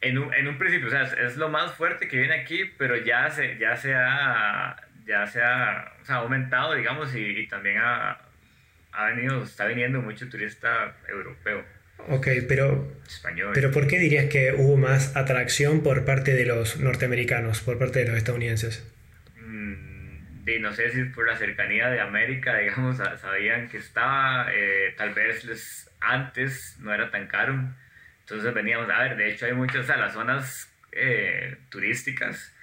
En 0.02 0.18
un, 0.18 0.34
en 0.34 0.48
un 0.48 0.58
principio, 0.58 0.88
o 0.88 0.92
sea, 0.92 1.04
es, 1.04 1.38
lo 1.38 1.50
más 1.50 1.74
fuerte 1.74 2.08
que 2.08 2.18
viene 2.18 2.34
aquí, 2.34 2.66
pero 2.78 2.98
ya 2.98 3.30
se, 3.30 3.58
ya 3.60 3.78
se 3.78 3.94
ha, 3.94 4.76
ya 5.06 5.28
se 5.28 5.42
ha, 5.42 5.94
o 6.02 6.06
sea, 6.06 6.16
aumentado, 6.16 6.74
digamos, 6.74 7.16
y, 7.16 7.48
también 7.48 7.78
ha, 7.78 8.18
ha 8.92 9.06
venido, 9.06 9.44
está 9.44 9.68
viniendo 9.68 10.02
mucho 10.02 10.28
turista 10.28 10.96
europeo. 11.08 11.64
Ok, 12.10 12.28
pero, 12.48 12.92
español. 13.08 13.52
pero 13.54 13.72
¿por 13.72 13.88
qué 13.88 14.00
dirías 14.00 14.26
que 14.26 14.54
hubo 14.54 14.78
más 14.78 15.16
atracción 15.16 15.84
por 15.84 16.06
parte 16.06 16.34
de 16.34 16.46
los 16.46 16.80
norteamericanos, 16.80 17.62
por 17.62 17.78
parte 17.78 18.00
de 18.00 18.08
los 18.08 18.18
estadounidenses? 18.18 18.86
Mm, 19.38 20.62
no 20.62 20.74
sé 20.74 20.92
si 20.92 21.04
por 21.06 21.28
la 21.28 21.38
cercanía 21.38 21.90
de 21.90 22.00
América, 22.02 22.58
digamos, 22.60 22.98
sabían 22.98 23.70
que 23.70 23.78
estaba, 23.78 24.48
eh, 24.54 24.94
tal 24.98 25.14
vez 25.14 25.46
les, 25.46 25.90
antes 26.00 26.78
no 26.80 26.94
era 26.94 27.12
tan 27.12 27.28
caro. 27.28 27.56
Entonces 28.22 28.54
veníamos, 28.54 28.90
a 28.90 29.04
ver, 29.04 29.18
de 29.18 29.32
hecho 29.32 29.46
hay 29.46 29.54
muchas, 29.54 29.90
o 29.90 29.96
las 29.96 30.14
zonas 30.14 30.72
eh, 30.92 31.58
turísticas, 31.70 32.54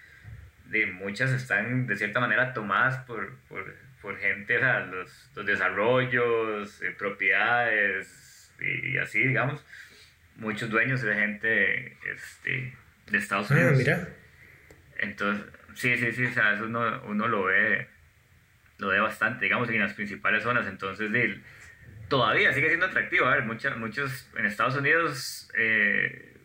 de 0.66 0.86
muchas 0.86 1.30
están 1.30 1.86
de 1.86 1.96
cierta 1.96 2.20
manera 2.20 2.52
tomadas 2.52 2.98
por, 3.06 3.36
por, 3.48 3.74
por 4.02 4.18
gente, 4.18 4.58
o 4.58 4.60
sea, 4.60 4.80
los, 4.80 5.30
los 5.34 5.46
desarrollos, 5.46 6.82
eh, 6.82 6.94
propiedades, 6.98 8.27
y, 8.60 8.98
así, 8.98 9.20
digamos, 9.20 9.64
muchos 10.36 10.70
dueños 10.70 11.02
de 11.02 11.14
gente 11.14 11.96
este, 12.12 12.74
de 13.10 13.18
Estados 13.18 13.50
ah, 13.50 13.54
Unidos. 13.54 13.72
Ah, 13.74 13.78
mira. 13.78 14.08
Entonces, 14.98 15.46
sí, 15.74 15.96
sí, 15.96 16.12
sí, 16.12 16.24
o 16.26 16.32
sea, 16.32 16.54
eso 16.54 16.64
uno, 16.64 17.02
uno 17.06 17.28
lo 17.28 17.44
ve 17.44 17.86
lo 18.78 18.88
ve 18.88 19.00
bastante, 19.00 19.44
digamos, 19.44 19.68
en 19.68 19.80
las 19.80 19.94
principales 19.94 20.42
zonas. 20.42 20.66
Entonces, 20.66 21.12
de, 21.12 21.40
todavía 22.08 22.52
sigue 22.52 22.68
siendo 22.68 22.86
atractivo. 22.86 23.26
A 23.26 23.34
ver, 23.34 23.44
mucha, 23.44 23.74
muchos 23.76 24.28
en 24.36 24.46
Estados 24.46 24.76
Unidos, 24.76 25.50
eh, 25.56 26.36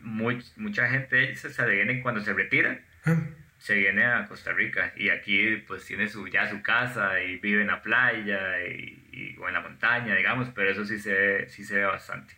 mucha 0.00 0.88
gente 0.88 1.34
se, 1.34 1.66
viene 1.66 2.02
cuando 2.02 2.20
se 2.20 2.32
retira. 2.32 2.80
Ah. 3.04 3.16
Se 3.58 3.74
viene 3.74 4.04
a 4.04 4.24
Costa 4.26 4.52
Rica 4.52 4.92
y 4.94 5.08
aquí 5.08 5.56
pues 5.66 5.84
tiene 5.84 6.08
su, 6.08 6.28
ya 6.28 6.48
su 6.48 6.62
casa 6.62 7.20
y 7.20 7.38
vive 7.38 7.62
en 7.62 7.66
la 7.66 7.82
playa 7.82 8.64
y, 8.64 9.02
o 9.40 9.48
en 9.48 9.54
la 9.54 9.60
montaña, 9.60 10.14
digamos, 10.14 10.48
pero 10.54 10.70
eso 10.70 10.84
sí 10.84 10.98
se 10.98 11.12
ve, 11.12 11.48
sí 11.48 11.64
se 11.64 11.76
ve 11.76 11.84
bastante. 11.84 12.34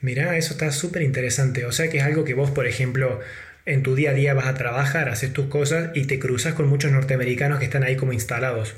Mira, 0.00 0.36
eso 0.36 0.52
está 0.52 0.70
súper 0.70 1.02
interesante. 1.02 1.64
O 1.64 1.72
sea 1.72 1.90
que 1.90 1.98
es 1.98 2.04
algo 2.04 2.24
que 2.24 2.34
vos, 2.34 2.50
por 2.50 2.66
ejemplo, 2.66 3.20
en 3.66 3.82
tu 3.82 3.94
día 3.94 4.10
a 4.10 4.14
día 4.14 4.34
vas 4.34 4.46
a 4.46 4.54
trabajar, 4.54 5.08
haces 5.08 5.32
tus 5.32 5.46
cosas 5.46 5.90
y 5.94 6.06
te 6.06 6.18
cruzas 6.18 6.54
con 6.54 6.68
muchos 6.68 6.92
norteamericanos 6.92 7.58
que 7.58 7.64
están 7.64 7.82
ahí 7.82 7.96
como 7.96 8.12
instalados. 8.12 8.76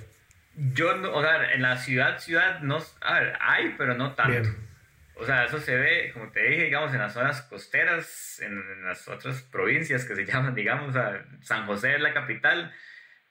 Yo, 0.75 1.01
o 1.13 1.23
sea, 1.23 1.53
en 1.53 1.63
la 1.63 1.77
ciudad, 1.77 2.19
ciudad, 2.19 2.61
no, 2.61 2.79
a 3.01 3.21
ver, 3.21 3.35
hay, 3.41 3.75
pero 3.79 3.95
no 3.95 4.15
tanto. 4.15 4.51
O 5.15 5.27
sea, 5.27 5.45
eso 5.45 5.61
se 5.61 5.77
ve, 5.77 6.11
como 6.15 6.31
te 6.33 6.43
dije, 6.43 6.65
digamos, 6.65 6.93
en 6.95 6.99
las 6.99 7.13
zonas 7.13 7.43
costeras, 7.43 8.41
en, 8.41 8.85
las 8.85 9.07
otras 9.07 9.43
provincias 9.43 10.05
que 10.05 10.17
se 10.17 10.25
llaman, 10.27 10.55
digamos, 10.55 10.97
a 10.97 11.25
San 11.43 11.67
José 11.67 11.95
es 11.95 12.01
la 12.01 12.15
capital, 12.15 12.73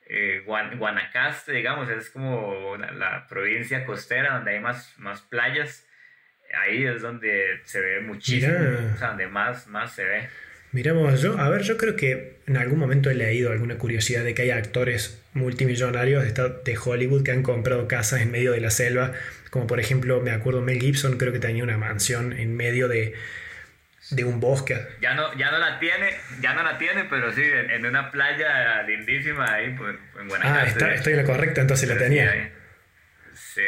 eh, 0.10 0.42
Guanacaste, 0.46 1.54
digamos, 1.54 1.90
es 1.90 2.10
como 2.10 2.76
la, 2.78 3.28
provincia 3.30 3.86
costera 3.86 4.36
donde 4.36 4.52
hay 4.52 4.60
más, 4.60 4.94
más 4.98 5.22
playas. 5.22 5.86
Ahí 6.66 6.84
es 6.84 7.04
donde 7.04 7.60
se 7.64 7.80
ve 7.80 8.02
muchísimo, 8.02 8.56
o 8.94 8.98
sea, 8.98 9.10
donde 9.10 9.28
más, 9.28 9.68
más 9.68 9.94
se 9.94 10.04
ve. 10.04 10.28
Miramos, 10.72 11.22
yo, 11.22 11.38
a 11.38 11.50
ver, 11.50 11.62
yo 11.62 11.78
creo 11.78 11.96
que 11.96 12.38
en 12.48 12.58
algún 12.58 12.80
momento 12.80 13.10
he 13.10 13.16
leído 13.16 13.52
alguna 13.52 13.78
curiosidad 13.78 14.24
de 14.24 14.34
que 14.34 14.44
hay 14.44 14.52
actores 14.52 15.24
multimillonarios 15.34 16.24
de 16.34 16.78
Hollywood 16.78 17.24
que 17.24 17.32
han 17.32 17.44
comprado 17.44 17.88
casas 17.88 18.22
en 18.22 18.32
medio 18.32 18.52
de 18.52 18.62
la 18.62 18.72
selva, 18.72 19.14
como 19.52 19.68
por 19.68 19.80
ejemplo, 19.80 20.22
me 20.22 20.32
acuerdo 20.32 20.62
Mel 20.62 20.80
Gibson, 20.80 21.18
creo 21.18 21.34
que 21.34 21.40
tenía 21.40 21.64
una 21.64 21.78
mansión 21.78 22.34
en 22.34 22.56
medio 22.56 22.88
de, 22.88 23.14
de 24.12 24.24
un 24.24 24.40
bosque. 24.40 24.78
Ya 25.02 25.14
no, 25.14 25.36
ya 25.38 25.52
no 25.52 25.60
la 25.60 25.80
tiene, 25.80 26.16
ya 26.42 26.54
no 26.54 26.64
la 26.64 26.78
tiene, 26.78 27.06
pero 27.06 27.32
sí, 27.32 27.44
en, 27.44 27.86
una 27.86 28.12
playa 28.12 28.82
lindísima 28.84 29.54
ahí 29.54 29.76
pues, 29.78 29.96
en 30.20 30.28
Guanajuato. 30.28 30.60
Ah, 30.60 30.68
está, 30.68 30.94
estoy 30.94 31.14
en 31.14 31.20
la 31.20 31.26
correcta, 31.26 31.62
entonces 31.62 31.88
la 31.88 31.98
tenía. 31.98 32.52
Sí. 33.34 33.62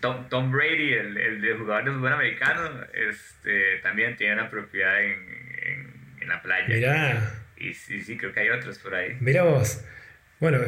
Tom, 0.00 0.28
Tom, 0.28 0.50
Brady, 0.50 0.92
el, 0.94 1.16
el, 1.16 1.58
jugador 1.58 1.84
de 1.84 1.90
fútbol 1.92 2.12
americano, 2.12 2.84
este, 2.92 3.78
también 3.82 4.16
tiene 4.16 4.34
una 4.34 4.50
propiedad 4.50 5.00
en, 5.00 5.12
en, 5.12 5.94
en 6.20 6.28
la 6.28 6.42
playa. 6.42 6.66
Mirá. 6.68 7.34
Y 7.56 7.74
sí, 7.74 8.00
sí, 8.00 8.16
creo 8.16 8.32
que 8.32 8.40
hay 8.40 8.50
otros 8.50 8.78
por 8.78 8.94
ahí. 8.94 9.16
Mira 9.20 9.44
vos. 9.44 9.84
Bueno, 10.40 10.58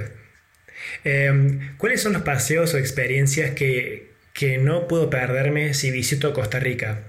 em, 1.03 1.77
¿cuáles 1.77 2.01
son 2.01 2.13
los 2.13 2.23
paseos 2.23 2.73
o 2.75 2.79
experiencias 2.79 3.51
que, 3.51 4.13
que 4.33 4.59
no 4.59 4.87
puedo 4.87 5.11
perderme 5.11 5.75
si 5.75 5.91
visito 5.91 6.33
Costa 6.33 6.61
Rica? 6.61 7.01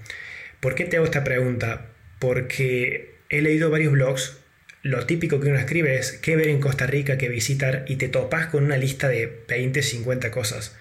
¿Por 0.66 0.74
qué 0.74 0.84
te 0.84 0.96
hago 0.96 1.04
esta 1.04 1.22
pregunta? 1.22 1.92
Porque 2.18 3.20
he 3.28 3.40
leído 3.40 3.70
varios 3.70 3.92
blogs. 3.92 4.44
Lo 4.82 5.06
típico 5.06 5.38
que 5.38 5.46
uno 5.46 5.60
escribe 5.60 5.94
es 5.94 6.14
qué 6.14 6.34
ver 6.34 6.48
en 6.48 6.60
Costa 6.60 6.88
Rica, 6.88 7.16
qué 7.18 7.28
visitar, 7.28 7.84
y 7.86 7.94
te 7.98 8.08
topas 8.08 8.48
con 8.48 8.64
una 8.64 8.76
lista 8.76 9.06
de 9.06 9.44
20, 9.46 9.80
50 9.80 10.32
cosas. 10.32 10.76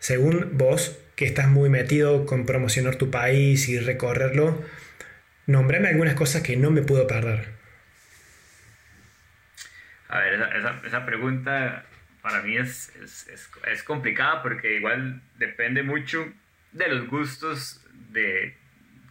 Según 0.00 0.58
vos, 0.58 0.98
que 1.14 1.24
estás 1.24 1.46
muy 1.46 1.70
metido 1.70 2.26
con 2.26 2.46
promocionar 2.46 2.96
tu 2.96 3.12
país 3.12 3.68
y 3.68 3.78
recorrerlo, 3.78 4.60
nombrame 5.46 5.86
algunas 5.86 6.14
cosas 6.14 6.42
que 6.42 6.56
no 6.56 6.72
me 6.72 6.82
puedo 6.82 7.06
perder. 7.06 7.50
A 10.08 10.18
ver, 10.18 10.50
esa, 10.84 11.06
pregunta 11.06 11.86
para 12.22 12.42
mí 12.42 12.56
es, 12.56 12.90
complicada 13.84 14.42
porque 14.42 14.74
igual 14.74 15.22
depende 15.38 15.84
mucho 15.84 16.26
de 16.72 16.88
los 16.88 17.06
gustos 17.06 17.86
de, 18.10 18.58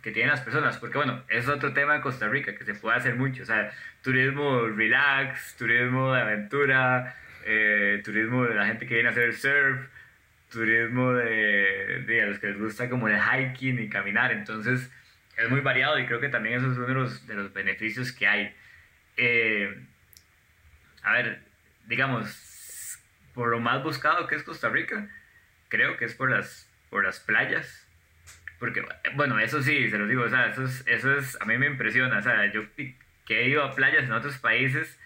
que 0.02 0.12
tienen 0.12 0.32
las 0.32 0.42
personas, 0.42 0.78
porque 0.78 0.98
bueno, 0.98 1.24
es 1.28 1.48
otro 1.48 1.74
tema 1.74 1.96
de 1.96 2.02
Costa 2.02 2.28
Rica 2.28 2.56
que 2.56 2.64
se 2.64 2.74
puede 2.74 2.98
hacer 2.98 3.16
mucho, 3.16 3.44
o 3.44 3.46
sea, 3.46 3.72
turismo 4.02 4.68
relax, 4.68 5.56
turismo 5.58 6.14
de 6.14 6.22
aventura, 6.22 7.16
eh, 7.46 8.02
turismo 8.04 8.46
de 8.46 8.56
la 8.56 8.66
gente 8.66 8.88
que 8.88 8.96
viene 8.96 9.10
a 9.10 9.12
hacer 9.12 9.34
surf, 9.34 9.88
turismo 10.50 11.14
de, 11.14 12.04
de, 12.08 12.22
a 12.22 12.26
los 12.28 12.40
que 12.40 12.48
les 12.48 12.60
gusta 12.60 12.90
como 12.90 13.08
el 13.08 13.18
hiking 13.20 13.80
y 13.80 13.90
caminar, 13.90 14.32
entonces 14.32 14.90
es 15.38 15.50
muy 15.50 15.62
variado 15.62 15.98
y 16.00 16.06
creo 16.06 16.20
que 16.20 16.30
también 16.30 16.56
eso 16.56 16.72
es 16.72 16.78
uno 16.78 16.88
de 16.88 16.94
los, 16.94 17.28
de 17.28 17.34
los 17.34 17.54
beneficios 17.54 18.12
que 18.12 18.28
hay. 18.28 18.54
Eh, 19.18 19.84
a 21.04 21.14
ver, 21.14 21.42
digamos, 21.88 23.00
por 23.34 23.50
lo 23.50 23.60
más 23.60 23.84
buscado 23.84 24.28
que 24.28 24.36
es 24.36 24.44
Costa 24.44 24.70
Rica, 24.70 25.10
creo 25.70 25.98
que 25.98 26.06
es 26.06 26.16
por 26.16 26.30
las, 26.30 26.70
por 26.90 27.06
las 27.06 27.20
playas 27.20 27.89
porque, 28.60 28.86
bueno, 29.16 29.40
eso 29.40 29.64
sí, 29.64 29.90
se 29.90 29.98
los 29.98 30.10
digo, 30.10 30.24
o 30.24 30.30
sea, 30.30 30.48
eso 30.48 30.66
es, 30.66 30.84
eso 30.86 31.16
es, 31.16 31.38
a 31.42 31.46
mí 31.46 31.58
me 31.58 31.68
impresiona, 31.68 32.18
o 32.18 32.22
sea, 32.22 32.52
yo 32.52 32.64
que 33.26 33.42
he 33.42 33.48
ido 33.48 33.64
a 33.64 33.74
playas 33.74 34.04
en 34.04 34.12
otros 34.12 34.38
países, 34.38 35.00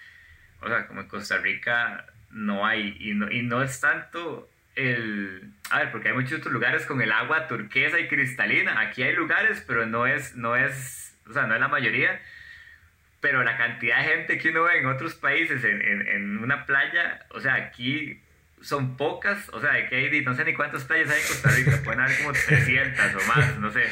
o 0.62 0.68
sea, 0.68 0.88
como 0.88 1.02
en 1.02 1.08
Costa 1.08 1.38
Rica 1.38 2.06
no 2.32 2.66
hay, 2.66 2.98
y 3.00 3.14
no, 3.14 3.30
y 3.32 3.44
no 3.44 3.62
es 3.62 3.80
tanto 3.80 4.50
el, 4.76 5.52
a 5.70 5.80
ver, 5.80 5.92
porque 5.92 6.10
hay 6.10 6.16
muchos 6.16 6.40
otros 6.40 6.52
lugares 6.52 6.86
con 6.88 7.02
el 7.02 7.12
agua 7.12 7.48
turquesa 7.48 8.00
y 8.00 8.08
cristalina, 8.08 8.80
aquí 8.80 9.04
hay 9.04 9.14
lugares, 9.14 9.64
pero 9.68 9.86
no 9.86 10.08
es, 10.08 10.36
no 10.36 10.56
es, 10.56 11.16
o 11.30 11.34
sea, 11.34 11.46
no 11.46 11.54
es 11.54 11.60
la 11.60 11.68
mayoría, 11.68 12.20
pero 13.22 13.44
la 13.44 13.56
cantidad 13.56 14.00
de 14.00 14.04
gente 14.04 14.38
que 14.40 14.50
uno 14.50 14.64
ve 14.64 14.80
en 14.80 14.88
otros 14.88 15.14
países 15.14 15.64
en, 15.64 15.80
en, 15.82 16.08
en 16.08 16.38
una 16.40 16.66
playa, 16.66 17.26
o 17.30 17.40
sea, 17.40 17.54
aquí 17.54 18.20
son 18.64 18.96
pocas, 18.96 19.50
o 19.50 19.60
sea, 19.60 19.74
de 19.74 19.88
que 19.88 19.96
hay, 19.98 20.22
no 20.22 20.34
sé 20.34 20.46
ni 20.46 20.54
cuántas 20.54 20.86
playas 20.86 21.12
hay 21.12 21.22
en 21.22 21.28
Costa 21.28 21.50
Rica, 21.52 21.82
pueden 21.84 22.00
haber 22.00 22.18
como 22.18 22.32
300 22.32 23.16
o 23.16 23.28
más, 23.28 23.58
no 23.60 23.70
sé. 23.70 23.84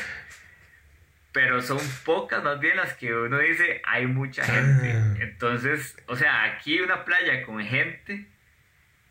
Pero 1.34 1.62
son 1.62 1.80
pocas 2.06 2.44
más 2.44 2.60
bien 2.60 2.78
las 2.78 2.94
que 2.94 3.14
uno 3.14 3.38
dice, 3.40 3.82
hay 3.86 4.08
mucha 4.08 4.44
gente. 4.44 4.94
Ah. 4.94 5.14
Entonces, 5.20 5.98
o 6.08 6.16
sea, 6.16 6.44
aquí 6.44 6.80
una 6.80 7.06
playa 7.06 7.44
con 7.44 7.64
gente, 7.64 8.28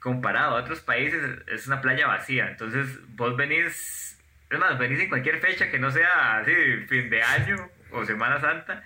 comparado 0.00 0.56
a 0.56 0.60
otros 0.60 0.80
países, 0.80 1.22
es 1.46 1.66
una 1.66 1.80
playa 1.80 2.06
vacía. 2.06 2.48
Entonces, 2.48 2.98
vos 3.16 3.36
venís, 3.36 4.18
es 4.50 4.58
más, 4.58 4.78
venís 4.78 5.00
en 5.00 5.08
cualquier 5.08 5.40
fecha 5.40 5.70
que 5.70 5.78
no 5.78 5.90
sea 5.90 6.38
así, 6.38 6.52
fin 6.88 7.10
de 7.10 7.22
año 7.22 7.70
o 7.90 8.04
Semana 8.04 8.40
Santa, 8.40 8.84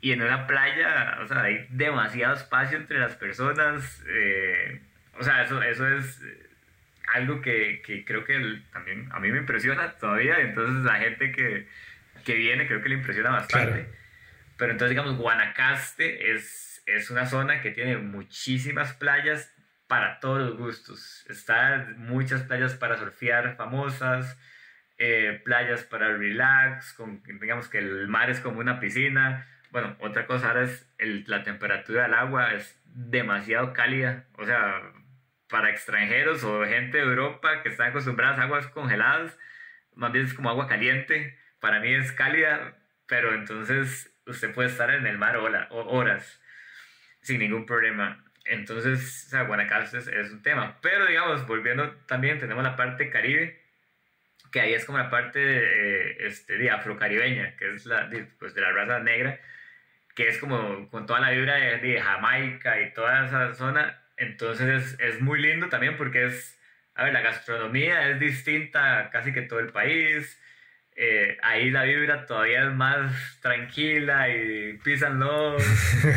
y 0.00 0.12
en 0.12 0.22
una 0.22 0.46
playa, 0.46 1.18
o 1.22 1.26
sea, 1.26 1.42
hay 1.42 1.66
demasiado 1.70 2.34
espacio 2.34 2.76
entre 2.76 2.98
las 2.98 3.14
personas. 3.14 4.04
Eh, 4.06 4.80
o 5.18 5.22
sea, 5.22 5.42
eso, 5.42 5.62
eso 5.62 5.88
es 5.88 6.22
eh, 6.22 6.50
algo 7.12 7.40
que, 7.40 7.82
que 7.84 8.04
creo 8.04 8.24
que 8.24 8.60
también 8.72 9.08
a 9.12 9.20
mí 9.20 9.30
me 9.30 9.38
impresiona 9.38 9.92
todavía. 9.92 10.40
Entonces, 10.40 10.84
la 10.84 10.96
gente 10.96 11.32
que, 11.32 11.68
que 12.24 12.34
viene 12.34 12.66
creo 12.66 12.82
que 12.82 12.88
le 12.88 12.96
impresiona 12.96 13.30
bastante. 13.30 13.88
Pero 14.56 14.72
entonces, 14.72 14.90
digamos, 14.90 15.16
Guanacaste 15.16 16.32
es, 16.32 16.82
es 16.86 17.10
una 17.10 17.26
zona 17.26 17.60
que 17.60 17.70
tiene 17.70 17.96
muchísimas 17.96 18.94
playas 18.94 19.52
para 19.86 20.20
todos 20.20 20.40
los 20.40 20.56
gustos. 20.56 21.26
Están 21.28 21.98
muchas 21.98 22.42
playas 22.42 22.74
para 22.74 22.96
surfear 22.96 23.56
famosas, 23.56 24.38
eh, 24.98 25.40
playas 25.44 25.82
para 25.82 26.16
relax, 26.16 26.94
con, 26.94 27.22
digamos 27.40 27.68
que 27.68 27.78
el 27.78 28.08
mar 28.08 28.30
es 28.30 28.40
como 28.40 28.60
una 28.60 28.80
piscina. 28.80 29.46
Bueno, 29.70 29.96
otra 30.00 30.26
cosa 30.26 30.48
ahora 30.48 30.62
es 30.64 30.88
el, 30.98 31.24
la 31.26 31.42
temperatura 31.42 32.04
del 32.04 32.14
agua 32.14 32.54
es 32.54 32.80
demasiado 32.86 33.72
cálida. 33.72 34.24
O 34.38 34.44
sea, 34.44 34.80
para 35.48 35.70
extranjeros 35.70 36.42
o 36.44 36.64
gente 36.66 36.98
de 36.98 37.04
Europa 37.04 37.62
que 37.62 37.68
están 37.68 37.90
acostumbradas 37.90 38.38
a 38.38 38.42
aguas 38.44 38.66
congeladas, 38.68 39.38
más 39.94 40.12
bien 40.12 40.24
es 40.26 40.34
como 40.34 40.50
agua 40.50 40.68
caliente. 40.68 41.38
Para 41.60 41.80
mí 41.80 41.94
es 41.94 42.12
cálida, 42.12 42.76
pero 43.06 43.34
entonces 43.34 44.14
usted 44.26 44.52
puede 44.52 44.68
estar 44.68 44.90
en 44.90 45.06
el 45.06 45.18
mar 45.18 45.36
horas 45.36 46.40
sin 47.20 47.38
ningún 47.40 47.66
problema. 47.66 48.22
Entonces, 48.44 49.24
o 49.26 49.30
sea, 49.30 49.42
Guanacaste 49.42 49.98
es, 49.98 50.30
un 50.30 50.42
tema. 50.42 50.78
Pero 50.82 51.06
digamos, 51.06 51.46
volviendo 51.46 51.92
también, 52.06 52.38
tenemos 52.38 52.62
la 52.62 52.76
parte 52.76 53.10
caribe, 53.10 53.62
que 54.52 54.60
ahí 54.60 54.74
es 54.74 54.84
como 54.84 54.98
la 54.98 55.10
parte 55.10 55.38
de, 55.38 56.26
este, 56.26 56.58
de 56.58 56.70
afrocaribeña, 56.70 57.56
que 57.56 57.74
es 57.74 57.86
la, 57.86 58.06
de, 58.06 58.24
pues, 58.38 58.54
de 58.54 58.60
la 58.60 58.72
raza 58.72 59.00
negra, 59.00 59.40
que 60.14 60.28
es 60.28 60.38
como 60.38 60.88
con 60.90 61.06
toda 61.06 61.20
la 61.20 61.30
vibra 61.30 61.56
de, 61.56 61.78
de 61.78 62.00
Jamaica 62.00 62.80
y 62.80 62.92
toda 62.92 63.26
esa 63.26 63.54
zona. 63.54 64.03
Entonces 64.16 64.68
es, 64.68 65.00
es, 65.00 65.20
muy 65.20 65.40
lindo 65.40 65.68
también 65.68 65.96
porque 65.96 66.26
es, 66.26 66.58
a 66.94 67.04
ver, 67.04 67.12
la 67.12 67.20
gastronomía 67.20 68.10
es 68.10 68.20
distinta 68.20 69.10
casi 69.12 69.32
que 69.32 69.42
todo 69.42 69.60
el 69.60 69.70
país. 69.72 70.40
Eh, 70.96 71.36
ahí 71.42 71.70
la 71.70 71.82
vibra 71.82 72.24
todavía 72.24 72.64
es 72.64 72.72
más 72.72 73.40
tranquila 73.40 74.28
y 74.28 74.78
pisan 74.84 75.18
los 75.18 75.60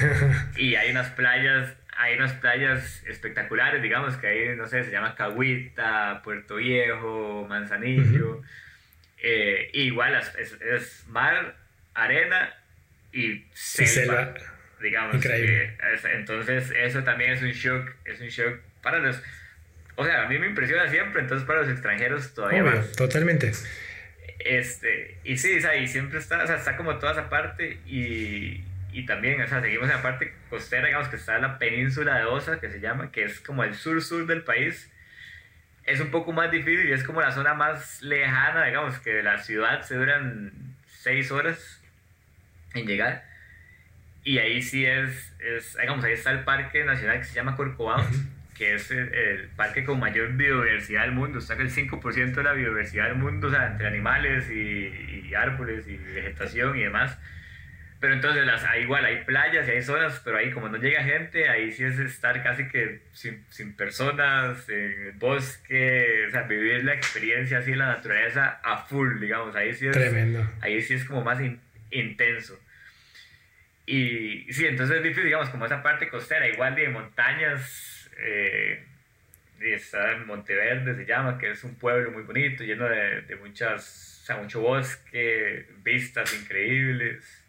y 0.56 0.76
hay 0.76 0.92
unas 0.92 1.10
playas 1.12 1.76
hay 1.98 2.16
unas 2.16 2.34
playas 2.34 3.04
espectaculares, 3.08 3.82
digamos, 3.82 4.18
que 4.18 4.28
ahí, 4.28 4.56
no 4.56 4.68
sé, 4.68 4.84
se 4.84 4.92
llama 4.92 5.16
Cahuita, 5.16 6.22
Puerto 6.24 6.58
Viejo, 6.58 7.46
Manzanillo. 7.50 8.44
Eh, 9.18 9.72
igual 9.74 10.16
es, 10.38 10.54
es, 10.62 11.08
mar, 11.08 11.56
arena 11.96 12.54
y 13.12 13.46
selva, 13.54 14.36
digamos. 14.82 15.16
Increíble. 15.16 15.78
entonces, 16.14 16.72
eso 16.76 17.04
también 17.04 17.32
es 17.32 17.42
un 17.42 17.52
shock, 17.52 17.92
es 18.06 18.20
un 18.20 18.28
shock 18.28 18.60
para 18.82 19.00
los... 19.00 19.22
O 19.96 20.06
sea, 20.06 20.24
a 20.24 20.28
mí 20.28 20.38
me 20.38 20.48
impresiona 20.48 20.88
siempre, 20.90 21.22
entonces 21.22 21.48
para 21.48 21.62
los 21.62 21.70
extranjeros 21.70 22.34
todavía 22.34 22.64
más. 22.64 22.92
Totalmente. 22.92 23.52
Este, 24.40 25.18
y 25.24 25.38
sí, 25.38 25.58
o 25.58 25.62
sea, 25.62 25.76
y 25.76 25.88
siempre 25.88 26.20
está, 26.20 26.44
o 26.44 26.48
sea, 26.48 26.58
está 26.58 26.78
como 26.78 26.98
toda 27.00 27.14
esa 27.14 27.30
parte 27.30 27.80
y, 27.88 28.64
y 28.92 29.06
también, 29.06 29.42
o 29.42 29.48
sea, 29.48 29.62
seguimos 29.62 29.90
en 29.90 29.96
la 29.96 30.02
parte 30.02 30.34
costera, 30.50 30.86
digamos 30.88 31.08
que 31.08 31.16
está 31.16 31.40
la 31.40 31.58
península 31.58 32.18
de 32.18 32.26
Osa, 32.26 32.60
que 32.60 32.70
se 32.70 32.80
llama, 32.80 33.12
que 33.12 33.24
es 33.24 33.40
como 33.40 33.64
el 33.64 33.76
sur-sur 33.76 34.26
del 34.26 34.44
país. 34.44 34.92
Es 35.84 36.00
un 36.00 36.12
poco 36.12 36.34
más 36.34 36.52
difícil 36.52 36.90
y 36.90 36.92
es 36.92 37.04
como 37.04 37.22
la 37.22 37.32
zona 37.32 37.54
más 37.54 38.02
lejana, 38.02 38.66
digamos, 38.66 39.00
que 39.00 39.12
de 39.12 39.24
la 39.24 39.38
ciudad 39.40 39.82
se 39.84 39.96
duran 39.96 40.52
seis 40.88 41.32
horas 41.32 41.82
en 42.74 42.86
llegar. 42.86 43.27
Y 44.28 44.40
ahí 44.40 44.62
sí 44.62 44.86
es, 44.86 45.34
es 45.40 45.78
digamos, 45.80 46.04
ahí 46.04 46.12
está 46.12 46.32
el 46.32 46.44
parque 46.44 46.84
nacional 46.84 47.20
que 47.20 47.24
se 47.24 47.34
llama 47.34 47.56
Corcovado, 47.56 48.06
que 48.58 48.74
es 48.74 48.92
el, 48.92 49.48
parque 49.56 49.86
con 49.86 50.02
mayor 50.02 50.34
biodiversidad 50.34 51.04
del 51.04 51.14
mundo. 51.14 51.38
O 51.38 51.42
sea, 51.42 51.56
que 51.56 51.62
el 51.62 51.72
5% 51.72 52.34
de 52.34 52.44
la 52.44 52.52
biodiversidad 52.52 53.06
del 53.06 53.16
mundo, 53.16 53.48
o 53.48 53.52
sea, 53.52 53.68
entre 53.68 53.88
animales 53.88 54.50
y, 54.50 55.24
y 55.30 55.34
árboles 55.34 55.88
y 55.88 55.96
vegetación 55.96 56.78
y 56.78 56.84
demás, 56.84 57.18
pero 58.02 58.16
entonces, 58.16 58.46
las, 58.46 58.66
igual 58.82 59.06
hay 59.06 59.24
playas 59.24 59.66
y 59.66 59.72
hay 59.72 59.82
zonas, 59.82 60.22
pero 60.26 60.36
ahí 60.36 60.52
como 60.52 60.68
no 60.68 60.78
llega 60.78 61.06
gente, 61.06 61.48
ahí 61.48 61.72
sí 61.72 61.86
es 61.86 61.98
estar 61.98 62.44
casi 62.44 62.68
que 62.68 63.00
sin, 63.14 63.46
sin 63.50 63.78
personas, 63.78 64.68
en 64.68 65.08
el 65.08 65.12
bosque, 65.14 66.26
o 66.28 66.32
sea, 66.32 66.44
vivir 66.44 66.84
la 66.84 66.96
experiencia 66.96 67.60
así 67.60 67.72
en 67.72 67.80
la 67.80 67.88
naturaleza 67.88 68.60
a 68.62 68.80
full, 68.80 69.22
digamos. 69.22 69.56
Ahí 69.56 69.74
sí 69.74 69.88
es, 69.88 69.94
Tremendo. 69.94 70.46
Ahí 70.60 70.82
sí 70.82 70.96
es 70.96 71.06
como 71.06 71.24
más 71.24 71.40
intenso. 71.92 72.60
Y 73.90 74.52
sí, 74.52 74.68
entonces 74.68 74.98
es 74.98 75.04
difícil, 75.04 75.24
digamos, 75.24 75.50
como 75.50 75.66
esa 75.66 75.82
parte 75.82 76.10
costera, 76.10 76.46
igual 76.46 76.76
de 76.76 76.90
montañas, 76.90 78.12
eh, 78.18 78.84
está 79.62 80.12
en 80.12 80.28
Monteverde, 80.28 80.94
se 80.94 81.06
llama, 81.06 81.38
que 81.38 81.52
es 81.52 81.64
un 81.64 81.76
pueblo 81.76 82.12
muy 82.12 82.24
bonito, 82.24 82.66
lleno 82.66 82.90
de, 82.90 83.22
de 83.22 83.36
muchas, 83.38 84.20
o 84.24 84.26
sea, 84.26 84.36
mucho 84.36 84.60
bosque, 84.60 85.68
vistas 85.84 86.34
increíbles. 86.38 87.46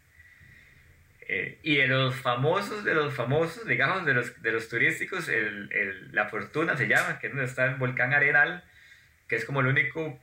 Eh, 1.27 1.59
y 1.61 1.75
de 1.75 1.87
los 1.87 2.15
famosos, 2.15 2.85
de 2.85 2.93
los 2.95 3.13
famosos, 3.13 3.67
digamos, 3.67 4.05
de 4.05 4.13
los, 4.13 4.41
de 4.41 4.51
los 4.53 4.69
turísticos, 4.69 5.27
el, 5.27 5.69
el, 5.73 6.15
La 6.15 6.29
Fortuna 6.29 6.77
se 6.77 6.87
llama, 6.87 7.19
que 7.19 7.27
es 7.27 7.33
donde 7.33 7.47
está 7.47 7.65
el 7.65 7.75
volcán 7.75 8.13
Arenal, 8.13 8.63
que 9.27 9.35
es 9.35 9.43
como 9.43 9.59
el 9.59 9.67
único... 9.67 10.17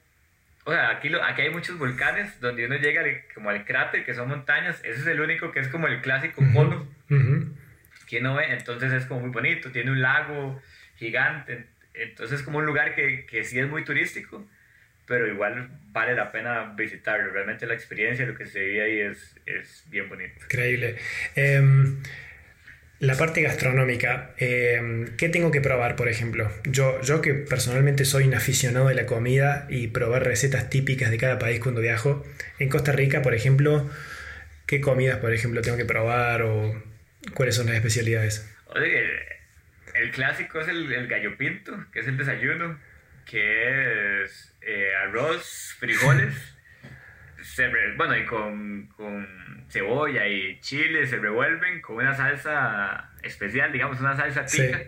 O 0.66 0.72
sea, 0.72 0.90
aquí, 0.90 1.08
lo, 1.08 1.22
aquí 1.22 1.42
hay 1.42 1.50
muchos 1.50 1.78
volcanes 1.78 2.40
donde 2.40 2.66
uno 2.66 2.76
llega 2.76 3.02
como 3.34 3.50
al 3.50 3.64
cráter, 3.64 4.04
que 4.04 4.14
son 4.14 4.28
montañas. 4.28 4.80
Ese 4.84 5.00
es 5.00 5.06
el 5.06 5.20
único 5.20 5.52
que 5.52 5.60
es 5.60 5.68
como 5.68 5.86
el 5.86 6.00
clásico 6.00 6.42
cono 6.52 6.86
que 8.08 8.20
no 8.20 8.34
ve. 8.34 8.46
Entonces 8.50 8.92
es 8.92 9.06
como 9.06 9.20
muy 9.20 9.30
bonito, 9.30 9.70
tiene 9.70 9.92
un 9.92 10.02
lago 10.02 10.60
gigante. 10.96 11.66
Entonces 11.94 12.40
es 12.40 12.44
como 12.44 12.58
un 12.58 12.66
lugar 12.66 12.94
que, 12.94 13.26
que 13.26 13.44
sí 13.44 13.58
es 13.58 13.68
muy 13.68 13.84
turístico 13.84 14.44
pero 15.06 15.26
igual 15.28 15.68
vale 15.92 16.14
la 16.14 16.32
pena 16.32 16.74
visitarlo. 16.76 17.30
Realmente 17.30 17.66
la 17.66 17.74
experiencia, 17.74 18.26
lo 18.26 18.36
que 18.36 18.46
se 18.46 18.60
vive 18.60 18.82
ahí 18.82 19.00
es, 19.00 19.36
es 19.46 19.84
bien 19.88 20.08
bonito. 20.08 20.34
Increíble. 20.42 20.96
Em, 21.36 22.02
la 22.98 23.14
parte 23.14 23.42
gastronómica, 23.42 24.30
eh, 24.38 25.06
¿qué 25.18 25.28
tengo 25.28 25.50
que 25.50 25.60
probar, 25.60 25.96
por 25.96 26.08
ejemplo? 26.08 26.50
Yo, 26.64 27.00
yo 27.02 27.20
que 27.20 27.34
personalmente 27.34 28.04
soy 28.04 28.24
un 28.24 28.34
aficionado 28.34 28.88
de 28.88 28.94
la 28.94 29.06
comida 29.06 29.66
y 29.68 29.88
probar 29.88 30.24
recetas 30.24 30.70
típicas 30.70 31.10
de 31.10 31.18
cada 31.18 31.38
país 31.38 31.60
cuando 31.60 31.80
viajo. 31.80 32.24
En 32.58 32.68
Costa 32.68 32.92
Rica, 32.92 33.22
por 33.22 33.34
ejemplo, 33.34 33.90
¿qué 34.66 34.80
comidas, 34.80 35.18
por 35.18 35.34
ejemplo, 35.34 35.60
tengo 35.60 35.76
que 35.76 35.84
probar 35.84 36.42
o 36.42 36.82
cuáles 37.34 37.54
son 37.54 37.66
las 37.66 37.76
especialidades? 37.76 38.52
el 39.94 40.10
clásico 40.10 40.60
es 40.60 40.68
el, 40.68 40.92
el 40.92 41.06
gallo 41.06 41.36
pinto, 41.38 41.72
que 41.90 42.00
es 42.00 42.06
el 42.06 42.18
desayuno, 42.18 42.78
que 43.24 44.22
es 44.22 44.54
eh, 44.60 44.90
arroz, 45.02 45.74
frijoles, 45.78 46.34
bueno, 47.96 48.16
y 48.16 48.24
con, 48.24 48.88
con, 48.96 49.66
cebolla 49.68 50.26
y 50.28 50.60
chile 50.60 51.06
se 51.06 51.18
revuelven 51.18 51.80
con 51.80 51.96
una 51.96 52.14
salsa 52.14 53.10
especial, 53.22 53.72
digamos, 53.72 54.00
una 54.00 54.14
salsa 54.16 54.44
pica. 54.44 54.80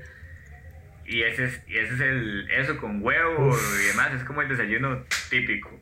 Y 1.04 1.22
ese 1.22 1.46
es, 1.46 1.62
y 1.66 1.78
ese 1.78 1.94
es 1.94 2.00
el, 2.00 2.50
eso 2.50 2.76
con 2.76 3.02
huevo 3.02 3.56
y 3.80 3.86
demás, 3.86 4.12
es 4.12 4.24
como 4.24 4.42
el 4.42 4.48
desayuno 4.48 5.04
típico. 5.30 5.80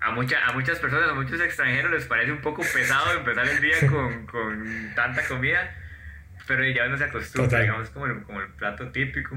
A, 0.00 0.10
mucha, 0.12 0.46
a 0.46 0.52
muchas 0.52 0.78
personas, 0.78 1.08
a 1.08 1.14
muchos 1.14 1.40
extranjeros 1.40 1.90
les 1.90 2.04
parece 2.04 2.32
un 2.32 2.40
poco 2.40 2.62
pesado 2.62 3.12
empezar 3.18 3.48
el 3.48 3.60
día 3.60 3.76
con, 3.90 4.26
con 4.26 4.92
tanta 4.94 5.26
comida, 5.26 5.74
pero 6.46 6.64
ya 6.68 6.86
uno 6.86 6.98
se 6.98 7.04
acostumbra, 7.04 7.60
digamos, 7.60 7.88
como 7.90 8.06
el, 8.06 8.22
como 8.22 8.40
el 8.40 8.48
plato 8.48 8.92
típico. 8.92 9.36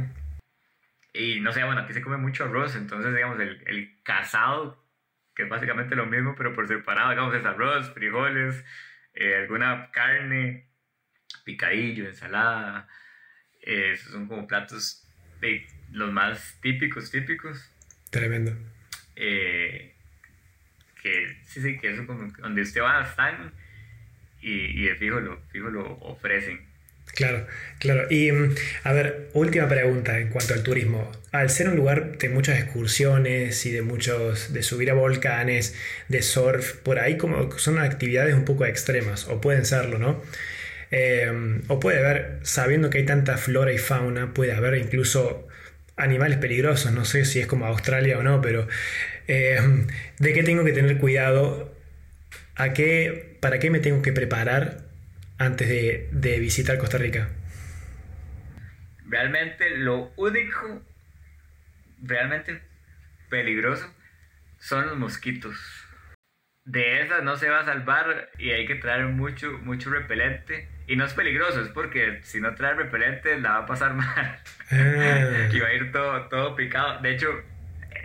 Y 1.14 1.40
no 1.40 1.52
sé, 1.54 1.64
bueno, 1.64 1.82
aquí 1.82 1.94
se 1.94 2.02
come 2.02 2.18
mucho 2.18 2.44
arroz, 2.46 2.76
entonces, 2.76 3.14
digamos, 3.14 3.40
el, 3.40 3.64
el 3.66 3.96
casado, 4.04 4.83
que 5.36 5.44
es 5.44 5.50
básicamente 5.50 5.96
lo 5.96 6.06
mismo, 6.06 6.36
pero 6.36 6.54
por 6.54 6.68
separado, 6.68 7.12
digamos, 7.12 7.36
es 7.36 7.46
arroz, 7.46 7.92
frijoles, 7.94 8.64
eh, 9.14 9.36
alguna 9.36 9.90
carne, 9.92 10.68
picadillo, 11.44 12.08
ensalada. 12.08 12.88
Eh, 13.62 13.92
esos 13.94 14.12
son 14.12 14.28
como 14.28 14.48
platos 14.48 15.08
de 15.42 15.66
los 15.92 16.12
más 16.12 16.60
típicos, 16.62 17.12
típicos. 17.12 17.70
Tremendo. 18.10 18.56
Eh, 19.16 19.96
que 21.02 21.38
sí, 21.44 21.62
sí, 21.62 21.78
que 21.78 21.92
eso 21.92 22.06
como 22.08 22.32
donde 22.40 22.62
usted 22.62 22.82
va 22.82 23.04
están 23.04 23.54
y, 24.42 24.82
y 24.82 24.86
de 24.86 24.96
fijo 24.96 25.20
lo, 25.20 25.40
fijo 25.52 25.70
lo 25.70 25.98
ofrecen. 26.00 26.73
Claro, 27.16 27.46
claro. 27.80 28.08
Y 28.10 28.32
mm, 28.32 28.56
a 28.84 28.92
ver, 28.94 29.30
última 29.34 29.68
pregunta 29.68 30.18
en 30.20 30.30
cuanto 30.30 30.54
al 30.56 30.64
turismo. 30.64 31.12
Al 31.32 31.50
ser 31.52 31.70
un 31.70 31.76
lugar 31.76 32.18
de 32.18 32.30
muchas 32.30 32.60
excursiones 32.60 33.66
y 33.68 33.72
de 33.72 33.82
muchos, 33.84 34.52
de 34.54 34.64
subir 34.64 34.90
a 34.90 34.94
volcanes, 34.96 35.76
de 36.08 36.22
surf, 36.24 36.74
por 36.78 37.00
ahí 37.00 37.18
como 37.18 37.52
son 37.60 37.78
actividades 37.80 38.34
un 38.34 38.46
poco 38.46 38.66
extremas, 38.66 39.28
o 39.28 39.42
pueden 39.42 39.66
serlo, 39.66 40.00
¿no? 40.00 40.22
Em, 40.92 41.62
o 41.70 41.80
puede 41.80 42.00
haber, 42.00 42.40
sabiendo 42.44 42.90
que 42.90 43.00
hay 43.00 43.06
tanta 43.06 43.38
flora 43.38 43.74
y 43.74 43.78
fauna, 43.80 44.34
puede 44.34 44.54
haber 44.54 44.76
incluso 44.76 45.48
animales 45.98 46.38
peligrosos, 46.40 46.92
no 46.94 47.06
sé 47.06 47.26
si 47.26 47.40
es 47.40 47.48
como 47.48 47.66
Australia 47.68 48.20
o 48.20 48.24
no, 48.24 48.42
pero 48.42 48.68
em, 49.28 49.88
¿de 50.20 50.34
qué 50.34 50.44
tengo 50.44 50.64
que 50.66 50.74
tener 50.74 50.98
cuidado? 51.00 51.74
¿A 52.56 52.74
qué, 52.74 53.38
¿Para 53.42 53.60
qué 53.60 53.70
me 53.70 53.80
tengo 53.80 54.02
que 54.02 54.14
preparar 54.14 54.83
antes 55.46 55.68
de, 55.68 56.40
visitar 56.40 56.78
Costa 56.78 56.98
Rica? 56.98 57.30
Realmente 59.06 59.78
lo 59.78 60.12
único 60.16 60.82
realmente 62.02 62.62
peligroso 63.30 63.94
son 64.60 64.88
los 64.88 64.98
mosquitos. 64.98 65.56
De 66.66 67.02
esas 67.02 67.24
no 67.24 67.36
se 67.36 67.50
va 67.50 67.60
a 67.60 67.66
salvar 67.66 68.30
y 68.40 68.52
hay 68.52 68.66
que 68.66 68.76
traer 68.76 69.06
mucho, 69.06 69.52
mucho 69.64 69.90
repelente. 69.90 70.70
Y 70.88 70.96
no 70.96 71.06
es 71.06 71.14
peligroso, 71.14 71.62
es 71.62 71.70
porque 71.70 72.22
si 72.24 72.40
no 72.42 72.56
trae 72.56 72.74
repelente 72.74 73.40
la 73.40 73.52
va 73.52 73.58
a 73.60 73.66
pasar 73.66 73.94
mal. 73.96 74.40
Ah. 74.72 75.50
y 75.52 75.60
va 75.60 75.68
a 75.68 75.74
ir 75.74 75.92
todo, 75.92 76.28
todo 76.30 76.56
picado. 76.56 77.02
De 77.02 77.14
hecho, 77.14 77.30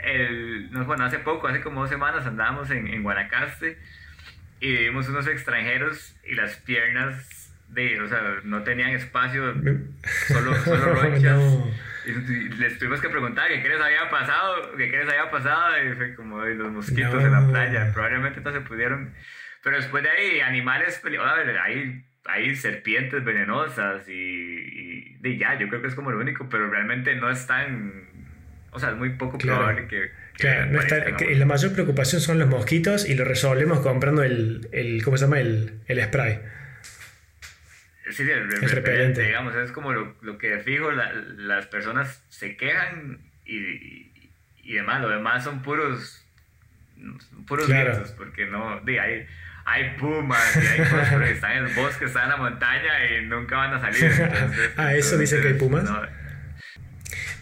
el, 0.02 0.68
bueno, 0.86 1.04
hace 1.04 1.20
poco, 1.20 1.46
hace 1.48 1.60
como 1.60 1.82
dos 1.82 1.90
semanas 1.90 2.26
andábamos 2.26 2.70
en, 2.70 2.88
en 2.88 3.02
Guanacaste 3.02 3.78
y 4.60 4.76
vimos 4.76 5.08
unos 5.08 5.26
extranjeros 5.26 6.16
y 6.24 6.34
las 6.34 6.56
piernas 6.56 7.54
de, 7.68 8.00
o 8.00 8.08
sea, 8.08 8.40
no 8.44 8.62
tenían 8.62 8.90
espacio, 8.90 9.54
solo, 10.26 10.54
solo 10.56 10.94
ronchas. 11.02 11.40
Y 12.06 12.48
les 12.56 12.78
tuvimos 12.78 13.00
que 13.00 13.10
preguntar 13.10 13.48
qué 13.48 13.68
les 13.68 13.80
había 13.80 14.08
pasado, 14.08 14.76
qué 14.76 14.88
les 14.88 15.08
había 15.08 15.30
pasado, 15.30 15.74
y 15.84 15.94
fue 15.94 16.14
como 16.14 16.42
los 16.42 16.72
mosquitos 16.72 17.22
en 17.22 17.32
la 17.32 17.46
playa. 17.46 17.92
Probablemente 17.92 18.40
no 18.40 18.52
se 18.52 18.62
pudieron. 18.62 19.12
Pero 19.62 19.76
después 19.76 20.02
de 20.02 20.10
ahí, 20.10 20.40
animales, 20.40 21.02
hay, 21.62 22.04
hay 22.24 22.56
serpientes 22.56 23.24
venenosas 23.24 24.08
y, 24.08 25.18
y, 25.22 25.38
ya, 25.38 25.58
yo 25.58 25.68
creo 25.68 25.82
que 25.82 25.88
es 25.88 25.94
como 25.94 26.10
lo 26.10 26.18
único, 26.18 26.48
pero 26.48 26.70
realmente 26.70 27.14
no 27.16 27.30
están 27.30 28.08
o 28.70 28.78
sea, 28.78 28.90
es 28.90 28.96
muy 28.96 29.10
poco 29.10 29.38
probable 29.38 29.86
que... 29.88 30.10
claro, 30.38 30.70
la 31.20 31.46
mayor 31.46 31.72
preocupación 31.72 32.20
son 32.20 32.38
los 32.38 32.48
mosquitos 32.48 33.08
y 33.08 33.14
lo 33.14 33.24
resolvemos 33.24 33.80
comprando 33.80 34.22
el, 34.22 34.68
el 34.72 35.02
¿cómo 35.02 35.16
se 35.16 35.24
llama? 35.24 35.40
El, 35.40 35.80
el 35.86 36.02
spray. 36.04 36.40
Sí, 38.10 38.22
el, 38.22 38.48
repelente, 38.70 39.22
digamos, 39.22 39.54
es 39.54 39.70
como 39.70 39.92
lo, 39.92 40.16
lo 40.22 40.38
que 40.38 40.58
fijo, 40.60 40.90
las 40.90 41.66
personas 41.66 42.22
se 42.30 42.56
quejan 42.56 43.18
y, 43.44 44.10
y, 44.62 44.74
demás, 44.74 45.02
lo 45.02 45.10
demás 45.10 45.44
son 45.44 45.62
puros, 45.62 46.24
puros 47.46 47.66
claro. 47.66 48.02
porque 48.16 48.46
no, 48.46 48.80
hay, 48.86 49.26
hay 49.66 49.90
pumas 49.98 50.56
y 50.56 50.66
hay 50.66 50.88
cosas 50.88 51.22
que 51.22 51.30
están 51.32 51.52
en 51.58 51.66
el 51.66 51.74
bosque, 51.74 52.04
están 52.06 52.24
en 52.24 52.30
la 52.30 52.36
montaña 52.36 53.04
y 53.04 53.26
nunca 53.26 53.56
van 53.56 53.74
a 53.74 53.80
salir. 53.80 54.10
ah, 54.76 54.94
eso 54.94 55.18
dice 55.18 55.40
que 55.42 55.48
hay 55.48 55.54
pumas. 55.54 55.84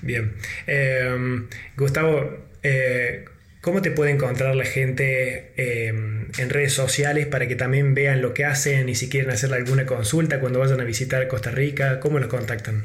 Bien. 0.07 0.33
Em, 0.67 1.49
Gustavo, 1.77 2.47
eh, 2.63 3.27
¿cómo 3.61 3.83
te 3.83 3.91
puede 3.91 4.13
encontrar 4.13 4.55
la 4.55 4.65
gente 4.65 5.53
em, 5.57 6.29
en 6.39 6.51
redes 6.51 6.73
sociales 6.73 7.27
para 7.27 7.49
que 7.49 7.57
también 7.57 7.95
vean 7.95 8.23
lo 8.23 8.33
que 8.33 8.45
hacen 8.45 8.89
y 8.89 8.95
si 8.95 9.11
quieren 9.11 9.31
hacerle 9.31 9.57
alguna 9.57 9.85
consulta 9.85 10.39
cuando 10.41 10.61
vayan 10.61 10.81
a 10.81 10.85
visitar 10.85 11.27
Costa 11.29 11.51
Rica? 11.51 12.01
¿Cómo 12.01 12.19
los 12.21 12.29
contactan? 12.29 12.85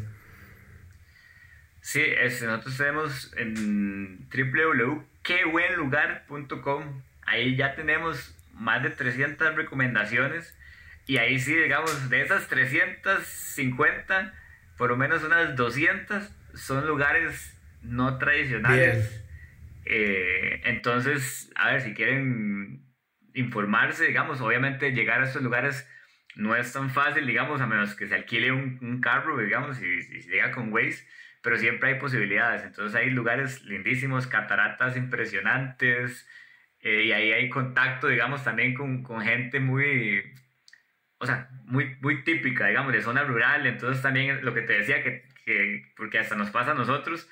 Sí, 1.81 2.03
nosotros 2.43 2.77
tenemos 2.77 3.33
en 3.37 4.27
www.quebuenlugar.com. 4.29 7.01
Ahí 7.25 7.55
ya 7.55 7.75
tenemos 7.75 8.35
más 8.53 8.83
de 8.83 8.89
300 8.89 9.55
recomendaciones 9.55 10.53
y 11.07 11.17
ahí 11.17 11.39
sí, 11.39 11.55
digamos, 11.55 12.09
de 12.09 12.21
esas 12.21 12.47
350, 12.47 14.33
por 14.77 14.89
lo 14.89 14.97
menos 14.97 15.23
unas 15.23 15.55
200 15.55 16.29
son 16.53 16.87
lugares 16.87 17.57
no 17.81 18.17
tradicionales. 18.17 19.23
Eh, 19.85 20.61
entonces, 20.65 21.51
a 21.55 21.71
ver, 21.71 21.81
si 21.81 21.93
quieren 21.93 22.85
informarse, 23.33 24.05
digamos, 24.05 24.41
obviamente 24.41 24.91
llegar 24.91 25.21
a 25.21 25.25
estos 25.25 25.41
lugares 25.41 25.87
no 26.35 26.55
es 26.55 26.71
tan 26.71 26.89
fácil, 26.89 27.25
digamos, 27.25 27.61
a 27.61 27.67
menos 27.67 27.95
que 27.95 28.07
se 28.07 28.15
alquile 28.15 28.51
un, 28.51 29.01
carro, 29.01 29.37
digamos, 29.37 29.81
y, 29.81 30.01
se 30.01 30.29
llega 30.29 30.51
con 30.51 30.71
Waze, 30.71 31.05
pero 31.41 31.57
siempre 31.57 31.89
hay 31.89 31.99
posibilidades. 31.99 32.63
Entonces 32.63 32.95
hay 32.99 33.09
lugares 33.09 33.63
lindísimos, 33.63 34.27
cataratas 34.27 34.95
impresionantes, 34.95 36.27
eh, 36.79 37.03
y 37.05 37.11
ahí 37.11 37.31
hay 37.31 37.49
contacto, 37.49 38.07
digamos, 38.07 38.43
también 38.43 38.73
con, 38.73 39.03
con 39.03 39.21
gente 39.21 39.59
muy, 39.59 40.23
o 41.17 41.25
sea, 41.25 41.49
muy, 41.65 41.95
muy 42.01 42.23
típica, 42.23 42.67
digamos, 42.67 42.93
de 42.93 43.01
zona 43.01 43.23
rural. 43.23 43.65
Entonces 43.65 44.01
también 44.01 44.43
lo 44.43 44.53
que 44.53 44.61
te 44.61 44.73
decía, 44.73 45.03
que 45.03 45.30
que, 45.51 45.93
porque 45.95 46.19
hasta 46.19 46.35
nos 46.35 46.49
pasa 46.49 46.71
a 46.71 46.73
nosotros, 46.75 47.27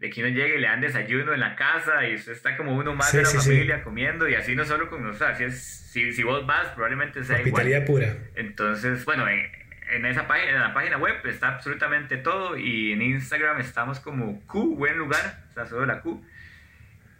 de 0.00 0.08
que 0.08 0.22
uno 0.22 0.30
llegue 0.30 0.56
y 0.56 0.60
le 0.60 0.66
dan 0.66 0.80
desayuno 0.80 1.34
en 1.34 1.40
la 1.40 1.56
casa 1.56 2.06
y 2.08 2.14
usted 2.14 2.32
está 2.32 2.56
como 2.56 2.74
uno 2.74 2.94
más 2.94 3.12
de 3.12 3.22
la 3.22 3.28
familia 3.28 3.82
comiendo 3.82 4.28
y 4.28 4.34
así 4.34 4.56
no 4.56 4.64
solo 4.64 4.88
con 4.88 5.02
nosotros, 5.02 5.30
así 5.30 5.44
es, 5.44 5.62
si, 5.62 6.12
si 6.12 6.22
vos 6.22 6.46
vas 6.46 6.68
probablemente 6.68 7.22
sea 7.22 7.36
Hospitalidad 7.36 7.84
pura. 7.84 8.16
Entonces, 8.34 9.04
bueno, 9.04 9.28
en, 9.28 9.46
en, 9.90 10.06
esa 10.06 10.26
página, 10.26 10.52
en 10.52 10.60
la 10.60 10.72
página 10.72 10.96
web 10.96 11.14
está 11.26 11.48
absolutamente 11.48 12.16
todo 12.16 12.56
y 12.56 12.92
en 12.92 13.02
Instagram 13.02 13.60
estamos 13.60 14.00
como 14.00 14.40
Q, 14.46 14.76
buen 14.76 14.96
lugar, 14.96 15.44
o 15.50 15.52
sea, 15.52 15.66
solo 15.66 15.84
la 15.84 16.00
Q, 16.00 16.24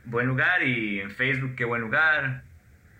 buen 0.07 0.27
lugar 0.27 0.63
y 0.63 1.01
en 1.01 1.11
Facebook, 1.11 1.57
qué 1.57 1.67
buen 1.67 1.83
lugar, 1.83 2.45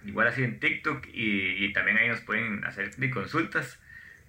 igual 0.05 0.29
así 0.29 0.45
en 0.45 0.61
TikTok 0.61 1.07
y, 1.11 1.65
y 1.65 1.73
también 1.73 1.97
ahí 1.97 2.09
nos 2.09 2.21
pueden 2.21 2.67
hacer 2.67 2.91
consultas, 3.11 3.81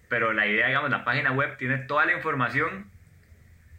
pero 0.07 0.31
la 0.31 0.47
idea, 0.47 0.67
digamos, 0.67 0.89
la 0.89 1.03
página 1.03 1.33
web 1.33 1.57
tiene 1.57 1.77
toda 1.77 2.05
la 2.05 2.13
información 2.13 2.89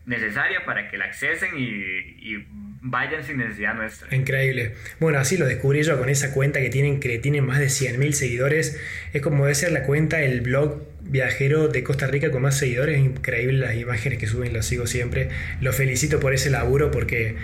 necesaria 0.06 0.64
para 0.64 0.90
que 0.90 0.98
la 0.98 1.06
accesen 1.06 1.50
y, 1.56 2.46
vayan 2.84 3.22
sin 3.22 3.38
necesidad 3.38 3.74
nuestra. 3.74 4.12
Increíble. 4.14 4.74
Bueno, 4.98 5.20
así 5.20 5.36
lo 5.36 5.46
descubrí 5.46 5.84
yo 5.84 5.96
con 5.98 6.08
esa 6.08 6.32
cuenta 6.32 6.60
que 6.60 6.68
tienen, 6.68 6.98
que 6.98 7.16
tienen 7.18 7.46
más 7.46 7.60
de 7.60 7.66
100.000 7.66 8.10
seguidores. 8.10 8.80
Es 9.12 9.22
como 9.22 9.44
debe 9.44 9.54
ser 9.54 9.70
la 9.70 9.84
cuenta, 9.84 10.20
el 10.20 10.40
blog 10.40 10.82
viajero 11.00 11.68
de 11.68 11.84
Costa 11.84 12.08
Rica 12.08 12.32
con 12.32 12.42
más 12.42 12.58
seguidores. 12.58 12.98
increíble 12.98 13.58
las 13.58 13.76
imágenes 13.76 14.18
que 14.18 14.26
suben, 14.26 14.52
lo 14.52 14.62
sigo 14.62 14.88
siempre. 14.88 15.28
Lo 15.60 15.72
felicito 15.72 16.18
por 16.18 16.34
ese 16.34 16.50
laburo 16.50 16.90
porque 16.90 17.36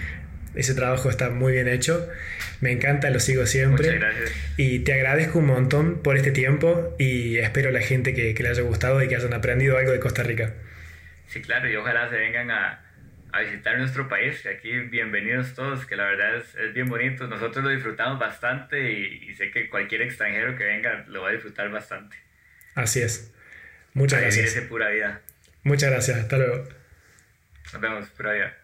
ese 0.56 0.74
trabajo 0.74 1.08
está 1.08 1.30
muy 1.30 1.52
bien 1.52 1.68
hecho. 1.68 2.08
Me 2.60 2.72
encanta, 2.72 3.08
lo 3.10 3.20
sigo 3.20 3.46
siempre. 3.46 3.92
Muchas 3.92 4.00
gracias. 4.00 4.32
Y 4.56 4.80
te 4.80 4.92
agradezco 4.92 5.38
un 5.38 5.46
montón 5.46 6.02
por 6.02 6.16
este 6.16 6.32
tiempo 6.32 6.96
y 6.98 7.36
espero 7.36 7.68
a 7.68 7.72
la 7.72 7.80
gente 7.80 8.12
que, 8.12 8.34
que 8.34 8.42
le 8.42 8.48
haya 8.48 8.62
gustado 8.62 9.00
y 9.04 9.06
que 9.06 9.14
hayan 9.14 9.34
aprendido 9.34 9.78
algo 9.78 9.92
de 9.92 10.00
Costa 10.00 10.24
Rica. 10.24 10.54
Sí, 11.38 11.42
claro, 11.42 11.70
y 11.70 11.76
ojalá 11.76 12.10
se 12.10 12.16
vengan 12.16 12.50
a, 12.50 12.80
a 13.30 13.40
visitar 13.42 13.78
nuestro 13.78 14.08
país, 14.08 14.44
aquí 14.46 14.72
bienvenidos 14.72 15.54
todos, 15.54 15.86
que 15.86 15.94
la 15.94 16.06
verdad 16.06 16.36
es, 16.36 16.52
es 16.56 16.74
bien 16.74 16.88
bonito, 16.88 17.28
nosotros 17.28 17.64
lo 17.64 17.70
disfrutamos 17.70 18.18
bastante 18.18 18.90
y, 18.90 19.32
sé 19.36 19.52
que 19.52 19.70
cualquier 19.70 20.02
extranjero 20.02 20.56
que 20.56 20.64
venga 20.64 21.04
lo 21.06 21.22
va 21.22 21.28
a 21.28 21.32
disfrutar 21.32 21.70
bastante. 21.70 22.16
Así 22.74 23.02
es. 23.02 23.32
Muchas 23.94 24.20
gracias. 24.20 24.52
pura 24.64 24.88
vida. 24.88 25.20
Muchas 25.62 25.92
gracias, 25.92 26.18
hasta 26.18 26.38
luego. 26.38 26.68
Nos 27.72 27.80
vemos, 27.80 28.08
pura 28.08 28.32
vida. 28.32 28.56